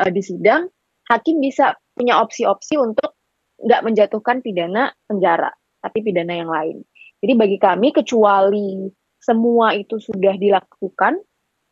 uh, 0.04 0.10
di 0.12 0.20
sidang, 0.20 0.68
hakim 1.08 1.40
bisa 1.40 1.72
punya 1.96 2.20
opsi-opsi 2.20 2.76
untuk 2.76 3.16
nggak 3.56 3.80
menjatuhkan 3.80 4.44
pidana 4.44 4.92
penjara, 5.08 5.48
tapi 5.80 6.04
pidana 6.04 6.36
yang 6.36 6.52
lain. 6.52 6.84
Jadi 7.24 7.32
bagi 7.32 7.56
kami 7.56 7.88
kecuali 7.96 8.84
semua 9.16 9.72
itu 9.72 9.96
sudah 9.96 10.36
dilakukan, 10.36 11.16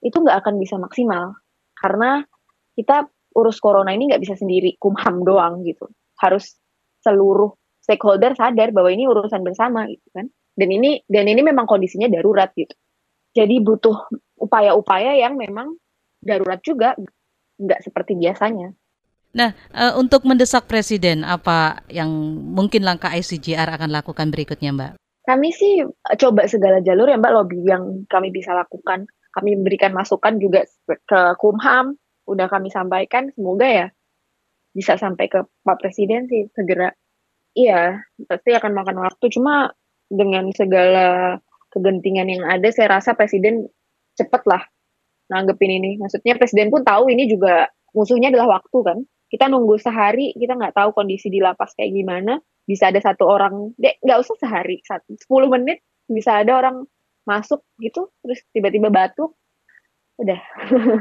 itu 0.00 0.16
nggak 0.16 0.40
akan 0.40 0.54
bisa 0.56 0.80
maksimal. 0.80 1.36
Karena 1.76 2.24
kita 2.72 3.04
urus 3.36 3.60
corona 3.60 3.92
ini 3.92 4.08
nggak 4.08 4.24
bisa 4.24 4.34
sendiri 4.40 4.80
kumham 4.80 5.20
doang 5.22 5.60
gitu. 5.68 5.84
Harus 6.16 6.56
seluruh 7.04 7.52
stakeholder 7.84 8.32
sadar 8.32 8.72
bahwa 8.72 8.88
ini 8.88 9.04
urusan 9.04 9.44
bersama 9.44 9.84
gitu 9.92 10.08
kan. 10.16 10.26
Dan 10.56 10.72
ini 10.72 11.04
dan 11.04 11.28
ini 11.28 11.44
memang 11.44 11.68
kondisinya 11.68 12.08
darurat 12.08 12.48
gitu. 12.56 12.72
Jadi 13.36 13.60
butuh 13.60 14.08
upaya-upaya 14.40 15.20
yang 15.20 15.36
memang 15.36 15.76
darurat 16.24 16.62
juga 16.64 16.96
nggak 17.60 17.84
seperti 17.84 18.16
biasanya 18.16 18.72
Nah, 19.34 19.50
uh, 19.74 19.98
untuk 19.98 20.22
mendesak 20.22 20.70
presiden, 20.70 21.26
apa 21.26 21.82
yang 21.90 22.08
mungkin 22.54 22.86
langkah 22.86 23.10
ICJR 23.10 23.66
akan 23.66 23.90
lakukan 23.90 24.30
berikutnya, 24.30 24.70
Mbak? 24.70 24.92
Kami 25.26 25.48
sih 25.50 25.82
coba 26.20 26.46
segala 26.46 26.78
jalur 26.78 27.10
ya, 27.10 27.18
Mbak, 27.18 27.32
lobby 27.34 27.58
yang 27.66 28.06
kami 28.06 28.30
bisa 28.30 28.54
lakukan 28.54 29.10
kami 29.34 29.58
memberikan 29.58 29.90
masukan 29.90 30.38
juga 30.38 30.62
ke 30.86 31.20
Kumham, 31.42 31.98
udah 32.30 32.46
kami 32.46 32.70
sampaikan, 32.70 33.34
semoga 33.34 33.66
ya 33.66 33.86
bisa 34.74 34.94
sampai 34.98 35.26
ke 35.30 35.42
Pak 35.66 35.82
Presiden 35.82 36.30
sih 36.30 36.46
segera. 36.54 36.94
Iya, 37.54 38.02
pasti 38.26 38.50
akan 38.54 38.72
makan 38.74 38.98
waktu, 39.02 39.30
cuma 39.34 39.70
dengan 40.10 40.50
segala 40.54 41.38
kegentingan 41.70 42.30
yang 42.30 42.42
ada, 42.46 42.66
saya 42.70 42.98
rasa 42.98 43.14
Presiden 43.14 43.66
cepet 44.14 44.42
lah 44.46 44.62
nanggepin 45.30 45.82
ini. 45.82 45.90
Maksudnya 45.98 46.38
Presiden 46.38 46.70
pun 46.70 46.82
tahu 46.86 47.10
ini 47.10 47.26
juga 47.30 47.70
musuhnya 47.94 48.30
adalah 48.30 48.58
waktu 48.58 48.78
kan. 48.82 48.98
Kita 49.34 49.50
nunggu 49.50 49.74
sehari, 49.82 50.30
kita 50.38 50.54
nggak 50.54 50.78
tahu 50.78 50.94
kondisi 50.94 51.26
di 51.26 51.42
lapas 51.42 51.74
kayak 51.74 51.90
gimana. 51.90 52.38
Bisa 52.62 52.94
ada 52.94 53.02
satu 53.02 53.26
orang, 53.26 53.74
dek 53.74 53.98
nggak 53.98 54.18
usah 54.22 54.36
sehari, 54.38 54.78
satu, 54.86 55.18
10 55.18 55.50
menit 55.50 55.82
bisa 56.08 56.44
ada 56.44 56.60
orang 56.60 56.84
masuk 57.24 57.64
gitu 57.80 58.12
terus 58.20 58.44
tiba-tiba 58.52 58.92
batuk 58.92 59.32
udah 60.20 60.40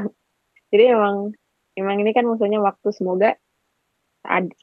jadi 0.72 0.96
emang 0.96 1.36
emang 1.76 1.96
ini 2.00 2.10
kan 2.16 2.24
maksudnya 2.24 2.64
waktu 2.64 2.88
semoga 2.96 3.36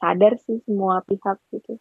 sadar 0.02 0.34
sih 0.42 0.58
semua 0.66 1.06
pihak 1.06 1.38
gitu 1.54 1.78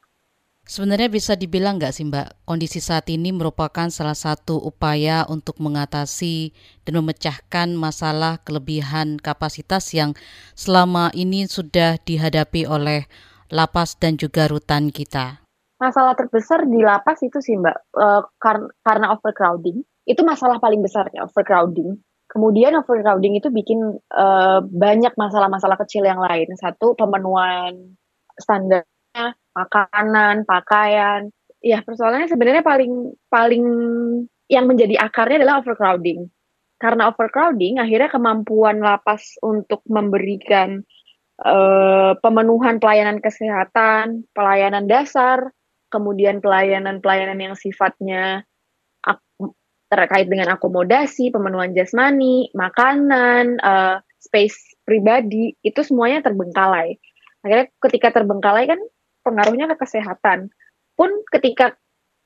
Sebenarnya 0.71 1.11
bisa 1.11 1.35
dibilang 1.35 1.83
nggak 1.83 1.91
sih 1.91 2.07
Mbak, 2.07 2.47
kondisi 2.47 2.79
saat 2.79 3.03
ini 3.11 3.35
merupakan 3.35 3.91
salah 3.91 4.15
satu 4.15 4.55
upaya 4.55 5.27
untuk 5.27 5.59
mengatasi 5.59 6.55
dan 6.87 7.03
memecahkan 7.03 7.75
masalah 7.75 8.39
kelebihan 8.47 9.19
kapasitas 9.19 9.91
yang 9.91 10.15
selama 10.55 11.11
ini 11.11 11.43
sudah 11.51 11.99
dihadapi 11.99 12.63
oleh 12.63 13.03
lapas 13.51 13.99
dan 13.99 14.15
juga 14.15 14.47
rutan 14.47 14.95
kita. 14.95 15.43
Masalah 15.75 16.15
terbesar 16.15 16.63
di 16.63 16.79
lapas 16.79 17.19
itu 17.19 17.43
sih 17.43 17.59
mbak 17.59 17.75
uh, 17.99 18.23
kar 18.39 18.63
karena 18.87 19.11
overcrowding. 19.11 19.83
Itu 20.07 20.23
masalah 20.23 20.63
paling 20.63 20.79
besarnya 20.79 21.27
overcrowding. 21.27 21.99
Kemudian 22.31 22.79
overcrowding 22.79 23.35
itu 23.35 23.51
bikin 23.51 23.99
uh, 24.15 24.63
banyak 24.63 25.19
masalah-masalah 25.19 25.75
kecil 25.83 26.07
yang 26.07 26.23
lain. 26.23 26.47
Satu 26.55 26.95
pemenuhan 26.95 27.99
standarnya 28.39 28.90
makanan 29.51 30.47
pakaian 30.47 31.29
ya 31.61 31.83
persoalannya 31.83 32.31
sebenarnya 32.31 32.63
paling 32.63 33.13
paling 33.27 33.65
yang 34.47 34.65
menjadi 34.67 34.99
akarnya 34.99 35.43
adalah 35.43 35.61
overcrowding 35.61 36.31
karena 36.81 37.11
overcrowding 37.11 37.77
akhirnya 37.77 38.09
kemampuan 38.09 38.81
lapas 38.81 39.37
untuk 39.45 39.85
memberikan 39.85 40.81
uh, 41.43 42.17
pemenuhan 42.23 42.81
pelayanan 42.81 43.19
kesehatan 43.21 44.25
pelayanan 44.33 44.89
dasar 44.89 45.53
kemudian 45.91 46.39
pelayanan-pelayanan 46.39 47.37
yang 47.37 47.55
sifatnya 47.59 48.47
terkait 49.91 50.31
dengan 50.31 50.55
akomodasi, 50.55 51.35
pemenuhan 51.35 51.75
jasmani, 51.75 52.47
makanan, 52.55 53.59
uh, 53.59 53.99
space 54.23 54.79
pribadi, 54.87 55.51
itu 55.59 55.83
semuanya 55.83 56.23
terbengkalai. 56.23 56.95
Akhirnya 57.43 57.67
ketika 57.83 58.15
terbengkalai 58.15 58.71
kan 58.71 58.79
pengaruhnya 59.21 59.71
ke 59.73 59.85
kesehatan. 59.85 60.49
Pun 60.97 61.09
ketika 61.31 61.77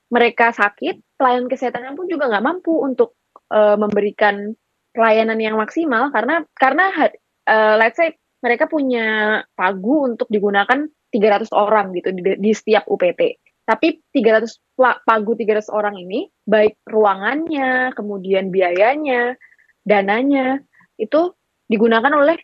mereka 0.10 0.54
sakit, 0.54 1.02
pelayanan 1.18 1.50
kesehatannya 1.50 1.98
pun 1.98 2.08
juga 2.08 2.30
nggak 2.30 2.46
mampu 2.46 2.74
untuk 2.84 3.18
uh, 3.52 3.76
memberikan 3.80 4.54
pelayanan 4.96 5.39
yang 5.43 5.60
maksimal 5.60 6.08
karena 6.16 6.48
karena 6.56 7.12
uh, 7.52 7.76
let's 7.76 8.00
say 8.00 8.16
mereka 8.39 8.70
punya 8.70 9.41
pagu 9.58 10.06
untuk 10.06 10.30
digunakan 10.30 10.88
300 11.10 11.50
orang 11.52 11.91
gitu 11.98 12.14
di, 12.14 12.22
di 12.38 12.52
setiap 12.54 12.86
UPT. 12.86 13.41
Tapi 13.66 13.98
300 14.14 14.46
pagu 14.78 15.34
300 15.34 15.74
orang 15.74 15.98
ini 15.98 16.30
baik 16.46 16.78
ruangannya, 16.86 17.98
kemudian 17.98 18.54
biayanya, 18.54 19.34
dananya 19.82 20.62
itu 21.02 21.34
digunakan 21.66 22.14
oleh 22.14 22.38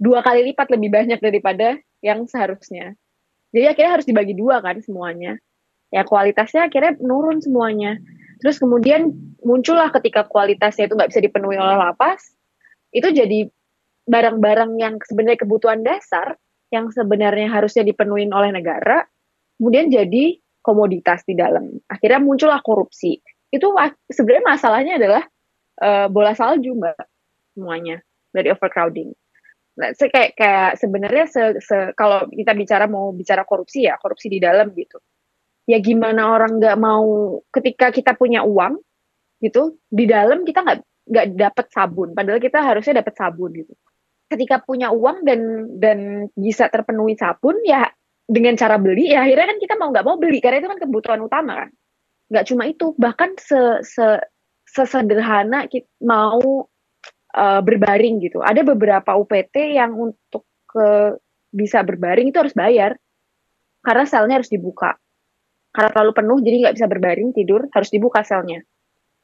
dua 0.00 0.24
kali 0.24 0.48
lipat 0.52 0.72
lebih 0.72 0.88
banyak 0.88 1.20
daripada 1.20 1.76
yang 2.00 2.24
seharusnya. 2.24 2.96
Jadi 3.56 3.72
akhirnya 3.72 3.92
harus 3.96 4.04
dibagi 4.04 4.36
dua 4.36 4.60
kan 4.60 4.84
semuanya. 4.84 5.40
Ya 5.88 6.04
kualitasnya 6.04 6.68
akhirnya 6.68 7.00
menurun 7.00 7.40
semuanya. 7.40 7.96
Terus 8.44 8.60
kemudian 8.60 9.16
muncullah 9.40 9.88
ketika 9.96 10.28
kualitasnya 10.28 10.84
itu 10.84 10.92
nggak 10.92 11.08
bisa 11.08 11.24
dipenuhi 11.24 11.56
oleh 11.56 11.80
lapas, 11.80 12.36
itu 12.92 13.08
jadi 13.08 13.48
barang-barang 14.04 14.76
yang 14.76 15.00
sebenarnya 15.00 15.40
kebutuhan 15.40 15.80
dasar 15.80 16.36
yang 16.68 16.92
sebenarnya 16.92 17.48
harusnya 17.48 17.80
dipenuhi 17.86 18.28
oleh 18.28 18.52
negara, 18.52 19.08
kemudian 19.56 19.88
jadi 19.88 20.36
komoditas 20.60 21.24
di 21.24 21.38
dalam. 21.38 21.80
Akhirnya 21.88 22.20
muncullah 22.20 22.60
korupsi. 22.60 23.22
Itu 23.48 23.72
sebenarnya 24.10 24.44
masalahnya 24.44 24.94
adalah 25.00 25.24
uh, 25.80 26.06
bola 26.12 26.36
salju 26.36 26.76
mbak 26.76 26.98
semuanya 27.56 28.02
dari 28.34 28.52
overcrowding. 28.52 29.16
Nah, 29.76 29.92
kayak 29.92 30.32
kayak 30.32 30.70
sebenarnya 30.80 31.24
se, 31.28 31.42
se, 31.60 31.92
kalau 31.92 32.24
kita 32.32 32.56
bicara 32.56 32.88
mau 32.88 33.12
bicara 33.12 33.44
korupsi 33.44 33.84
ya 33.84 34.00
korupsi 34.00 34.32
di 34.32 34.40
dalam 34.40 34.72
gitu. 34.72 34.96
Ya 35.68 35.82
gimana 35.84 36.32
orang 36.32 36.56
nggak 36.56 36.78
mau 36.80 37.38
ketika 37.52 37.92
kita 37.92 38.16
punya 38.16 38.40
uang 38.40 38.80
gitu 39.44 39.76
di 39.92 40.08
dalam 40.08 40.48
kita 40.48 40.64
nggak 40.64 40.80
nggak 41.06 41.26
dapat 41.36 41.66
sabun 41.70 42.16
padahal 42.16 42.40
kita 42.40 42.58
harusnya 42.64 43.04
dapat 43.04 43.14
sabun 43.20 43.52
gitu. 43.52 43.74
Ketika 44.26 44.64
punya 44.64 44.90
uang 44.90 45.28
dan 45.28 45.40
dan 45.76 45.98
bisa 46.32 46.72
terpenuhi 46.72 47.14
sabun 47.14 47.60
ya 47.62 47.84
dengan 48.26 48.56
cara 48.58 48.80
beli 48.80 49.12
ya 49.12 49.22
akhirnya 49.22 49.54
kan 49.54 49.58
kita 49.60 49.74
mau 49.78 49.92
nggak 49.92 50.06
mau 50.08 50.16
beli 50.18 50.42
karena 50.42 50.58
itu 50.58 50.68
kan 50.72 50.80
kebutuhan 50.82 51.20
utama 51.22 51.52
kan 51.62 51.70
nggak 52.26 52.44
cuma 52.50 52.66
itu 52.66 52.90
bahkan 52.98 53.38
se, 53.38 53.86
se 53.86 54.18
sesederhana 54.66 55.70
kita 55.70 55.86
mau 56.02 56.66
uh, 57.36 57.60
berbaring 57.60 58.18
gitu. 58.24 58.40
Ada 58.40 58.64
beberapa 58.64 59.14
UPT 59.14 59.76
yang 59.76 59.92
untuk 59.92 60.48
ke 60.66 61.20
bisa 61.52 61.84
berbaring 61.84 62.32
itu 62.32 62.38
harus 62.40 62.56
bayar. 62.56 62.96
Karena 63.84 64.02
selnya 64.08 64.42
harus 64.42 64.50
dibuka. 64.50 64.98
Karena 65.70 65.92
terlalu 65.92 66.12
penuh 66.16 66.38
jadi 66.42 66.56
nggak 66.66 66.74
bisa 66.80 66.88
berbaring 66.90 67.30
tidur 67.36 67.68
harus 67.70 67.92
dibuka 67.92 68.24
selnya. 68.26 68.64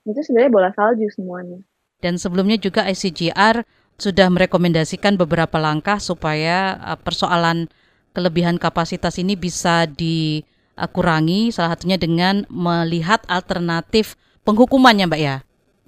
Itu 0.06 0.20
sebenarnya 0.22 0.52
bola 0.52 0.70
salju 0.70 1.08
semuanya. 1.10 1.58
Dan 1.98 2.20
sebelumnya 2.20 2.60
juga 2.60 2.86
ICGR 2.86 3.66
sudah 3.98 4.28
merekomendasikan 4.30 5.18
beberapa 5.18 5.58
langkah 5.58 5.98
supaya 5.98 6.78
uh, 6.78 6.98
persoalan 6.98 7.66
kelebihan 8.12 8.60
kapasitas 8.60 9.16
ini 9.18 9.34
bisa 9.34 9.88
dikurangi 9.88 11.50
salah 11.50 11.74
satunya 11.74 11.96
dengan 11.96 12.44
melihat 12.52 13.24
alternatif 13.26 14.14
penghukumannya 14.46 15.10
Mbak 15.10 15.22
ya. 15.22 15.36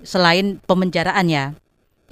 Selain 0.02 0.58
pemenjaraan 0.66 1.30
ya 1.30 1.54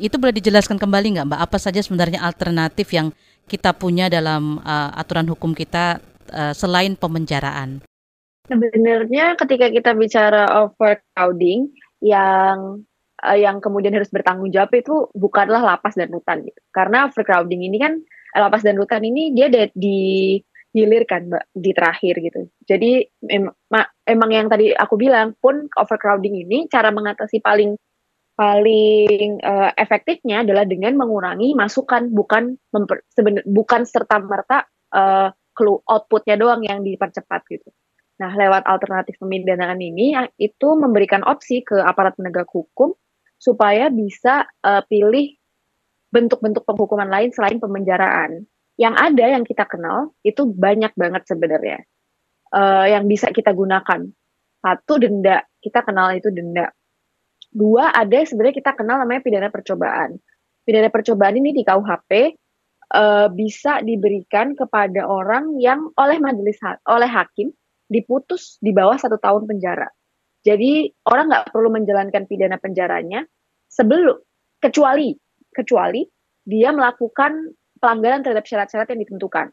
itu 0.03 0.19
boleh 0.19 0.35
dijelaskan 0.35 0.83
kembali 0.83 1.15
nggak 1.15 1.27
Mbak 1.31 1.41
apa 1.47 1.59
saja 1.63 1.79
sebenarnya 1.79 2.27
alternatif 2.27 2.91
yang 2.91 3.15
kita 3.47 3.71
punya 3.71 4.11
dalam 4.11 4.59
uh, 4.63 4.91
aturan 4.99 5.31
hukum 5.31 5.55
kita 5.55 6.03
uh, 6.35 6.51
selain 6.51 6.99
pemenjaraan? 6.99 7.87
Sebenarnya 8.51 9.39
ketika 9.39 9.71
kita 9.71 9.95
bicara 9.95 10.51
overcrowding 10.67 11.71
yang 12.03 12.83
uh, 13.23 13.39
yang 13.39 13.63
kemudian 13.63 13.95
harus 13.95 14.11
bertanggung 14.11 14.51
jawab 14.51 14.75
itu 14.75 15.07
bukanlah 15.15 15.63
lapas 15.63 15.95
dan 15.95 16.11
rutan 16.11 16.43
gitu. 16.43 16.61
Karena 16.75 17.07
overcrowding 17.07 17.63
ini 17.63 17.79
kan 17.79 18.03
lapas 18.35 18.67
dan 18.67 18.75
rutan 18.75 19.07
ini 19.07 19.31
dia 19.31 19.47
di 19.71 20.37
hilir 20.73 21.05
kan 21.05 21.29
mbak 21.29 21.45
di 21.53 21.71
terakhir 21.77 22.15
gitu. 22.19 22.41
Jadi 22.65 23.05
em 23.29 23.47
emang 24.09 24.31
yang 24.33 24.49
tadi 24.49 24.73
aku 24.73 24.97
bilang 24.97 25.37
pun 25.39 25.69
overcrowding 25.77 26.49
ini 26.49 26.67
cara 26.67 26.89
mengatasi 26.89 27.45
paling 27.45 27.77
paling 28.33 29.41
uh, 29.45 29.71
efektifnya 29.77 30.43
adalah 30.43 30.65
dengan 30.65 30.97
mengurangi 30.97 31.53
masukan 31.53 32.09
bukan 32.11 32.57
memper, 32.73 33.05
bukan 33.45 33.83
serta 33.85 34.19
merta 34.25 34.65
uh, 34.95 35.29
outputnya 35.87 36.41
doang 36.41 36.65
yang 36.65 36.81
dipercepat 36.81 37.45
gitu. 37.53 37.69
Nah 38.19 38.33
lewat 38.33 38.65
alternatif 38.65 39.21
pemidanaan 39.21 39.79
ini 39.79 40.17
itu 40.41 40.69
memberikan 40.79 41.21
opsi 41.29 41.61
ke 41.61 41.77
aparat 41.77 42.17
penegak 42.17 42.49
hukum 42.49 42.97
supaya 43.37 43.93
bisa 43.93 44.49
uh, 44.65 44.81
pilih 44.87 45.37
bentuk-bentuk 46.13 46.65
penghukuman 46.69 47.09
lain 47.09 47.33
selain 47.33 47.59
pemenjaraan 47.59 48.45
yang 48.81 48.97
ada 48.97 49.29
yang 49.29 49.45
kita 49.45 49.69
kenal 49.69 50.13
itu 50.25 50.49
banyak 50.49 50.93
banget 50.97 51.23
sebenarnya 51.29 51.85
uh, 52.53 52.87
yang 52.89 53.09
bisa 53.09 53.33
kita 53.33 53.51
gunakan. 53.53 54.09
Satu 54.63 54.95
denda, 55.01 55.43
kita 55.59 55.83
kenal 55.83 56.15
itu 56.15 56.31
denda. 56.31 56.71
Dua 57.53 57.93
ada 57.93 58.25
sebenarnya 58.25 58.57
kita 58.65 58.73
kenal 58.73 59.05
namanya 59.05 59.21
pidana 59.21 59.53
percobaan. 59.53 60.17
Pidana 60.65 60.89
percobaan 60.89 61.37
ini 61.37 61.53
di 61.53 61.63
KUHP 61.63 62.11
uh, 62.13 62.27
eh, 62.97 63.29
bisa 63.29 63.85
diberikan 63.85 64.57
kepada 64.57 65.05
orang 65.05 65.61
yang 65.61 65.93
oleh 66.01 66.17
majelis 66.17 66.57
ha 66.65 66.81
oleh 66.89 67.09
hakim 67.09 67.53
diputus 67.93 68.57
di 68.65 68.73
bawah 68.73 68.97
satu 68.97 69.21
tahun 69.21 69.45
penjara. 69.45 69.85
Jadi 70.43 70.91
orang 71.07 71.29
nggak 71.29 71.47
perlu 71.53 71.69
menjalankan 71.71 72.25
pidana 72.25 72.57
penjaranya 72.57 73.23
sebelum 73.69 74.17
kecuali 74.59 75.13
kecuali 75.53 76.03
dia 76.43 76.73
melakukan 76.73 77.53
pelanggaran 77.79 78.25
terhadap 78.27 78.49
syarat-syarat 78.49 78.89
yang 78.97 79.01
ditentukan. 79.07 79.53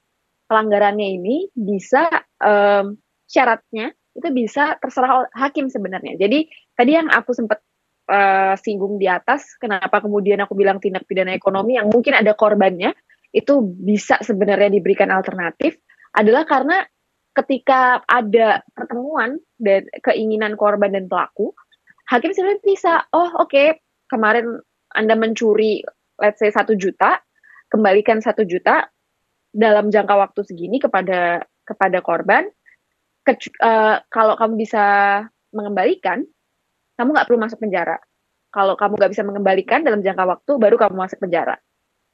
Pelanggarannya 0.49 1.19
ini 1.19 1.51
bisa 1.53 2.09
um, 2.41 2.97
syaratnya 3.29 3.93
itu 4.17 4.27
bisa 4.33 4.79
terserah 4.81 5.29
hakim 5.37 5.69
sebenarnya. 5.69 6.17
Jadi 6.17 6.49
tadi 6.73 6.91
yang 6.97 7.11
aku 7.13 7.37
sempat 7.37 7.61
uh, 8.09 8.57
singgung 8.57 8.97
di 8.97 9.05
atas, 9.05 9.55
kenapa 9.61 10.01
kemudian 10.01 10.41
aku 10.41 10.57
bilang 10.57 10.81
tindak 10.81 11.05
pidana 11.05 11.37
ekonomi 11.37 11.77
yang 11.77 11.87
mungkin 11.93 12.17
ada 12.17 12.33
korbannya 12.33 12.91
itu 13.29 13.61
bisa 13.61 14.17
sebenarnya 14.25 14.73
diberikan 14.73 15.13
alternatif 15.13 15.77
adalah 16.17 16.49
karena 16.49 16.81
ketika 17.37 18.01
ada 18.09 18.65
pertemuan 18.73 19.37
dan 19.61 19.85
keinginan 20.01 20.57
korban 20.57 20.97
dan 20.97 21.05
pelaku, 21.05 21.53
hakim 22.09 22.33
sebenarnya 22.33 22.65
bisa, 22.65 22.93
oh 23.13 23.29
oke 23.37 23.53
okay, 23.53 23.67
kemarin 24.09 24.57
anda 24.97 25.13
mencuri 25.13 25.85
let's 26.19 26.41
say 26.41 26.51
satu 26.51 26.75
juta, 26.75 27.21
kembalikan 27.71 28.19
satu 28.19 28.43
juta 28.43 28.89
dalam 29.53 29.89
jangka 29.89 30.13
waktu 30.17 30.41
segini 30.45 30.77
kepada 30.81 31.45
kepada 31.63 32.01
korban. 32.03 32.49
Ke, 33.23 33.37
uh, 33.61 34.01
kalau 34.09 34.35
kamu 34.35 34.57
bisa 34.57 34.85
mengembalikan, 35.53 36.25
kamu 36.99 37.15
nggak 37.15 37.27
perlu 37.31 37.39
masuk 37.39 37.63
penjara. 37.63 37.95
Kalau 38.51 38.75
kamu 38.75 38.99
nggak 38.99 39.11
bisa 39.15 39.23
mengembalikan 39.23 39.79
dalam 39.87 40.03
jangka 40.03 40.25
waktu, 40.27 40.51
baru 40.59 40.75
kamu 40.75 40.95
masuk 40.99 41.23
penjara. 41.23 41.55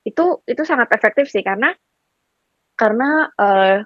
Itu 0.05 0.45
itu 0.45 0.61
sangat 0.61 0.93
efektif 0.93 1.33
sih 1.33 1.41
karena 1.41 1.73
karena 2.77 3.25
uh, 3.33 3.81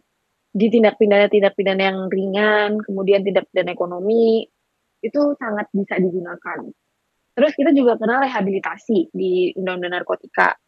di 0.52 0.68
tindak 0.68 1.00
pidana 1.00 1.32
tindak 1.32 1.56
pidana 1.56 1.88
yang 1.88 2.12
ringan, 2.12 2.84
kemudian 2.84 3.24
tindak 3.24 3.48
pidana 3.48 3.72
ekonomi 3.72 4.44
itu 5.00 5.22
sangat 5.40 5.72
bisa 5.72 5.96
digunakan. 5.96 6.60
Terus 7.32 7.56
kita 7.56 7.72
juga 7.72 7.96
kenal 7.96 8.28
rehabilitasi 8.28 9.16
di 9.16 9.56
undang-undang 9.56 10.04
narkotika 10.04 10.60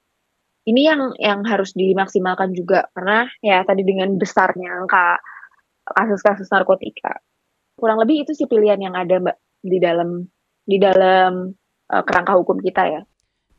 ini 0.70 0.86
yang 0.86 1.14
yang 1.18 1.42
harus 1.46 1.74
dimaksimalkan 1.74 2.54
juga 2.54 2.86
karena 2.94 3.26
ya 3.42 3.66
tadi 3.66 3.82
dengan 3.82 4.14
besarnya 4.18 4.86
angka 4.86 5.18
kasus-kasus 5.90 6.46
narkotika 6.54 7.18
kurang 7.74 7.98
lebih 8.06 8.26
itu 8.28 8.38
sih 8.38 8.46
pilihan 8.46 8.78
yang 8.78 8.94
ada 8.94 9.18
mbak 9.18 9.38
di 9.62 9.78
dalam 9.78 10.26
di 10.66 10.78
dalam 10.82 11.54
uh, 11.90 12.04
kerangka 12.04 12.34
hukum 12.38 12.58
kita 12.60 12.84
ya. 12.90 13.02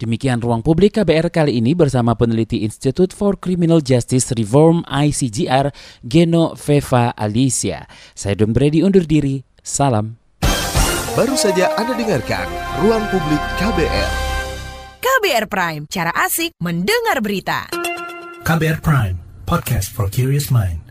Demikian 0.03 0.43
ruang 0.43 0.67
publik 0.67 0.99
KBR 0.99 1.31
kali 1.31 1.63
ini 1.63 1.79
bersama 1.79 2.19
peneliti 2.19 2.67
Institute 2.67 3.15
for 3.15 3.39
Criminal 3.39 3.79
Justice 3.79 4.35
Reform 4.35 4.83
ICGR 4.91 5.71
Geno 6.03 6.59
Veva 6.59 7.15
Alicia. 7.15 7.87
Saya 8.11 8.35
Don 8.35 8.51
Brady 8.51 8.83
undur 8.83 9.07
diri. 9.07 9.47
Salam. 9.63 10.19
Baru 11.15 11.39
saja 11.39 11.71
Anda 11.79 11.95
dengarkan 11.95 12.51
Ruang 12.83 13.07
Publik 13.15 13.43
KBR. 13.63 14.11
KBR 14.99 15.47
Prime, 15.47 15.83
cara 15.87 16.11
asik 16.19 16.51
mendengar 16.59 17.23
berita. 17.23 17.71
KBR 18.43 18.83
Prime, 18.83 19.23
podcast 19.47 19.95
for 19.95 20.11
curious 20.11 20.51
mind. 20.51 20.82